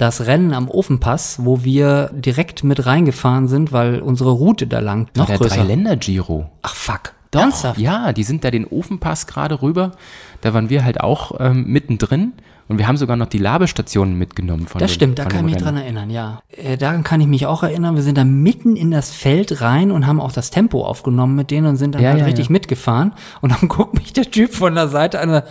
das 0.00 0.26
Rennen 0.26 0.54
am 0.54 0.68
Ofenpass, 0.68 1.44
wo 1.44 1.62
wir 1.62 2.10
direkt 2.14 2.64
mit 2.64 2.86
reingefahren 2.86 3.48
sind, 3.48 3.70
weil 3.72 4.00
unsere 4.00 4.30
Route 4.30 4.66
da 4.66 4.80
lang 4.80 5.08
noch 5.16 5.26
der 5.26 5.38
größer. 5.38 5.56
Dreiländer-Giro. 5.56 6.50
Ach 6.62 6.74
fuck. 6.74 7.12
Doch, 7.30 7.42
Ernsthaft? 7.42 7.78
ja, 7.78 8.12
die 8.12 8.24
sind 8.24 8.42
da 8.42 8.50
den 8.50 8.66
Ofenpass 8.66 9.26
gerade 9.26 9.62
rüber. 9.62 9.92
Da 10.40 10.52
waren 10.52 10.68
wir 10.68 10.84
halt 10.84 11.00
auch 11.00 11.32
ähm, 11.38 11.64
mittendrin 11.66 12.32
und 12.66 12.78
wir 12.78 12.88
haben 12.88 12.96
sogar 12.96 13.16
noch 13.16 13.26
die 13.26 13.38
Labestationen 13.38 14.16
mitgenommen 14.16 14.66
von 14.66 14.80
Das 14.80 14.92
stimmt, 14.92 15.18
da 15.18 15.24
von 15.24 15.32
kann 15.32 15.46
ich 15.48 15.54
mich 15.54 15.62
dran 15.62 15.76
erinnern, 15.76 16.08
ja. 16.10 16.40
Äh, 16.48 16.76
daran 16.76 17.04
kann 17.04 17.20
ich 17.20 17.26
mich 17.28 17.46
auch 17.46 17.62
erinnern. 17.62 17.94
Wir 17.94 18.02
sind 18.02 18.16
da 18.16 18.24
mitten 18.24 18.74
in 18.74 18.90
das 18.90 19.10
Feld 19.10 19.60
rein 19.60 19.90
und 19.92 20.06
haben 20.06 20.20
auch 20.20 20.32
das 20.32 20.50
Tempo 20.50 20.84
aufgenommen 20.84 21.36
mit 21.36 21.50
denen 21.50 21.66
und 21.66 21.76
sind 21.76 21.94
dann 21.94 22.02
Ja, 22.02 22.10
halt 22.10 22.20
ja, 22.20 22.24
richtig 22.24 22.46
ja. 22.46 22.52
mitgefahren. 22.52 23.12
Und 23.42 23.52
dann 23.52 23.68
guckt 23.68 23.94
mich 23.94 24.12
der 24.12 24.30
Typ 24.30 24.54
von 24.54 24.74
der 24.74 24.88
Seite 24.88 25.20
an, 25.20 25.30
äh, 25.30 25.42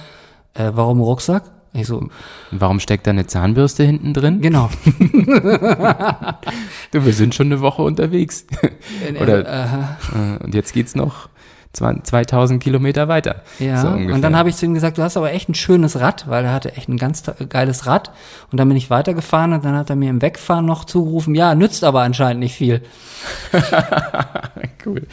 warum 0.73 0.99
Rucksack? 0.99 1.43
Ich 1.73 1.85
so, 1.87 2.09
Warum 2.51 2.79
steckt 2.79 3.05
da 3.05 3.11
eine 3.11 3.27
Zahnbürste 3.27 3.83
hinten 3.83 4.13
drin? 4.13 4.41
genau. 4.41 4.69
Du, 6.91 7.05
wir 7.05 7.13
sind 7.13 7.35
schon 7.35 7.47
eine 7.47 7.61
Woche 7.61 7.83
unterwegs. 7.83 8.47
Oder, 9.21 9.45
äh, 9.45 10.43
und 10.43 10.55
jetzt 10.55 10.73
geht's 10.73 10.95
noch 10.95 11.29
20 11.29 11.38
2000 11.73 12.61
Kilometer 12.61 13.07
weiter. 13.07 13.43
Ja, 13.59 13.81
so 13.81 13.89
und 13.89 14.21
dann 14.21 14.35
habe 14.35 14.49
ich 14.49 14.55
zu 14.55 14.65
ihm 14.65 14.73
gesagt, 14.73 14.97
du 14.97 15.03
hast 15.03 15.17
aber 15.17 15.31
echt 15.33 15.49
ein 15.49 15.53
schönes 15.55 15.99
Rad, 15.99 16.27
weil 16.27 16.43
er 16.45 16.51
hatte 16.53 16.75
echt 16.75 16.89
ein 16.89 16.97
ganz 16.97 17.23
geiles 17.47 17.85
Rad. 17.85 18.11
Und 18.51 18.59
dann 18.59 18.67
bin 18.67 18.75
ich 18.75 18.89
weitergefahren 18.89 19.53
und 19.53 19.63
dann 19.63 19.75
hat 19.75 19.89
er 19.89 19.95
mir 19.95 20.09
im 20.09 20.21
Wegfahren 20.21 20.65
noch 20.65 20.83
zugerufen, 20.85 21.35
ja, 21.35 21.53
nützt 21.53 21.83
aber 21.83 22.01
anscheinend 22.01 22.39
nicht 22.41 22.55
viel. 22.55 22.81
Cool. 24.85 25.07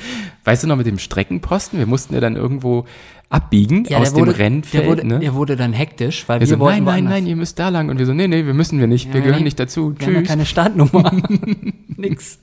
Weißt 0.45 0.63
du 0.63 0.69
noch 0.69 0.77
mit 0.77 0.87
dem 0.87 0.99
Streckenposten? 0.99 1.79
Wir 1.81 1.87
mussten 1.87 2.15
ja 2.15 2.21
dann 2.21 2.37
irgendwo 2.37 2.85
abbiegen 3.31 3.85
Ja, 3.89 3.99
aus 3.99 4.15
wurde, 4.15 4.33
dem 4.33 4.37
Rennfeld. 4.41 4.85
der, 4.85 4.89
wurde, 4.91 5.07
ne? 5.07 5.19
der 5.19 5.35
wurde 5.35 5.57
dann 5.57 5.73
hektisch, 5.73 6.29
weil 6.29 6.39
wir 6.39 6.47
wir, 6.49 6.55
so, 6.57 6.61
wollten 6.61 6.85
nein, 6.85 7.03
nein, 7.05 7.13
nein, 7.13 7.27
ihr 7.27 7.35
müsst 7.35 7.59
da 7.59 7.69
lang. 7.69 7.89
Und 7.91 7.99
wir 7.99 8.07
so, 8.07 8.15
nee, 8.15 8.29
nee, 8.29 8.47
wir 8.47 8.55
müssen 8.55 8.79
wir 8.79 8.87
nicht. 8.87 9.09
Wir 9.09 9.17
Ja, 9.19 9.21
gehören 9.25 9.39
nee, 9.41 9.45
nicht 9.47 9.59
dazu. 9.59 9.93
Wir 9.99 10.07
haben 10.07 10.15
ja 10.15 10.21
Tschüss. 10.21 10.29
keine 10.29 10.47
Startnummer. 10.47 11.11
Nix. 11.97 12.39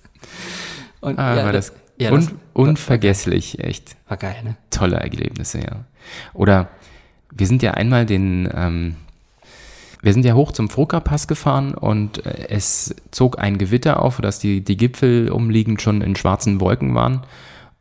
Und 1.00 1.18
Ah, 1.18 1.38
ja, 1.38 1.46
war 1.46 1.54
das, 1.54 1.72
ja, 1.98 2.12
un 2.12 2.22
das 2.22 2.34
unvergesslich, 2.54 3.60
echt. 3.60 3.96
war 4.08 4.18
geil, 4.18 4.36
ne? 4.44 4.56
Tolle 4.70 4.98
Erlebnisse, 4.98 5.60
ja. 5.60 5.86
Oder 6.34 6.70
wir 7.32 7.48
sind 7.48 7.64
ja 7.64 7.72
einmal 7.72 8.06
den, 8.06 8.50
ähm, 8.54 8.96
wir 10.02 10.14
sind 10.14 10.26
ja 10.26 10.34
hoch 10.34 10.52
zum 10.52 10.70
Froka-Pass 10.70 11.28
gefahren 11.28 11.74
und 11.74 12.26
äh, 12.26 12.50
es 12.50 12.94
zog 13.12 13.40
ein 13.40 13.58
Gewitter 13.58 14.02
auf, 14.02 14.20
dass 14.20 14.40
die, 14.40 14.62
die 14.62 14.78
Gipfel 14.78 15.32
umliegend 15.32 15.82
schon 15.82 16.02
in 16.02 16.16
schwarzen 16.16 16.60
Wolken 16.60 16.94
waren. 16.94 17.22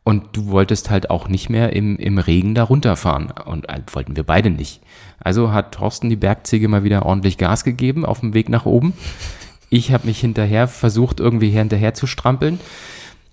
Und 0.05 0.35
du 0.35 0.47
wolltest 0.47 0.89
halt 0.89 1.09
auch 1.09 1.29
nicht 1.29 1.49
mehr 1.49 1.73
im, 1.73 1.95
im 1.95 2.17
Regen 2.17 2.55
da 2.55 2.63
runterfahren. 2.63 3.31
Und 3.45 3.69
äh, 3.69 3.79
wollten 3.91 4.15
wir 4.15 4.23
beide 4.23 4.49
nicht. 4.49 4.81
Also 5.19 5.53
hat 5.53 5.73
Thorsten 5.73 6.09
die 6.09 6.17
Bergziege 6.17 6.67
mal 6.67 6.83
wieder 6.83 7.05
ordentlich 7.05 7.37
Gas 7.37 7.63
gegeben 7.63 8.05
auf 8.05 8.19
dem 8.19 8.33
Weg 8.33 8.49
nach 8.49 8.65
oben. 8.65 8.93
Ich 9.69 9.93
habe 9.93 10.07
mich 10.07 10.19
hinterher 10.19 10.67
versucht, 10.67 11.19
irgendwie 11.19 11.49
hinterher 11.49 11.93
zu 11.93 12.05
strampeln. 12.05 12.59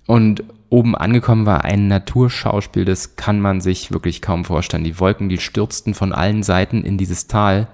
Und 0.06 0.44
oben 0.70 0.96
angekommen 0.96 1.46
war 1.46 1.64
ein 1.64 1.88
Naturschauspiel, 1.88 2.84
das 2.84 3.16
kann 3.16 3.40
man 3.40 3.60
sich 3.60 3.92
wirklich 3.92 4.22
kaum 4.22 4.44
vorstellen. 4.44 4.84
Die 4.84 4.98
Wolken, 4.98 5.28
die 5.28 5.38
stürzten 5.38 5.94
von 5.94 6.12
allen 6.12 6.42
Seiten 6.42 6.82
in 6.82 6.96
dieses 6.96 7.26
Tal 7.26 7.68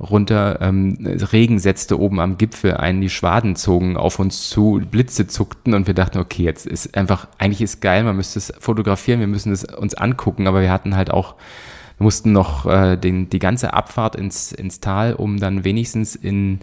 runter. 0.00 0.58
Ähm, 0.60 0.98
Regen 1.32 1.58
setzte 1.58 2.00
oben 2.00 2.20
am 2.20 2.38
Gipfel 2.38 2.74
ein, 2.74 3.00
die 3.00 3.10
Schwaden 3.10 3.54
zogen 3.54 3.96
auf 3.96 4.18
uns 4.18 4.48
zu, 4.48 4.82
Blitze 4.90 5.26
zuckten 5.26 5.74
und 5.74 5.86
wir 5.86 5.94
dachten, 5.94 6.18
okay, 6.18 6.42
jetzt 6.42 6.66
ist 6.66 6.96
einfach, 6.96 7.28
eigentlich 7.38 7.62
ist 7.62 7.80
geil, 7.80 8.02
man 8.02 8.16
müsste 8.16 8.38
es 8.38 8.52
fotografieren, 8.58 9.20
wir 9.20 9.26
müssen 9.26 9.52
es 9.52 9.64
uns 9.64 9.94
angucken, 9.94 10.46
aber 10.46 10.60
wir 10.60 10.72
hatten 10.72 10.96
halt 10.96 11.10
auch, 11.10 11.34
wir 11.98 12.04
mussten 12.04 12.32
noch 12.32 12.66
äh, 12.66 12.96
den, 12.96 13.28
die 13.30 13.38
ganze 13.38 13.74
Abfahrt 13.74 14.16
ins, 14.16 14.52
ins 14.52 14.80
Tal, 14.80 15.14
um 15.14 15.38
dann 15.38 15.64
wenigstens 15.64 16.16
in, 16.16 16.60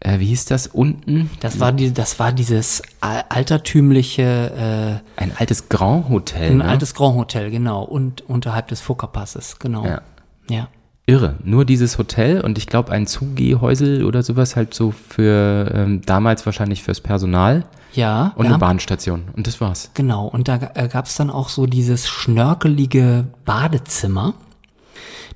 äh, 0.00 0.18
wie 0.18 0.26
hieß 0.26 0.46
das, 0.46 0.66
unten? 0.66 1.30
Das 1.40 1.60
war 1.60 1.72
die, 1.72 1.92
das 1.92 2.18
war 2.18 2.32
dieses 2.32 2.82
al- 3.00 3.24
altertümliche, 3.28 5.00
Ein 5.16 5.32
altes 5.36 5.68
Grand 5.68 6.06
äh, 6.06 6.08
Hotel. 6.10 6.50
ein 6.52 6.56
ne? 6.58 6.64
altes 6.64 6.94
Grand 6.94 7.16
Hotel, 7.16 7.50
genau, 7.50 7.82
und 7.82 8.22
unterhalb 8.28 8.68
des 8.68 8.80
Fuggerpasses, 8.80 9.58
genau. 9.58 9.84
Ja. 9.84 10.00
ja. 10.48 10.68
Irre. 11.06 11.36
Nur 11.42 11.64
dieses 11.64 11.98
Hotel 11.98 12.40
und 12.40 12.56
ich 12.56 12.66
glaube 12.68 12.92
ein 12.92 13.06
Zugehäusel 13.06 14.04
oder 14.04 14.22
sowas 14.22 14.54
halt 14.54 14.74
so 14.74 14.92
für 14.92 15.70
ähm, 15.74 16.02
damals 16.02 16.46
wahrscheinlich 16.46 16.84
fürs 16.84 17.00
Personal 17.00 17.64
Ja, 17.94 18.32
und 18.36 18.44
eine 18.44 18.54
haben- 18.54 18.60
Bahnstation. 18.60 19.24
Und 19.34 19.46
das 19.48 19.60
war's. 19.60 19.90
Genau, 19.94 20.26
und 20.28 20.46
da 20.46 20.70
äh, 20.74 20.86
gab 20.88 21.06
es 21.06 21.16
dann 21.16 21.30
auch 21.30 21.48
so 21.48 21.66
dieses 21.66 22.08
schnörkelige 22.08 23.24
Badezimmer. 23.44 24.34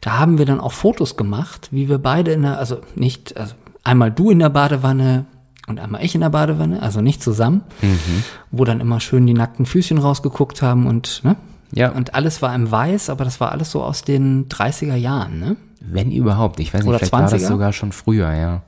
Da 0.00 0.18
haben 0.18 0.38
wir 0.38 0.44
dann 0.46 0.60
auch 0.60 0.72
Fotos 0.72 1.16
gemacht, 1.16 1.68
wie 1.72 1.88
wir 1.88 1.98
beide 1.98 2.32
in 2.32 2.42
der, 2.42 2.58
also 2.58 2.78
nicht, 2.94 3.36
also 3.36 3.54
einmal 3.84 4.10
du 4.10 4.30
in 4.30 4.38
der 4.38 4.48
Badewanne 4.48 5.26
und 5.66 5.80
einmal 5.80 6.04
ich 6.04 6.14
in 6.14 6.20
der 6.20 6.30
Badewanne, 6.30 6.82
also 6.82 7.00
nicht 7.00 7.22
zusammen, 7.22 7.62
wo 8.50 8.64
dann 8.64 8.80
immer 8.80 9.00
schön 9.00 9.26
die 9.26 9.34
nackten 9.34 9.66
Füßchen 9.66 9.98
rausgeguckt 9.98 10.60
haben 10.62 10.86
und, 10.86 11.22
ne? 11.24 11.36
Ja. 11.72 11.90
Und 11.90 12.14
alles 12.14 12.42
war 12.42 12.54
im 12.54 12.70
Weiß, 12.70 13.10
aber 13.10 13.24
das 13.24 13.40
war 13.40 13.50
alles 13.50 13.70
so 13.70 13.82
aus 13.82 14.02
den 14.02 14.48
30er 14.48 14.94
Jahren, 14.94 15.40
ne? 15.40 15.56
Wenn 15.80 16.12
überhaupt. 16.12 16.60
Ich 16.60 16.72
weiß 16.72 16.82
nicht, 16.82 16.88
Oder 16.88 16.98
vielleicht 16.98 17.12
war 17.12 17.22
das 17.22 17.34
20er? 17.34 17.48
sogar 17.48 17.72
schon 17.72 17.92
früher, 17.92 18.32
ja. 18.32 18.62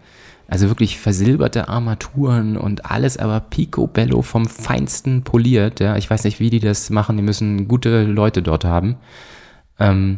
Also 0.48 0.68
wirklich 0.68 0.98
versilberte 0.98 1.68
Armaturen 1.68 2.56
und 2.56 2.90
alles 2.90 3.16
aber 3.16 3.40
picobello 3.40 4.22
vom 4.22 4.46
Feinsten 4.46 5.22
poliert. 5.22 5.80
Ja. 5.80 5.96
Ich 5.96 6.08
weiß 6.08 6.24
nicht, 6.24 6.40
wie 6.40 6.50
die 6.50 6.60
das 6.60 6.90
machen. 6.90 7.16
Die 7.16 7.22
müssen 7.22 7.68
gute 7.68 8.04
Leute 8.04 8.42
dort 8.42 8.64
haben. 8.64 8.96
Ähm, 9.78 10.16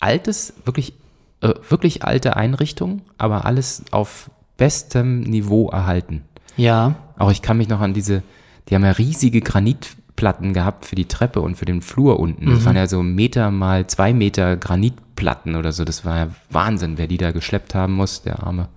altes, 0.00 0.54
wirklich, 0.64 0.94
äh, 1.40 1.54
wirklich 1.68 2.04
alte 2.04 2.36
Einrichtung, 2.36 3.02
aber 3.18 3.46
alles 3.46 3.84
auf 3.90 4.30
bestem 4.56 5.20
Niveau 5.20 5.68
erhalten. 5.68 6.22
Ja, 6.56 6.96
Auch 7.18 7.30
ich 7.30 7.42
kann 7.42 7.58
mich 7.58 7.68
noch 7.68 7.80
an 7.80 7.94
diese, 7.94 8.22
die 8.68 8.74
haben 8.74 8.84
ja 8.84 8.92
riesige 8.92 9.40
Granitplatten 9.40 10.52
gehabt 10.52 10.84
für 10.84 10.96
die 10.96 11.06
Treppe 11.06 11.40
und 11.40 11.56
für 11.56 11.64
den 11.64 11.80
Flur 11.80 12.18
unten. 12.20 12.46
Das 12.50 12.64
waren 12.64 12.76
ja 12.76 12.86
so 12.86 13.02
Meter 13.02 13.50
mal 13.50 13.86
zwei 13.86 14.12
Meter 14.12 14.56
Granitplatten 14.56 15.56
oder 15.56 15.72
so. 15.72 15.84
Das 15.84 16.04
war 16.04 16.16
ja 16.16 16.28
Wahnsinn, 16.50 16.98
wer 16.98 17.06
die 17.06 17.18
da 17.18 17.32
geschleppt 17.32 17.74
haben 17.74 17.94
muss, 17.94 18.22
der 18.22 18.42
Arme. 18.42 18.68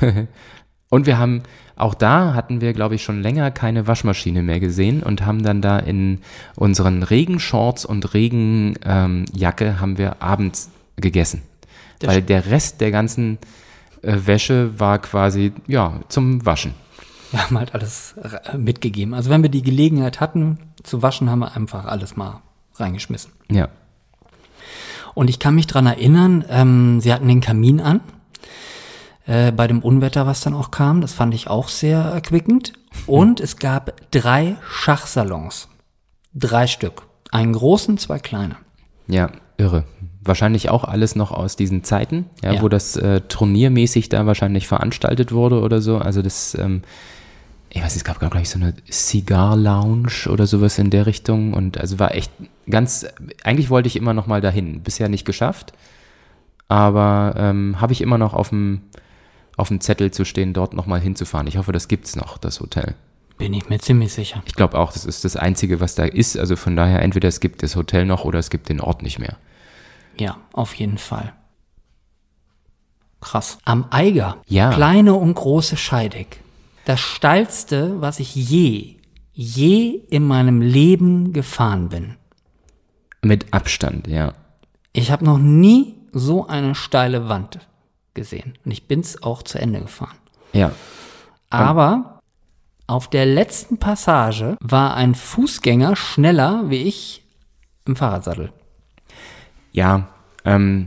und 0.90 1.06
wir 1.06 1.18
haben, 1.18 1.42
auch 1.76 1.94
da 1.94 2.34
hatten 2.34 2.60
wir, 2.60 2.72
glaube 2.72 2.94
ich, 2.94 3.02
schon 3.02 3.22
länger 3.22 3.50
keine 3.50 3.86
Waschmaschine 3.86 4.42
mehr 4.42 4.60
gesehen 4.60 5.02
und 5.02 5.24
haben 5.24 5.42
dann 5.42 5.62
da 5.62 5.78
in 5.78 6.18
unseren 6.56 7.02
Regenshorts 7.02 7.84
und 7.84 8.14
Regenjacke 8.14 9.64
ähm, 9.64 9.80
haben 9.80 9.98
wir 9.98 10.22
abends 10.22 10.70
gegessen. 10.96 11.42
Das 12.00 12.10
Weil 12.10 12.22
der 12.22 12.46
Rest 12.46 12.80
der 12.80 12.90
ganzen 12.90 13.38
äh, 14.02 14.16
Wäsche 14.24 14.78
war 14.78 14.98
quasi, 14.98 15.52
ja, 15.66 16.00
zum 16.08 16.44
Waschen. 16.44 16.74
wir 17.30 17.44
haben 17.44 17.58
halt 17.58 17.74
alles 17.74 18.14
äh, 18.18 18.56
mitgegeben. 18.56 19.14
Also 19.14 19.30
wenn 19.30 19.42
wir 19.42 19.50
die 19.50 19.62
Gelegenheit 19.62 20.20
hatten 20.20 20.58
zu 20.82 21.02
waschen, 21.02 21.30
haben 21.30 21.40
wir 21.40 21.56
einfach 21.56 21.86
alles 21.86 22.16
mal 22.16 22.40
reingeschmissen. 22.76 23.32
Ja. 23.50 23.68
Und 25.14 25.28
ich 25.28 25.38
kann 25.38 25.54
mich 25.54 25.66
dran 25.66 25.86
erinnern, 25.86 26.44
ähm, 26.48 27.00
sie 27.00 27.12
hatten 27.12 27.28
den 27.28 27.40
Kamin 27.40 27.80
an. 27.80 28.00
Äh, 29.26 29.52
bei 29.52 29.66
dem 29.66 29.80
Unwetter, 29.80 30.26
was 30.26 30.40
dann 30.40 30.54
auch 30.54 30.70
kam. 30.70 31.00
Das 31.00 31.12
fand 31.12 31.34
ich 31.34 31.48
auch 31.48 31.68
sehr 31.68 32.00
erquickend. 32.00 32.72
Und 33.06 33.40
es 33.40 33.58
gab 33.58 33.92
drei 34.10 34.56
Schachsalons. 34.68 35.68
Drei 36.34 36.66
Stück. 36.66 37.02
Einen 37.30 37.52
großen, 37.52 37.98
zwei 37.98 38.18
kleine. 38.18 38.56
Ja, 39.06 39.30
irre. 39.56 39.84
Wahrscheinlich 40.22 40.68
auch 40.68 40.84
alles 40.84 41.16
noch 41.16 41.30
aus 41.32 41.56
diesen 41.56 41.82
Zeiten, 41.82 42.26
ja, 42.42 42.52
Ja. 42.54 42.62
wo 42.62 42.68
das 42.68 42.96
äh, 42.96 43.20
turniermäßig 43.22 44.08
da 44.10 44.26
wahrscheinlich 44.26 44.68
veranstaltet 44.68 45.32
wurde 45.32 45.60
oder 45.60 45.80
so. 45.80 45.96
Also 45.98 46.20
das, 46.22 46.54
ähm, 46.54 46.82
ich 47.70 47.78
weiß 47.82 47.94
nicht, 47.94 48.02
es 48.02 48.04
gab 48.04 48.18
glaube 48.18 48.40
ich 48.40 48.50
so 48.50 48.58
eine 48.58 48.74
Cigar 48.90 49.56
Lounge 49.56 50.28
oder 50.30 50.46
sowas 50.46 50.78
in 50.78 50.90
der 50.90 51.06
Richtung 51.06 51.54
und 51.54 51.78
also 51.78 51.98
war 51.98 52.14
echt 52.14 52.30
ganz, 52.68 53.06
eigentlich 53.44 53.70
wollte 53.70 53.86
ich 53.86 53.96
immer 53.96 54.12
noch 54.12 54.26
mal 54.26 54.40
dahin, 54.42 54.82
bisher 54.82 55.08
nicht 55.08 55.24
geschafft, 55.24 55.72
aber 56.68 57.34
ähm, 57.36 57.80
habe 57.80 57.92
ich 57.92 58.00
immer 58.00 58.18
noch 58.18 58.34
auf 58.34 58.50
dem 58.50 58.82
auf 59.56 59.68
dem 59.68 59.80
Zettel 59.80 60.10
zu 60.10 60.24
stehen, 60.24 60.54
dort 60.54 60.72
noch 60.72 60.86
mal 60.86 61.00
hinzufahren. 61.00 61.46
Ich 61.46 61.58
hoffe, 61.58 61.72
das 61.72 61.86
gibt's 61.88 62.16
noch, 62.16 62.38
das 62.38 62.60
Hotel. 62.60 62.94
Bin 63.36 63.52
ich 63.52 63.68
mir 63.68 63.78
ziemlich 63.78 64.10
sicher. 64.12 64.42
Ich 64.46 64.54
glaube 64.54 64.78
auch, 64.78 64.90
das 64.92 65.04
ist 65.04 65.24
das 65.24 65.36
Einzige, 65.36 65.80
was 65.80 65.94
da 65.94 66.04
ist. 66.04 66.38
Also 66.38 66.56
von 66.56 66.76
daher, 66.76 67.02
entweder 67.02 67.28
es 67.28 67.40
gibt 67.40 67.62
das 67.62 67.76
Hotel 67.76 68.06
noch 68.06 68.24
oder 68.24 68.38
es 68.38 68.48
gibt 68.48 68.70
den 68.70 68.80
Ort 68.80 69.02
nicht 69.02 69.18
mehr. 69.18 69.36
Ja, 70.20 70.36
auf 70.52 70.74
jeden 70.74 70.98
Fall. 70.98 71.32
Krass. 73.22 73.58
Am 73.64 73.86
Eiger. 73.90 74.36
Ja. 74.46 74.70
Kleine 74.70 75.14
und 75.14 75.32
große 75.32 75.78
Scheideck. 75.78 76.42
Das 76.84 77.00
steilste, 77.00 78.02
was 78.02 78.20
ich 78.20 78.34
je, 78.34 78.96
je 79.32 79.88
in 80.10 80.26
meinem 80.26 80.60
Leben 80.60 81.32
gefahren 81.32 81.88
bin. 81.88 82.16
Mit 83.22 83.54
Abstand, 83.54 84.08
ja. 84.08 84.34
Ich 84.92 85.10
habe 85.10 85.24
noch 85.24 85.38
nie 85.38 85.96
so 86.12 86.46
eine 86.46 86.74
steile 86.74 87.30
Wand 87.30 87.60
gesehen. 88.12 88.58
Und 88.64 88.72
ich 88.72 88.86
bin's 88.86 89.22
auch 89.22 89.42
zu 89.42 89.58
Ende 89.58 89.80
gefahren. 89.80 90.18
Ja. 90.52 90.72
Aber 91.48 92.20
auf 92.86 93.08
der 93.08 93.24
letzten 93.24 93.78
Passage 93.78 94.58
war 94.60 94.94
ein 94.96 95.14
Fußgänger 95.14 95.96
schneller 95.96 96.64
wie 96.68 96.82
ich 96.82 97.24
im 97.86 97.96
Fahrradsattel. 97.96 98.52
Ja, 99.72 100.08
ähm, 100.44 100.86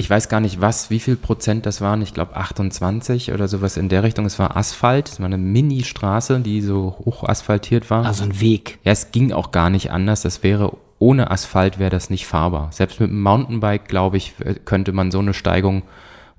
ich 0.00 0.08
weiß 0.08 0.30
gar 0.30 0.40
nicht 0.40 0.62
was, 0.62 0.88
wie 0.88 0.98
viel 0.98 1.16
Prozent 1.16 1.66
das 1.66 1.82
waren. 1.82 2.00
Ich 2.00 2.14
glaube 2.14 2.34
28 2.34 3.32
oder 3.32 3.48
sowas 3.48 3.76
in 3.76 3.90
der 3.90 4.02
Richtung. 4.02 4.24
Es 4.24 4.38
war 4.38 4.56
Asphalt, 4.56 5.10
es 5.10 5.20
war 5.20 5.26
eine 5.26 5.36
Mini-Straße, 5.36 6.40
die 6.40 6.62
so 6.62 6.96
hoch 7.04 7.22
asphaltiert 7.22 7.90
war. 7.90 8.06
Also 8.06 8.24
ein 8.24 8.40
Weg. 8.40 8.78
Ja, 8.82 8.92
es 8.92 9.12
ging 9.12 9.32
auch 9.32 9.50
gar 9.50 9.68
nicht 9.68 9.90
anders. 9.90 10.22
Das 10.22 10.42
wäre, 10.42 10.74
ohne 10.98 11.30
Asphalt 11.30 11.78
wäre 11.78 11.90
das 11.90 12.08
nicht 12.08 12.26
fahrbar. 12.26 12.72
Selbst 12.72 12.98
mit 12.98 13.10
dem 13.10 13.20
Mountainbike, 13.20 13.88
glaube 13.88 14.16
ich, 14.16 14.32
könnte 14.64 14.92
man 14.92 15.10
so 15.10 15.18
eine 15.18 15.34
Steigung 15.34 15.82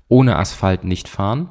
ohne 0.08 0.36
Asphalt 0.40 0.82
nicht 0.82 1.08
fahren. 1.08 1.48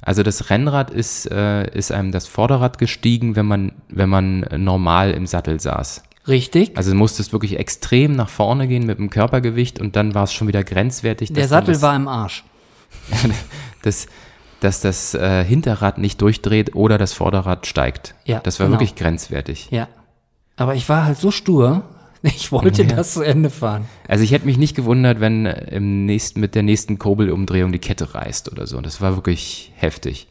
Also 0.00 0.22
das 0.22 0.48
Rennrad 0.48 0.90
ist, 0.90 1.30
äh, 1.30 1.70
ist 1.76 1.92
einem 1.92 2.12
das 2.12 2.26
Vorderrad 2.26 2.78
gestiegen, 2.78 3.36
wenn 3.36 3.46
man, 3.46 3.72
wenn 3.88 4.08
man 4.08 4.46
normal 4.56 5.10
im 5.10 5.26
Sattel 5.26 5.60
saß. 5.60 6.02
Richtig. 6.28 6.76
Also 6.76 6.90
du 6.92 6.96
musstest 6.96 7.32
wirklich 7.32 7.58
extrem 7.58 8.14
nach 8.14 8.28
vorne 8.28 8.68
gehen 8.68 8.86
mit 8.86 8.98
dem 8.98 9.10
Körpergewicht 9.10 9.80
und 9.80 9.96
dann 9.96 10.14
war 10.14 10.24
es 10.24 10.32
schon 10.32 10.48
wieder 10.48 10.62
grenzwertig. 10.62 11.32
Der 11.32 11.48
Sattel 11.48 11.74
das, 11.74 11.82
war 11.82 11.96
im 11.96 12.06
Arsch. 12.08 12.44
dass, 13.82 14.06
dass 14.60 14.80
das 14.80 15.14
äh, 15.14 15.44
Hinterrad 15.44 15.98
nicht 15.98 16.20
durchdreht 16.22 16.76
oder 16.76 16.98
das 16.98 17.12
Vorderrad 17.12 17.66
steigt. 17.66 18.14
Ja, 18.24 18.40
das 18.40 18.60
war 18.60 18.66
genau. 18.66 18.78
wirklich 18.78 18.94
grenzwertig. 18.94 19.68
Ja. 19.70 19.88
Aber 20.56 20.74
ich 20.74 20.88
war 20.88 21.04
halt 21.04 21.18
so 21.18 21.30
stur. 21.30 21.82
Ich 22.24 22.52
wollte 22.52 22.84
Ja. 22.84 22.94
das 22.94 23.14
zu 23.14 23.22
Ende 23.22 23.50
fahren. 23.50 23.86
Also 24.06 24.22
ich 24.22 24.30
hätte 24.30 24.46
mich 24.46 24.56
nicht 24.56 24.76
gewundert, 24.76 25.18
wenn 25.18 25.44
äh, 25.44 25.74
im 25.74 26.06
nächsten, 26.06 26.38
mit 26.38 26.54
der 26.54 26.62
nächsten 26.62 26.96
Kurbelumdrehung 27.00 27.72
die 27.72 27.80
Kette 27.80 28.14
reißt 28.14 28.52
oder 28.52 28.68
so. 28.68 28.80
Das 28.80 29.00
war 29.00 29.16
wirklich 29.16 29.72
heftig. 29.74 30.28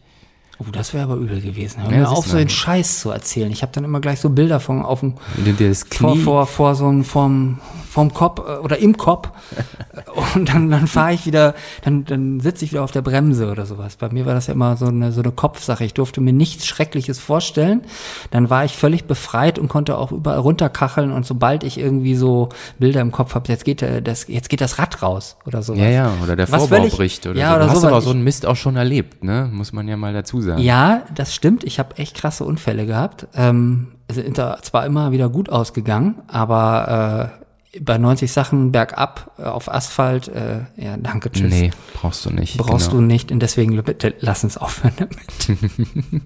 Oh, 0.61 0.71
das 0.71 0.93
wäre 0.93 1.05
aber 1.05 1.15
übel 1.15 1.41
gewesen. 1.41 1.81
Hör 1.81 1.91
Ja, 1.91 1.97
mir 1.97 2.09
auf, 2.11 2.27
so 2.27 2.37
den 2.37 2.49
Scheiß 2.49 2.99
zu 2.99 3.09
erzählen. 3.09 3.51
Ich 3.51 3.63
habe 3.63 3.71
dann 3.73 3.83
immer 3.83 3.99
gleich 3.99 4.19
so 4.19 4.29
Bilder 4.29 4.59
von 4.59 4.83
auf 4.83 4.99
dem 4.99 5.15
dir 5.37 5.53
das 5.69 5.85
vor, 5.89 6.13
Knie, 6.13 6.21
vor, 6.21 6.45
vor 6.45 6.75
so 6.75 6.85
einem 6.85 7.03
vom, 7.03 7.57
vom 7.89 8.13
Kopf 8.13 8.47
äh, 8.47 8.57
oder 8.59 8.77
im 8.77 8.95
Kopf 8.95 9.29
und 10.35 10.53
dann, 10.53 10.69
dann 10.69 10.85
fahre 10.85 11.13
ich 11.13 11.25
wieder, 11.25 11.55
dann, 11.83 12.05
dann 12.05 12.39
sitze 12.41 12.63
ich 12.63 12.73
wieder 12.73 12.83
auf 12.83 12.91
der 12.91 13.01
Bremse 13.01 13.49
oder 13.49 13.65
sowas. 13.65 13.95
Bei 13.95 14.09
mir 14.09 14.27
war 14.27 14.35
das 14.35 14.47
ja 14.47 14.53
immer 14.53 14.77
so 14.77 14.85
eine, 14.85 15.11
so 15.11 15.21
eine 15.21 15.31
Kopfsache. 15.31 15.83
Ich 15.83 15.95
durfte 15.95 16.21
mir 16.21 16.33
nichts 16.33 16.67
Schreckliches 16.67 17.17
vorstellen. 17.17 17.81
Dann 18.29 18.51
war 18.51 18.63
ich 18.63 18.77
völlig 18.77 19.05
befreit 19.05 19.57
und 19.57 19.67
konnte 19.67 19.97
auch 19.97 20.11
überall 20.11 20.39
runterkacheln 20.39 21.11
und 21.11 21.25
sobald 21.25 21.63
ich 21.63 21.79
irgendwie 21.79 22.15
so 22.15 22.49
Bilder 22.77 23.01
im 23.01 23.11
Kopf 23.11 23.33
habe, 23.33 23.47
jetzt 23.47 23.65
geht 23.65 23.81
äh, 23.81 24.03
das, 24.03 24.27
jetzt 24.27 24.49
geht 24.49 24.61
das 24.61 24.77
Rad 24.77 25.01
raus 25.01 25.37
oder 25.47 25.63
sowas. 25.63 25.79
ja, 25.79 25.89
ja, 25.89 26.13
oder 26.21 26.35
der 26.35 26.45
Vorbau 26.45 26.87
bricht 26.87 27.25
oder 27.25 27.39
ja, 27.39 27.49
so. 27.49 27.55
oder 27.55 27.65
du 27.65 27.71
hast 27.71 27.81
sowas. 27.81 27.91
aber 27.91 28.01
so 28.01 28.11
einen 28.11 28.23
Mist 28.23 28.45
auch 28.45 28.55
schon 28.55 28.75
erlebt, 28.75 29.23
ne? 29.23 29.49
Muss 29.51 29.73
man 29.73 29.87
ja 29.87 29.97
mal 29.97 30.13
dazu 30.13 30.39
sagen. 30.39 30.50
Ja, 30.59 31.03
das 31.13 31.35
stimmt. 31.35 31.63
Ich 31.63 31.79
habe 31.79 31.97
echt 31.97 32.15
krasse 32.15 32.43
Unfälle 32.43 32.85
gehabt. 32.85 33.27
Ähm, 33.35 33.93
es 34.07 34.15
sind 34.15 34.37
da 34.37 34.57
zwar 34.61 34.85
immer 34.85 35.11
wieder 35.11 35.29
gut 35.29 35.49
ausgegangen, 35.49 36.15
aber 36.27 37.31
äh, 37.73 37.79
bei 37.79 37.97
90 37.97 38.31
Sachen 38.31 38.71
bergab 38.71 39.31
äh, 39.37 39.43
auf 39.43 39.73
Asphalt, 39.73 40.27
äh, 40.27 40.59
ja, 40.75 40.97
danke, 40.97 41.31
tschüss. 41.31 41.51
Nee, 41.51 41.71
brauchst 41.93 42.25
du 42.25 42.29
nicht. 42.29 42.57
Brauchst 42.57 42.89
genau. 42.89 43.01
du 43.01 43.07
nicht 43.07 43.31
und 43.31 43.39
deswegen 43.39 43.81
bitte 43.83 44.13
lass 44.19 44.43
uns 44.43 44.57
aufhören 44.57 44.93
damit. 44.97 45.17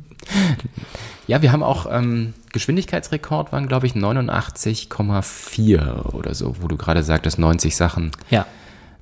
Ja, 1.27 1.41
wir 1.41 1.51
haben 1.51 1.63
auch 1.63 1.87
ähm, 1.89 2.35
Geschwindigkeitsrekord 2.53 3.51
waren, 3.51 3.67
glaube 3.67 3.87
ich, 3.87 3.93
89,4 3.93 6.13
oder 6.13 6.35
so, 6.35 6.57
wo 6.61 6.67
du 6.67 6.77
gerade 6.77 7.01
sagtest, 7.01 7.39
90 7.39 7.75
Sachen. 7.75 8.11
Ja, 8.29 8.45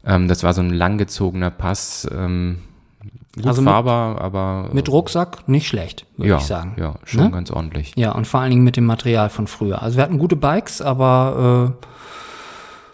Ähm, 0.05 0.27
das 0.27 0.43
war 0.43 0.53
so 0.53 0.61
ein 0.61 0.69
langgezogener 0.69 1.49
Pass. 1.49 2.05
Ähm, 2.11 2.59
gut 3.35 3.47
Also 3.47 3.61
mit- 3.61 3.69
fahrbar, 3.71 4.21
aber 4.21 4.69
mit 4.73 4.89
Rucksack 4.89 5.47
nicht 5.47 5.67
schlecht, 5.67 6.05
würde 6.17 6.29
ja, 6.29 6.37
ich 6.37 6.43
sagen. 6.43 6.75
ja, 6.77 6.95
schon 7.03 7.23
Ne? 7.25 7.31
ganz 7.31 7.49
ordentlich. 7.51 7.93
Ja, 7.95 8.11
und 8.11 8.27
vor 8.27 8.39
allen 8.41 8.51
Dingen 8.51 8.63
mit 8.63 8.77
dem 8.77 8.85
Material 8.85 9.29
von 9.29 9.47
früher. 9.47 9.81
Also 9.81 9.97
wir 9.97 10.03
hatten 10.03 10.19
gute 10.19 10.35
Bikes, 10.35 10.81
aber 10.81 11.73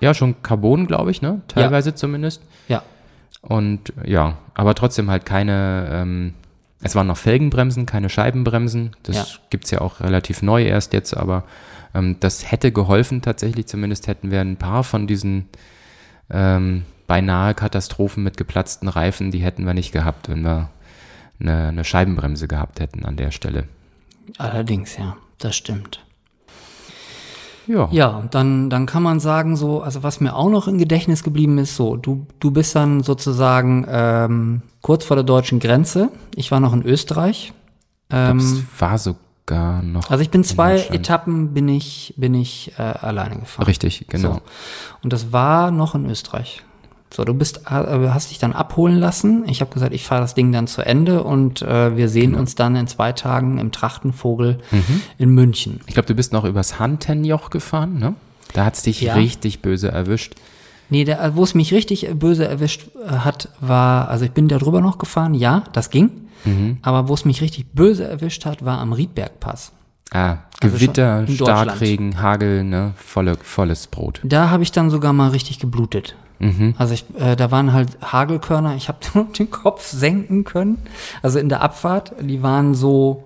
Ja, 0.02 0.14
schon 0.14 0.42
Carbon, 0.42 0.88
glaube 0.88 1.12
ich, 1.12 1.22
ne? 1.22 1.42
Teilweise 1.50 1.94
zumindest. 1.94 2.42
äh, 2.70 2.74
ja, 2.74 2.84
Und 3.42 3.92
ja, 4.06 4.38
aber 4.54 4.74
trotzdem 4.76 5.10
halt 5.12 5.26
keine, 5.26 5.90
ähm, 5.92 6.34
es 6.82 6.96
waren 6.96 7.08
noch 7.08 7.18
Felgenbremsen, 7.18 7.86
keine 7.86 8.08
Scheibenbremsen. 8.10 8.96
Das 9.04 9.16
Ja. 9.18 9.26
gibt's 9.50 9.72
ja 9.72 9.82
auch 9.82 10.00
relativ 10.00 10.42
neu 10.42 10.64
erst 10.64 10.94
jetzt, 10.94 11.18
aber 11.18 11.44
ähm, 11.94 12.16
das 12.22 12.50
hätte 12.50 12.72
geholfen 12.72 13.22
tatsächlich. 13.22 13.68
Zumindest 13.68 14.08
hätten 14.08 14.32
wir 14.32 14.40
ein 14.40 14.56
paar 14.56 14.86
von 14.86 15.06
diesen 15.06 15.50
ähm, 16.32 16.84
beinahe 17.10 17.56
Katastrophen 17.56 18.24
mit 18.24 18.38
geplatzten 18.38 18.88
Reifen, 18.88 19.32
die 19.32 19.40
hätten 19.40 19.66
wir 19.66 19.74
nicht 19.74 19.92
gehabt, 19.92 20.30
wenn 20.30 20.44
wir 20.44 20.70
eine, 21.40 21.70
eine 21.70 21.84
Scheibenbremse 21.84 22.48
gehabt 22.48 22.80
hätten 22.80 23.04
an 23.04 23.18
der 23.18 23.32
Stelle. 23.32 23.68
allerdings, 24.38 24.96
ja, 24.96 25.18
das 25.40 25.56
stimmt. 25.56 26.06
Ja. 27.66 27.90
Ja, 27.92 28.08
und 28.10 28.36
dann, 28.36 28.70
dann 28.70 28.86
kann 28.86 29.02
man 29.02 29.20
sagen, 29.20 29.56
so, 29.56 29.82
also 29.82 30.04
was 30.04 30.22
mir 30.22 30.36
auch 30.36 30.50
noch 30.50 30.68
im 30.68 30.78
Gedächtnis 30.78 31.24
geblieben 31.24 31.58
ist, 31.58 31.76
so, 31.76 31.96
du, 31.98 32.28
du 32.40 32.52
bist 32.52 32.76
dann 32.76 33.02
sozusagen 33.02 33.88
ähm, 33.90 34.62
kurz 34.82 35.04
vor 35.04 35.16
der 35.16 35.24
deutschen 35.24 35.60
Grenze. 35.60 36.10
Ich 36.36 36.52
war 36.52 36.60
noch 36.60 36.74
in 36.74 36.84
Österreich. 36.84 37.54
Ähm, 38.12 38.38
es 38.38 38.64
war 38.80 39.00
sogar 39.00 39.82
noch. 39.82 40.12
also 40.12 40.22
ich 40.22 40.30
bin 40.30 40.42
in 40.42 40.46
zwei. 40.46 40.80
Etappen 40.80 41.56
bin 41.56 41.68
ich, 41.70 42.14
bin 42.18 42.36
ich 42.36 42.74
äh, 42.78 42.84
alleine 42.84 43.40
gefahren. 43.40 43.66
Richtig, 43.66 44.06
genau. 44.08 44.34
So. 44.34 44.42
Und 45.04 45.14
das 45.14 45.32
war 45.32 45.72
noch 45.72 45.96
in 45.96 46.08
Österreich. 46.08 46.64
So, 47.12 47.26
du 47.26 47.34
bist, 47.34 47.62
äh, 47.68 48.10
hast 48.10 48.30
dich 48.30 48.38
dann 48.38 48.54
abholen 48.54 48.98
lassen. 49.00 49.44
Ich 49.48 49.62
habe 49.62 49.74
gesagt, 49.74 49.94
ich 49.94 50.04
fahre 50.04 50.22
das 50.22 50.36
Ding 50.36 50.52
dann 50.52 50.68
zu 50.68 50.84
Ende 50.86 51.24
und 51.24 51.62
äh, 51.64 51.98
wir 51.98 52.08
sehen 52.08 52.32
Genau. 52.32 52.40
uns 52.42 52.54
dann 52.56 52.76
in 52.76 52.86
zwei 52.88 53.12
Tagen 53.14 53.58
im 53.58 53.72
Trachtenvogel 53.72 54.60
Mhm. 54.72 55.02
in 55.18 55.30
München. 55.30 55.82
Ich 55.88 55.96
glaube, 55.96 56.08
du 56.08 56.14
bist 56.14 56.34
noch 56.34 56.44
übers 56.46 56.80
Hantenjoch 56.80 57.50
gefahren, 57.50 57.98
ne? 57.98 58.14
Da 58.54 58.66
hat's 58.66 58.84
dich 58.84 59.02
Ja. 59.02 59.16
richtig 59.16 59.62
böse 59.62 59.90
erwischt. 59.92 60.36
Nee, 60.92 61.04
der, 61.04 61.36
wo 61.36 61.44
es 61.44 61.54
mich 61.56 61.72
richtig 61.74 62.08
böse 62.16 62.48
erwischt 62.48 62.90
äh, 63.04 63.10
hat, 63.10 63.50
war, 63.60 64.10
also 64.10 64.26
ich 64.26 64.32
bin 64.32 64.48
da 64.48 64.58
drüber 64.60 64.82
noch 64.82 64.98
gefahren, 65.00 65.34
ja, 65.34 65.64
das 65.74 65.90
ging. 65.90 66.12
Mhm. 66.46 66.78
Aber 66.84 67.08
wo 67.10 67.14
es 67.16 67.26
mich 67.26 67.42
richtig 67.42 67.68
böse 67.74 68.08
erwischt 68.08 68.46
hat, 68.46 68.64
war 68.66 68.78
am 68.80 68.94
Riedbergpass. 68.94 69.72
Ah, 70.12 70.38
Also 70.62 70.76
Gewitter, 70.78 71.24
Deutschland. 71.24 71.72
Starkregen, 71.72 72.22
Hagel, 72.22 72.64
ne? 72.64 72.94
Volle, 72.98 73.36
volles 73.42 73.88
Brot. 73.88 74.20
Da 74.24 74.50
habe 74.50 74.64
ich 74.64 74.72
dann 74.72 74.90
sogar 74.90 75.14
mal 75.14 75.30
richtig 75.30 75.60
geblutet. 75.60 76.16
Mhm. 76.40 76.74
Also 76.78 76.94
ich, 76.94 77.06
äh, 77.20 77.36
da 77.36 77.52
waren 77.52 77.74
halt 77.74 77.90
Hagelkörner, 78.02 78.76
ich 78.76 78.88
habe 78.88 79.00
nur 79.14 79.26
den 79.26 79.52
Kopf 79.52 79.86
senken 79.88 80.44
können. 80.46 80.78
Also 81.22 81.38
in 81.40 81.50
der 81.50 81.62
Abfahrt, 81.62 82.14
die 82.22 82.42
waren 82.42 82.74
so, 82.76 83.24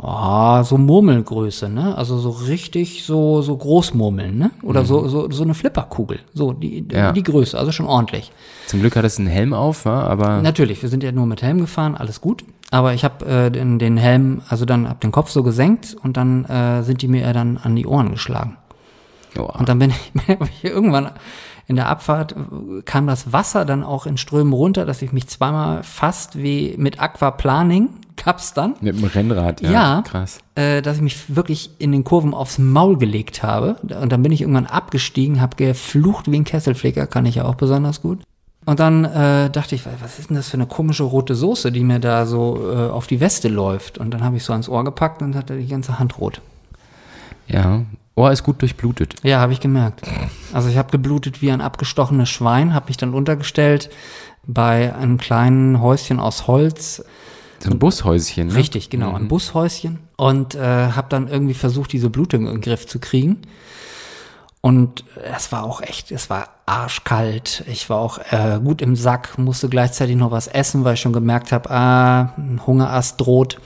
oh, 0.00 0.62
so 0.62 0.76
Murmelgröße, 0.76 1.68
ne? 1.68 1.96
Also 1.96 2.18
so 2.18 2.30
richtig 2.30 3.04
so, 3.04 3.42
so 3.42 3.56
Großmurmeln, 3.56 4.36
ne? 4.38 4.50
Oder 4.62 4.84
so, 4.84 5.08
so, 5.08 5.30
so 5.30 5.42
eine 5.42 5.54
Flipperkugel. 5.54 6.20
So, 6.34 6.52
die, 6.52 6.82
Mhm. 6.82 6.88
Ja. 6.90 7.12
die 7.12 7.22
Größe, 7.22 7.58
also 7.58 7.72
schon 7.72 7.86
ordentlich. 7.86 8.32
Zum 8.66 8.80
Glück 8.80 8.96
hattest 8.96 9.18
du 9.18 9.22
einen 9.22 9.30
Helm 9.30 9.54
auf, 9.54 9.84
wa? 9.86 10.02
aber 10.02 10.42
Natürlich, 10.42 10.82
wir 10.82 10.88
sind 10.88 11.02
ja 11.02 11.12
nur 11.12 11.26
mit 11.26 11.42
Helm 11.42 11.58
gefahren, 11.60 11.94
alles 11.94 12.20
gut. 12.20 12.44
Aber 12.72 12.92
ich 12.94 13.04
habe 13.04 13.24
äh, 13.26 13.50
den, 13.50 13.78
den 13.78 13.96
Helm, 13.96 14.42
also 14.48 14.64
dann 14.64 14.88
hab 14.88 15.00
den 15.00 15.12
Kopf 15.12 15.30
so 15.30 15.42
gesenkt 15.44 15.96
und 16.02 16.16
dann 16.16 16.44
äh, 16.46 16.82
sind 16.82 17.00
die 17.02 17.08
mir 17.08 17.22
ja 17.22 17.32
dann 17.32 17.56
an 17.58 17.76
die 17.76 17.86
Ohren 17.86 18.10
geschlagen. 18.10 18.56
Joa. 19.36 19.58
Und 19.58 19.68
dann 19.68 19.78
bin 19.78 19.90
ich, 19.90 20.12
bin 20.26 20.48
ich 20.48 20.64
irgendwann 20.64 21.10
in 21.68 21.76
der 21.76 21.88
Abfahrt 21.88 22.34
kam 22.84 23.08
das 23.08 23.32
Wasser 23.32 23.64
dann 23.64 23.82
auch 23.82 24.06
in 24.06 24.18
Strömen 24.18 24.52
runter, 24.52 24.84
dass 24.84 25.02
ich 25.02 25.12
mich 25.12 25.26
zweimal 25.26 25.82
fast 25.82 26.40
wie 26.40 26.74
mit 26.78 27.00
Aquaplaning 27.00 27.88
gab's 28.24 28.54
dann, 28.54 28.76
Mit 28.80 28.96
dem 28.96 29.04
Rennrad, 29.04 29.60
ja. 29.60 29.70
Ja. 29.70 30.02
Krass. 30.02 30.38
äh, 30.54 30.80
dass 30.80 30.96
ich 30.96 31.02
mich 31.02 31.36
wirklich 31.36 31.70
in 31.78 31.92
den 31.92 32.02
Kurven 32.02 32.34
aufs 32.34 32.58
Maul 32.58 32.96
gelegt 32.96 33.42
habe. 33.42 33.76
Und 34.00 34.10
dann 34.10 34.22
bin 34.22 34.32
ich 34.32 34.40
irgendwann 34.40 34.66
abgestiegen, 34.66 35.40
habe 35.40 35.56
geflucht 35.56 36.30
wie 36.30 36.38
ein 36.38 36.44
Kesselflicker, 36.44 37.06
kann 37.06 37.26
ich 37.26 37.36
ja 37.36 37.44
auch 37.44 37.56
besonders 37.56 38.00
gut. 38.00 38.20
Und 38.64 38.80
dann 38.80 39.04
äh, 39.04 39.50
dachte 39.50 39.74
ich, 39.74 39.82
was 40.00 40.18
ist 40.18 40.30
denn 40.30 40.36
das 40.36 40.48
für 40.48 40.56
eine 40.56 40.66
komische 40.66 41.04
rote 41.04 41.34
Soße, 41.34 41.70
die 41.70 41.84
mir 41.84 42.00
da 42.00 42.26
so 42.26 42.72
äh, 42.72 42.90
auf 42.90 43.06
die 43.06 43.20
Weste 43.20 43.48
läuft? 43.48 43.98
Und 43.98 44.12
dann 44.12 44.24
habe 44.24 44.38
ich 44.38 44.44
so 44.44 44.52
ans 44.52 44.68
Ohr 44.68 44.82
gepackt 44.82 45.22
und 45.22 45.36
hatte 45.36 45.56
die 45.56 45.68
ganze 45.68 45.98
Hand 45.98 46.18
rot. 46.18 46.40
Ja. 47.46 47.82
Ohr 48.16 48.32
ist 48.32 48.42
gut 48.42 48.62
durchblutet. 48.62 49.16
Ja, 49.22 49.40
habe 49.40 49.52
ich 49.52 49.60
gemerkt. 49.60 50.00
Also 50.52 50.70
ich 50.70 50.78
habe 50.78 50.90
geblutet 50.90 51.42
wie 51.42 51.50
ein 51.50 51.60
abgestochenes 51.60 52.30
Schwein, 52.30 52.72
habe 52.72 52.86
mich 52.88 52.96
dann 52.96 53.12
untergestellt 53.12 53.90
bei 54.46 54.94
einem 54.94 55.18
kleinen 55.18 55.80
Häuschen 55.82 56.18
aus 56.18 56.46
Holz. 56.46 57.04
So 57.58 57.70
ein 57.70 57.78
Bushäuschen, 57.78 58.48
ne? 58.48 58.54
Richtig, 58.54 58.88
genau, 58.88 59.14
ein 59.14 59.28
Bushäuschen. 59.28 59.98
Und 60.16 60.54
äh, 60.54 60.60
habe 60.92 61.08
dann 61.10 61.28
irgendwie 61.28 61.54
versucht, 61.54 61.92
diese 61.92 62.08
Blutung 62.08 62.46
in 62.46 62.52
den 62.52 62.60
Griff 62.62 62.86
zu 62.86 62.98
kriegen. 62.98 63.42
Und 64.62 65.04
es 65.36 65.52
war 65.52 65.64
auch 65.64 65.82
echt, 65.82 66.10
es 66.10 66.30
war 66.30 66.48
arschkalt. 66.64 67.64
Ich 67.68 67.90
war 67.90 67.98
auch 67.98 68.18
äh, 68.30 68.58
gut 68.64 68.80
im 68.80 68.96
Sack, 68.96 69.36
musste 69.36 69.68
gleichzeitig 69.68 70.16
noch 70.16 70.30
was 70.30 70.48
essen, 70.48 70.84
weil 70.84 70.94
ich 70.94 71.00
schon 71.00 71.12
gemerkt 71.12 71.52
habe, 71.52 71.70
ah, 71.70 72.32
ein 72.38 72.62
Hungerast 72.66 73.20
droht. 73.20 73.58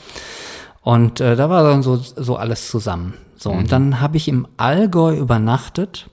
Und 0.83 1.21
äh, 1.21 1.37
da 1.37 1.49
war 1.49 1.63
dann 1.63 1.85
so, 1.85 1.97
so 1.97 2.37
alles 2.37 2.69
zusammen. 2.69 3.15
So, 3.41 3.51
und 3.51 3.73
dann 3.73 4.03
habe 4.03 4.19
ich 4.19 4.29
im 4.29 4.47
Allgäu 4.59 5.17
übernachtet. 5.17 6.11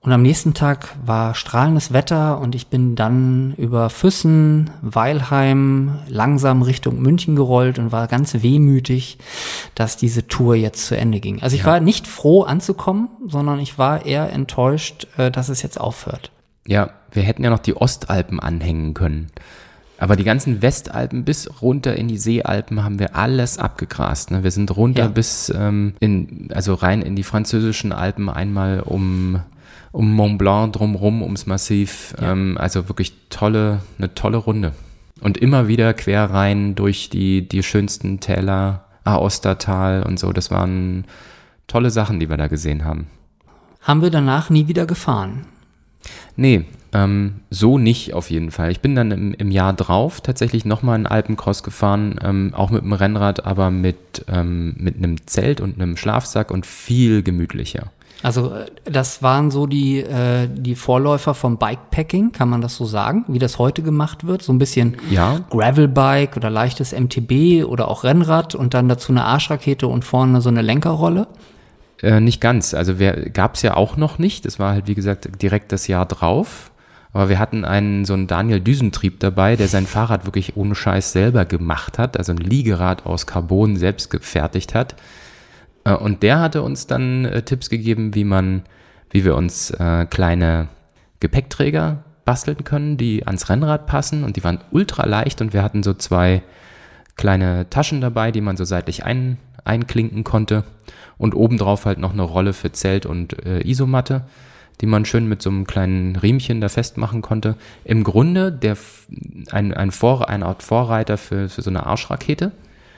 Und 0.00 0.12
am 0.12 0.20
nächsten 0.20 0.52
Tag 0.52 0.94
war 1.06 1.34
strahlendes 1.34 1.92
Wetter 1.92 2.40
und 2.40 2.54
ich 2.54 2.66
bin 2.66 2.94
dann 2.94 3.54
über 3.56 3.88
Füssen, 3.88 4.68
Weilheim, 4.82 6.00
langsam 6.08 6.60
Richtung 6.60 7.00
München 7.00 7.36
gerollt 7.36 7.78
und 7.78 7.90
war 7.90 8.06
ganz 8.06 8.42
wehmütig, 8.42 9.16
dass 9.76 9.96
diese 9.96 10.26
Tour 10.26 10.56
jetzt 10.56 10.86
zu 10.86 10.96
Ende 10.96 11.20
ging. 11.20 11.40
Also 11.40 11.56
ich 11.56 11.64
war 11.64 11.80
nicht 11.80 12.06
froh 12.06 12.42
anzukommen, 12.42 13.08
sondern 13.28 13.58
ich 13.60 13.78
war 13.78 14.04
eher 14.04 14.30
enttäuscht, 14.30 15.06
äh, 15.16 15.30
dass 15.30 15.48
es 15.48 15.62
jetzt 15.62 15.80
aufhört. 15.80 16.32
Ja, 16.66 16.90
wir 17.12 17.22
hätten 17.22 17.44
ja 17.44 17.50
noch 17.50 17.60
die 17.60 17.76
Ostalpen 17.76 18.40
anhängen 18.40 18.92
können. 18.92 19.30
Aber 20.02 20.16
die 20.16 20.24
ganzen 20.24 20.62
Westalpen 20.62 21.24
bis 21.24 21.48
runter 21.62 21.94
in 21.94 22.08
die 22.08 22.18
Seealpen 22.18 22.82
haben 22.82 22.98
wir 22.98 23.14
alles 23.14 23.58
abgegrast. 23.58 24.32
Ne? 24.32 24.42
Wir 24.42 24.50
sind 24.50 24.76
runter 24.76 25.02
Ja. 25.04 25.08
bis 25.08 25.48
ähm, 25.56 25.92
in, 26.00 26.48
also 26.52 26.74
rein 26.74 27.02
in 27.02 27.14
die 27.14 27.22
französischen 27.22 27.92
Alpen 27.92 28.28
einmal 28.28 28.80
um, 28.80 29.38
um 29.92 30.12
Mont 30.12 30.38
Blanc 30.38 30.72
drumrum, 30.72 31.22
ums 31.22 31.46
Massiv. 31.46 32.16
Ähm, 32.20 32.58
also 32.58 32.88
wirklich 32.88 33.12
tolle, 33.30 33.78
eine 33.98 34.12
tolle 34.12 34.38
Runde. 34.38 34.72
Und 35.20 35.38
immer 35.38 35.68
wieder 35.68 35.94
quer 35.94 36.24
rein 36.24 36.74
durch 36.74 37.08
die, 37.08 37.46
die 37.48 37.62
schönsten 37.62 38.18
Täler, 38.18 38.86
Aostatal 39.04 40.02
und 40.02 40.18
so. 40.18 40.32
Das 40.32 40.50
waren 40.50 41.04
tolle 41.68 41.92
Sachen, 41.92 42.18
die 42.18 42.28
wir 42.28 42.36
da 42.36 42.48
gesehen 42.48 42.84
haben. 42.84 43.06
Haben 43.82 44.02
wir 44.02 44.10
danach 44.10 44.50
nie 44.50 44.66
wieder 44.66 44.84
gefahren. 44.84 45.46
Nee, 46.34 46.64
ähm, 46.92 47.40
so 47.50 47.78
nicht 47.78 48.12
auf 48.14 48.30
jeden 48.30 48.50
Fall. 48.50 48.70
Ich 48.70 48.80
bin 48.80 48.94
dann 48.94 49.10
im, 49.10 49.34
im 49.34 49.50
Jahr 49.50 49.72
drauf 49.72 50.20
tatsächlich 50.20 50.64
nochmal 50.64 50.96
einen 50.96 51.06
Alpencross 51.06 51.62
gefahren, 51.62 52.20
ähm, 52.22 52.52
auch 52.54 52.70
mit 52.70 52.82
dem 52.82 52.92
Rennrad, 52.92 53.46
aber 53.46 53.70
mit, 53.70 54.24
ähm, 54.28 54.74
mit 54.78 54.96
einem 54.96 55.26
Zelt 55.26 55.60
und 55.60 55.80
einem 55.80 55.96
Schlafsack 55.96 56.50
und 56.50 56.66
viel 56.66 57.22
gemütlicher. 57.22 57.90
Also 58.22 58.52
äh, 58.52 58.66
das 58.84 59.22
waren 59.22 59.50
so 59.50 59.66
die, 59.66 60.00
äh, 60.00 60.48
die 60.52 60.74
Vorläufer 60.74 61.34
vom 61.34 61.56
Bikepacking, 61.56 62.32
kann 62.32 62.48
man 62.48 62.60
das 62.60 62.76
so 62.76 62.84
sagen, 62.84 63.24
wie 63.28 63.38
das 63.38 63.58
heute 63.58 63.82
gemacht 63.82 64.26
wird. 64.26 64.42
So 64.42 64.52
ein 64.52 64.58
bisschen 64.58 64.96
Ja. 65.10 65.40
Gravelbike 65.50 66.36
oder 66.36 66.50
leichtes 66.50 66.92
MTB 66.92 67.64
oder 67.64 67.88
auch 67.88 68.04
Rennrad 68.04 68.54
und 68.54 68.74
dann 68.74 68.88
dazu 68.88 69.12
eine 69.12 69.24
Arschrakete 69.24 69.86
und 69.88 70.04
vorne 70.04 70.40
so 70.40 70.50
eine 70.50 70.62
Lenkerrolle. 70.62 71.26
Äh, 72.02 72.20
nicht 72.20 72.40
ganz. 72.40 72.74
Also 72.74 72.94
gab 73.32 73.54
es 73.54 73.62
ja 73.62 73.76
auch 73.76 73.96
noch 73.96 74.18
nicht. 74.18 74.44
Das 74.44 74.58
war 74.58 74.72
halt, 74.72 74.88
wie 74.88 74.94
gesagt, 74.94 75.40
direkt 75.40 75.72
das 75.72 75.86
Jahr 75.86 76.04
drauf. 76.06 76.71
Aber 77.12 77.28
wir 77.28 77.38
hatten 77.38 77.64
einen, 77.64 78.04
so 78.04 78.14
einen 78.14 78.26
Daniel 78.26 78.60
Düsentrieb 78.60 79.20
dabei, 79.20 79.56
der 79.56 79.68
sein 79.68 79.86
Fahrrad 79.86 80.24
wirklich 80.24 80.56
ohne 80.56 80.74
Scheiß 80.74 81.12
selber 81.12 81.44
gemacht 81.44 81.98
hat. 81.98 82.16
Also 82.16 82.32
ein 82.32 82.38
Liegerad 82.38 83.04
aus 83.04 83.26
Carbon 83.26 83.76
selbst 83.76 84.10
gefertigt 84.10 84.74
hat. 84.74 84.94
Äh, 85.84 85.94
Und 85.94 86.22
der 86.22 86.40
hatte 86.40 86.62
uns 86.62 86.86
dann 86.86 87.24
äh, 87.26 87.42
Tipps 87.42 87.68
gegeben, 87.68 88.14
wie 88.14 88.24
man, 88.24 88.62
wie 89.10 89.24
wir 89.24 89.36
uns 89.36 89.70
äh, 89.70 90.06
kleine 90.06 90.68
Gepäckträger 91.20 92.04
basteln 92.24 92.64
können, 92.64 92.96
die 92.96 93.26
ans 93.26 93.48
Rennrad 93.50 93.86
passen. 93.86 94.24
Und 94.24 94.36
die 94.36 94.44
waren 94.44 94.60
ultra 94.70 95.06
leicht 95.06 95.40
und 95.42 95.52
wir 95.52 95.62
hatten 95.62 95.82
so 95.82 95.92
zwei 95.92 96.42
kleine 97.16 97.68
Taschen 97.68 98.00
dabei, 98.00 98.32
die 98.32 98.40
man 98.40 98.56
so 98.56 98.64
seitlich 98.64 99.04
ein, 99.04 99.36
einklinken 99.64 100.24
konnte. 100.24 100.64
Und 101.18 101.34
obendrauf 101.34 101.84
halt 101.84 101.98
noch 101.98 102.14
eine 102.14 102.22
Rolle 102.22 102.54
für 102.54 102.72
Zelt 102.72 103.04
und 103.04 103.44
äh, 103.44 103.60
Isomatte, 103.68 104.22
die 104.80 104.86
man 104.86 105.04
schön 105.04 105.28
mit 105.28 105.42
so 105.42 105.50
einem 105.50 105.66
kleinen 105.66 106.16
Riemchen 106.16 106.60
da 106.60 106.68
festmachen 106.68 107.22
konnte. 107.22 107.56
Im 107.84 108.04
Grunde 108.04 108.50
der, 108.50 108.76
ein, 109.50 109.72
ein 109.72 109.90
Vor, 109.90 110.28
eine 110.28 110.46
Art 110.46 110.62
Vorreiter 110.62 111.18
für, 111.18 111.48
für 111.48 111.62
so 111.62 111.70
eine 111.70 111.86
Arschrakete. 111.86 112.52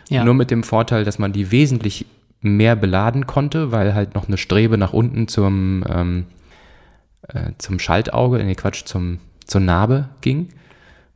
Ja. 0.09 0.25
Nur 0.25 0.35
mit 0.35 0.51
dem 0.51 0.63
Vorteil, 0.63 1.05
dass 1.05 1.19
man 1.19 1.33
die 1.33 1.51
wesentlich 1.51 2.07
mehr 2.41 2.77
beladen 2.77 3.27
konnte, 3.27 3.73
weil 3.73 3.95
halt 3.95 4.15
noch 4.15 4.29
eine 4.29 4.37
Strebe 4.37 4.77
nach 4.77 4.93
unten 4.93 5.29
zum, 5.29 5.83
ähm, 5.89 6.27
äh, 7.29 7.53
zum 7.59 7.79
Schaltauge, 7.79 8.43
nee 8.45 8.55
Quatsch, 8.55 8.85
zum, 8.85 9.19
zur 9.47 9.63
Narbe 9.63 10.11
ging 10.21 10.51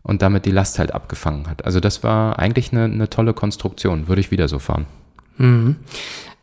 und 0.03 0.23
damit 0.23 0.47
die 0.47 0.51
Last 0.51 0.79
halt 0.79 0.95
abgefangen 0.95 1.47
hat. 1.49 1.67
Also 1.67 1.81
das 1.81 2.03
war 2.03 2.39
eigentlich 2.39 2.73
eine, 2.73 2.85
eine 2.85 3.11
tolle 3.11 3.35
Konstruktion, 3.35 4.09
würde 4.09 4.21
ich 4.21 4.31
wieder 4.31 4.49
so 4.49 4.59
fahren. 4.59 4.87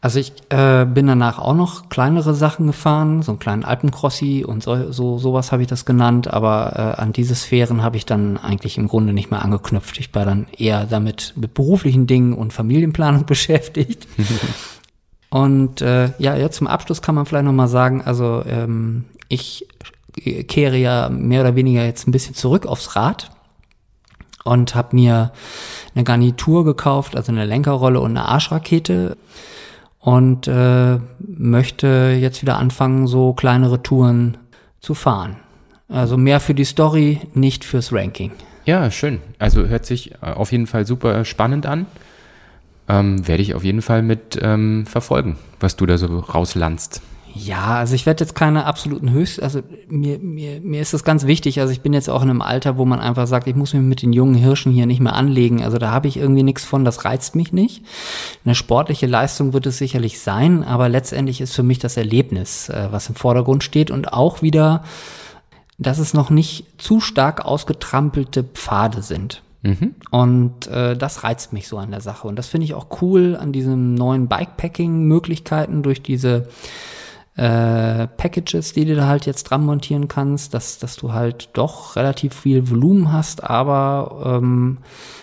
Also 0.06 0.20
ich 0.20 0.34
äh, 0.50 0.86
bin 0.86 1.08
danach 1.08 1.40
auch 1.40 1.56
noch 1.56 1.90
kleinere 1.90 2.36
Sachen 2.36 2.68
gefahren, 2.68 3.24
so 3.24 3.32
einen 3.32 3.40
kleinen 3.40 3.64
Alpencrossi 3.66 4.46
und 4.48 4.62
so, 4.62 4.92
so 4.92 5.18
sowas 5.18 5.52
habe 5.52 5.64
ich 5.64 5.68
das 5.68 5.84
genannt, 5.84 6.32
aber 6.32 6.74
äh, 6.76 7.02
an 7.02 7.12
diese 7.12 7.34
Sphären 7.34 7.82
habe 7.82 7.98
ich 7.98 8.06
dann 8.06 8.38
eigentlich 8.38 8.78
im 8.78 8.88
Grunde 8.88 9.14
nicht 9.14 9.32
mehr 9.32 9.42
angeknüpft. 9.42 10.00
Ich 10.00 10.14
war 10.14 10.24
dann 10.24 10.46
eher 10.56 10.86
damit 10.86 11.34
mit 11.36 11.56
beruflichen 11.56 12.06
Dingen 12.06 12.34
und 12.34 12.54
Familienplanung 12.54 13.26
beschäftigt. 13.26 14.08
und 15.32 15.82
äh, 15.82 16.12
ja, 16.20 16.36
jetzt 16.36 16.58
zum 16.58 16.68
Abschluss 16.68 17.02
kann 17.02 17.16
man 17.16 17.26
vielleicht 17.26 17.46
noch 17.46 17.52
mal 17.52 17.68
sagen, 17.68 18.04
also 18.04 18.44
ähm, 18.46 19.06
ich 19.28 19.68
kehre 20.14 20.78
ja 20.78 21.10
mehr 21.10 21.42
oder 21.42 21.56
weniger 21.56 21.84
jetzt 21.84 22.08
ein 22.08 22.12
bisschen 22.12 22.36
zurück 22.36 22.68
aufs 22.68 22.96
Rad 22.96 23.32
und 24.44 24.76
habe 24.76 24.96
mir 24.96 25.32
eine 25.96 26.04
Garnitur 26.04 26.64
gekauft, 26.64 27.16
also 27.16 27.32
eine 27.32 27.48
Lenkerrolle 27.48 28.00
und 28.00 28.12
eine 28.12 28.28
Arschrakete 28.30 29.18
und 30.06 30.48
äh, 30.48 31.00
möchte 31.20 32.16
jetzt 32.20 32.44
wieder 32.44 32.60
anfangen, 32.60 33.08
so 33.08 33.34
kleinere 33.34 33.82
Touren 33.82 34.38
zu 34.80 34.94
fahren. 34.94 35.38
Also 35.90 36.16
mehr 36.16 36.40
für 36.40 36.54
die 36.54 36.64
Story, 36.64 37.22
nicht 37.34 37.66
fürs 37.66 37.92
Ranking. 37.92 38.32
Ja, 38.66 38.92
schön. 38.92 39.20
Also 39.40 39.66
hört 39.66 39.88
sich 39.88 40.12
äh, 40.22 40.28
auf 40.28 40.52
jeden 40.52 40.68
Fall 40.68 40.86
super 40.86 41.26
spannend 41.26 41.66
an. 41.66 41.88
Ähm, 42.88 43.28
Werde 43.28 43.42
ich 43.42 43.56
auf 43.56 43.64
jeden 43.64 43.82
Fall 43.82 44.04
mit 44.04 44.38
ähm, 44.40 44.86
verfolgen, 44.86 45.38
was 45.60 45.76
du 45.76 45.88
da 45.88 45.98
so 45.98 46.20
rauslandst. 46.20 47.02
Ja, 47.38 47.76
also 47.76 47.96
ich 47.96 48.06
werde 48.06 48.24
jetzt 48.24 48.34
keine 48.34 48.66
absoluten 48.66 49.12
Höchst, 49.12 49.44
also 49.44 49.62
mir, 49.90 50.20
mir, 50.20 50.62
mir 50.62 50.82
ist 50.82 50.94
das 50.94 51.04
ganz 51.04 51.26
wichtig. 51.26 51.60
Also 51.60 51.74
ich 51.74 51.82
bin 51.82 51.92
jetzt 51.92 52.10
auch 52.10 52.24
in 52.24 52.30
einem 52.30 52.42
Alter, 52.42 52.78
wo 52.78 52.86
man 52.86 53.02
einfach 53.02 53.28
sagt, 53.28 53.48
ich 53.48 53.56
muss 53.56 53.74
mich 53.74 53.84
mit 53.84 54.02
den 54.02 54.14
jungen 54.14 54.36
Hirschen 54.36 54.72
hier 54.72 54.86
nicht 54.86 55.02
mehr 55.02 55.16
anlegen. 55.16 55.62
Also 55.62 55.78
da 55.78 55.92
habe 55.92 56.08
ich 56.08 56.16
irgendwie 56.16 56.44
nichts 56.44 56.64
von, 56.64 56.86
das 56.86 57.04
reizt 57.04 57.36
mich 57.36 57.52
nicht. 57.52 57.84
Eine 58.46 58.56
sportliche 58.56 59.06
Leistung 59.06 59.52
wird 59.52 59.66
es 59.66 59.78
sicherlich 59.78 60.22
sein, 60.22 60.64
aber 60.64 60.88
letztendlich 60.88 61.42
ist 61.42 61.54
für 61.54 61.64
mich 61.64 61.80
das 61.80 61.98
Erlebnis, 61.98 62.70
äh, 62.70 62.88
was 62.92 63.10
im 63.10 63.16
Vordergrund 63.16 63.64
steht 63.66 63.92
und 63.92 64.14
auch 64.14 64.42
wieder, 64.42 64.84
dass 65.78 66.00
es 66.00 66.14
noch 66.14 66.30
nicht 66.30 66.82
zu 66.82 67.02
stark 67.02 67.44
ausgetrampelte 67.44 68.44
Pfade 68.46 69.02
sind. 69.02 69.42
Und 70.12 70.68
äh, 70.68 70.96
das 70.96 71.24
reizt 71.24 71.52
mich 71.52 71.68
so 71.68 71.78
an 71.80 71.92
der 71.92 72.02
Sache. 72.02 72.28
Und 72.28 72.38
das 72.38 72.48
finde 72.48 72.66
ich 72.66 72.76
auch 72.76 73.02
cool 73.02 73.36
an 73.36 73.52
diesen 73.52 73.96
neuen 73.96 74.28
Bikepacking-Möglichkeiten 74.28 75.84
durch 75.84 76.02
diese 76.02 76.48
äh, 77.38 78.08
Packages, 78.08 78.74
die 78.74 78.86
du 78.86 78.96
da 78.96 79.08
halt 79.08 79.26
jetzt 79.26 79.44
dran 79.46 79.66
montieren 79.66 80.08
kannst, 80.08 80.54
dass, 80.54 80.78
dass 80.80 80.96
du 80.96 81.12
halt 81.14 81.50
doch 81.54 81.96
relativ 81.98 82.34
viel 82.34 82.70
Volumen 82.70 83.12
hast, 83.12 83.44
aber 83.44 84.40
ähm, 84.42 84.78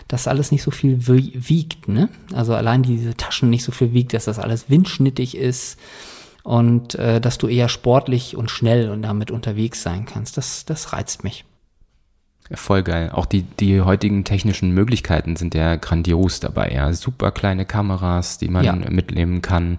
dass 0.09 0.29
alles 0.29 0.53
nicht 0.53 0.63
so 0.63 0.71
viel 0.71 1.07
wie- 1.09 1.33
wiegt, 1.35 1.89
ne? 1.89 2.11
Also 2.35 2.55
allein 2.55 2.83
diese 2.83 3.17
Taschen 3.17 3.49
nicht 3.49 3.65
so 3.65 3.73
viel 3.73 3.95
wiegt, 3.95 4.13
dass 4.13 4.27
das 4.27 4.39
alles 4.39 4.69
windschnittig 4.69 5.37
ist 5.37 5.79
und 6.43 6.97
äh, 6.97 7.19
dass 7.21 7.39
du 7.39 7.49
eher 7.49 7.71
sportlich 7.71 8.37
und 8.37 8.51
schnell 8.51 8.91
und 8.91 9.01
damit 9.03 9.31
unterwegs 9.31 9.83
sein 9.83 10.05
kannst. 10.05 10.37
Das, 10.37 10.67
das 10.67 10.93
reizt 10.93 11.25
mich. 11.25 11.47
Voll 12.55 12.83
geil. 12.83 13.11
Auch 13.15 13.25
die, 13.25 13.43
die 13.43 13.81
heutigen 13.81 14.25
technischen 14.25 14.73
Möglichkeiten 14.73 15.37
sind 15.37 15.55
ja 15.55 15.77
grandios 15.77 16.41
dabei. 16.41 16.73
Ja, 16.75 16.93
super 16.93 17.31
kleine 17.31 17.65
Kameras, 17.65 18.37
die 18.37 18.49
man 18.49 18.65
Ja. 18.65 18.75
mitnehmen 18.75 19.41
kann. 19.41 19.79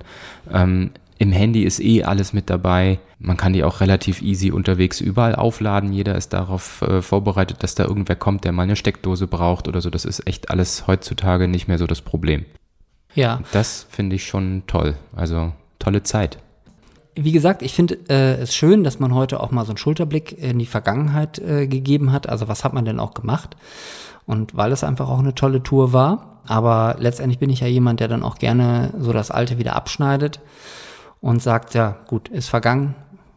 Ähm, 0.52 0.90
Im 1.24 1.32
Handy 1.32 1.64
ist 1.64 1.80
eh 1.80 2.04
alles 2.04 2.34
mit 2.34 2.50
dabei. 2.50 3.00
Man 3.18 3.38
kann 3.38 3.54
die 3.54 3.64
auch 3.64 3.80
relativ 3.80 4.22
easy 4.22 4.52
unterwegs 4.52 5.00
überall 5.00 5.36
aufladen. 5.38 5.94
Jeder 5.94 6.16
ist 6.16 6.34
darauf 6.34 6.82
äh, 6.82 7.02
vorbereitet, 7.02 7.64
dass 7.64 7.76
da 7.76 7.86
irgendwer 7.86 8.18
kommt, 8.18 8.44
der 8.44 8.52
mal 8.52 8.64
eine 8.64 8.76
Steckdose 8.76 9.26
braucht 9.28 9.70
oder 9.70 9.80
so. 9.80 9.90
Das 9.90 10.04
ist 10.04 10.28
echt 10.28 10.50
alles 10.50 10.86
heutzutage 10.86 11.48
nicht 11.48 11.70
mehr 11.70 11.78
so 11.78 11.88
das 11.88 12.02
Problem. 12.02 12.44
Ja, 13.16 13.40
Das 13.54 13.88
finde 13.90 14.18
ich 14.18 14.28
schon 14.28 14.64
toll. 14.68 14.98
Also 15.16 15.54
tolle 15.80 16.04
Zeit. 16.04 16.40
wie 17.16 17.32
gesagt, 17.32 17.62
ich 17.62 17.74
finde 17.74 18.00
äh, 18.10 18.42
es 18.42 18.54
schön, 18.54 18.84
dass 18.84 19.00
man 19.00 19.16
heute 19.16 19.40
auch 19.40 19.52
mal 19.52 19.64
so 19.64 19.72
einen 19.72 19.78
Schulterblick 19.78 20.38
in 20.38 20.60
die 20.60 20.66
Vergangenheit 20.66 21.40
äh, 21.40 21.68
gegeben 21.68 22.12
hat. 22.12 22.28
Also 22.28 22.50
was 22.50 22.66
hat 22.66 22.74
man 22.74 22.84
denn 22.84 23.00
auch 23.00 23.14
gemacht? 23.14 23.56
Und 24.26 24.58
weil 24.58 24.74
es 24.74 24.84
einfach 24.84 25.08
auch 25.08 25.20
eine 25.20 25.36
tolle 25.36 25.64
Tour 25.64 25.94
war. 25.94 26.42
Aber 26.48 26.98
letztendlich 27.00 27.40
bin 27.40 27.50
ich 27.50 27.62
ja 27.62 27.68
jemand, 27.68 28.02
der 28.02 28.10
dann 28.10 28.24
auch 28.24 28.40
gerne 28.40 28.94
so 29.00 29.14
das 29.14 29.32
Alte 29.32 29.58
wieder 29.58 29.78
abschneidet 29.78 30.42
und 31.24 31.42
sagt, 31.42 31.74
ja 31.74 31.96
gut, 32.08 32.28
ist 32.28 32.50
vergangen. 32.50 32.96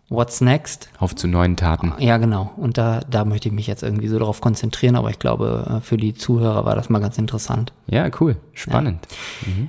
What's 0.08 0.40
next? 0.40 0.88
Auf 0.98 1.14
zu 1.14 1.28
neuen 1.28 1.56
Taten. 1.56 1.92
Ja, 1.98 2.16
genau. 2.16 2.52
Und 2.56 2.78
da, 2.78 3.00
da 3.08 3.24
möchte 3.24 3.48
ich 3.48 3.54
mich 3.54 3.68
jetzt 3.68 3.84
irgendwie 3.84 4.08
so 4.08 4.18
darauf 4.18 4.40
konzentrieren. 4.40 4.96
Aber 4.96 5.10
ich 5.10 5.20
glaube, 5.20 5.78
äh, 5.78 5.80
für 5.80 5.96
die 5.96 6.12
Zuhörer 6.12 6.64
war 6.64 6.74
das 6.74 6.90
mal 6.90 6.98
ganz 6.98 7.16
interessant. 7.16 7.72
Ja, 7.86 8.08
cool. 8.20 8.36
Spannend. 8.54 9.06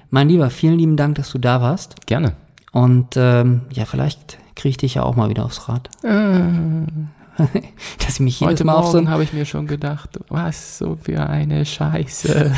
Mein 0.10 0.30
Lieber, 0.30 0.50
vielen 0.50 0.80
lieben 0.80 0.98
Dank, 0.98 1.14
dass 1.16 1.30
du 1.30 1.38
da 1.38 1.62
warst. 1.62 2.08
Gerne. 2.08 2.34
Und 2.72 3.16
ähm, 3.18 3.62
ja, 3.72 3.86
vielleicht 3.86 4.40
kriege 4.56 4.70
ich 4.70 4.78
dich 4.78 4.96
ja 4.96 5.04
auch 5.04 5.16
mal 5.16 5.30
wieder 5.30 5.46
aufs 5.46 5.70
Rad. 5.70 5.88
Dass 6.02 8.14
ich 8.14 8.20
mich 8.20 8.40
jedes 8.40 8.54
Heute 8.54 8.64
Mal 8.64 8.74
auf 8.74 8.88
so 8.88 8.94
Morgen 8.94 9.12
habe 9.12 9.24
ich 9.24 9.32
mir 9.32 9.46
schon 9.46 9.68
gedacht, 9.68 10.20
was 10.30 10.80
so 10.80 10.98
für 11.00 11.30
eine 11.30 11.66
Scheiße. 11.66 12.52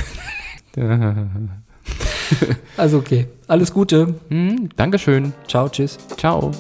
also 2.78 2.98
okay. 2.98 3.28
Alles 3.48 3.74
Gute. 3.74 4.16
Mhm, 4.30 4.70
Dankeschön. 4.76 5.34
Ciao, 5.48 5.70
tschüss. 5.70 5.98
Ciao. 6.18 6.52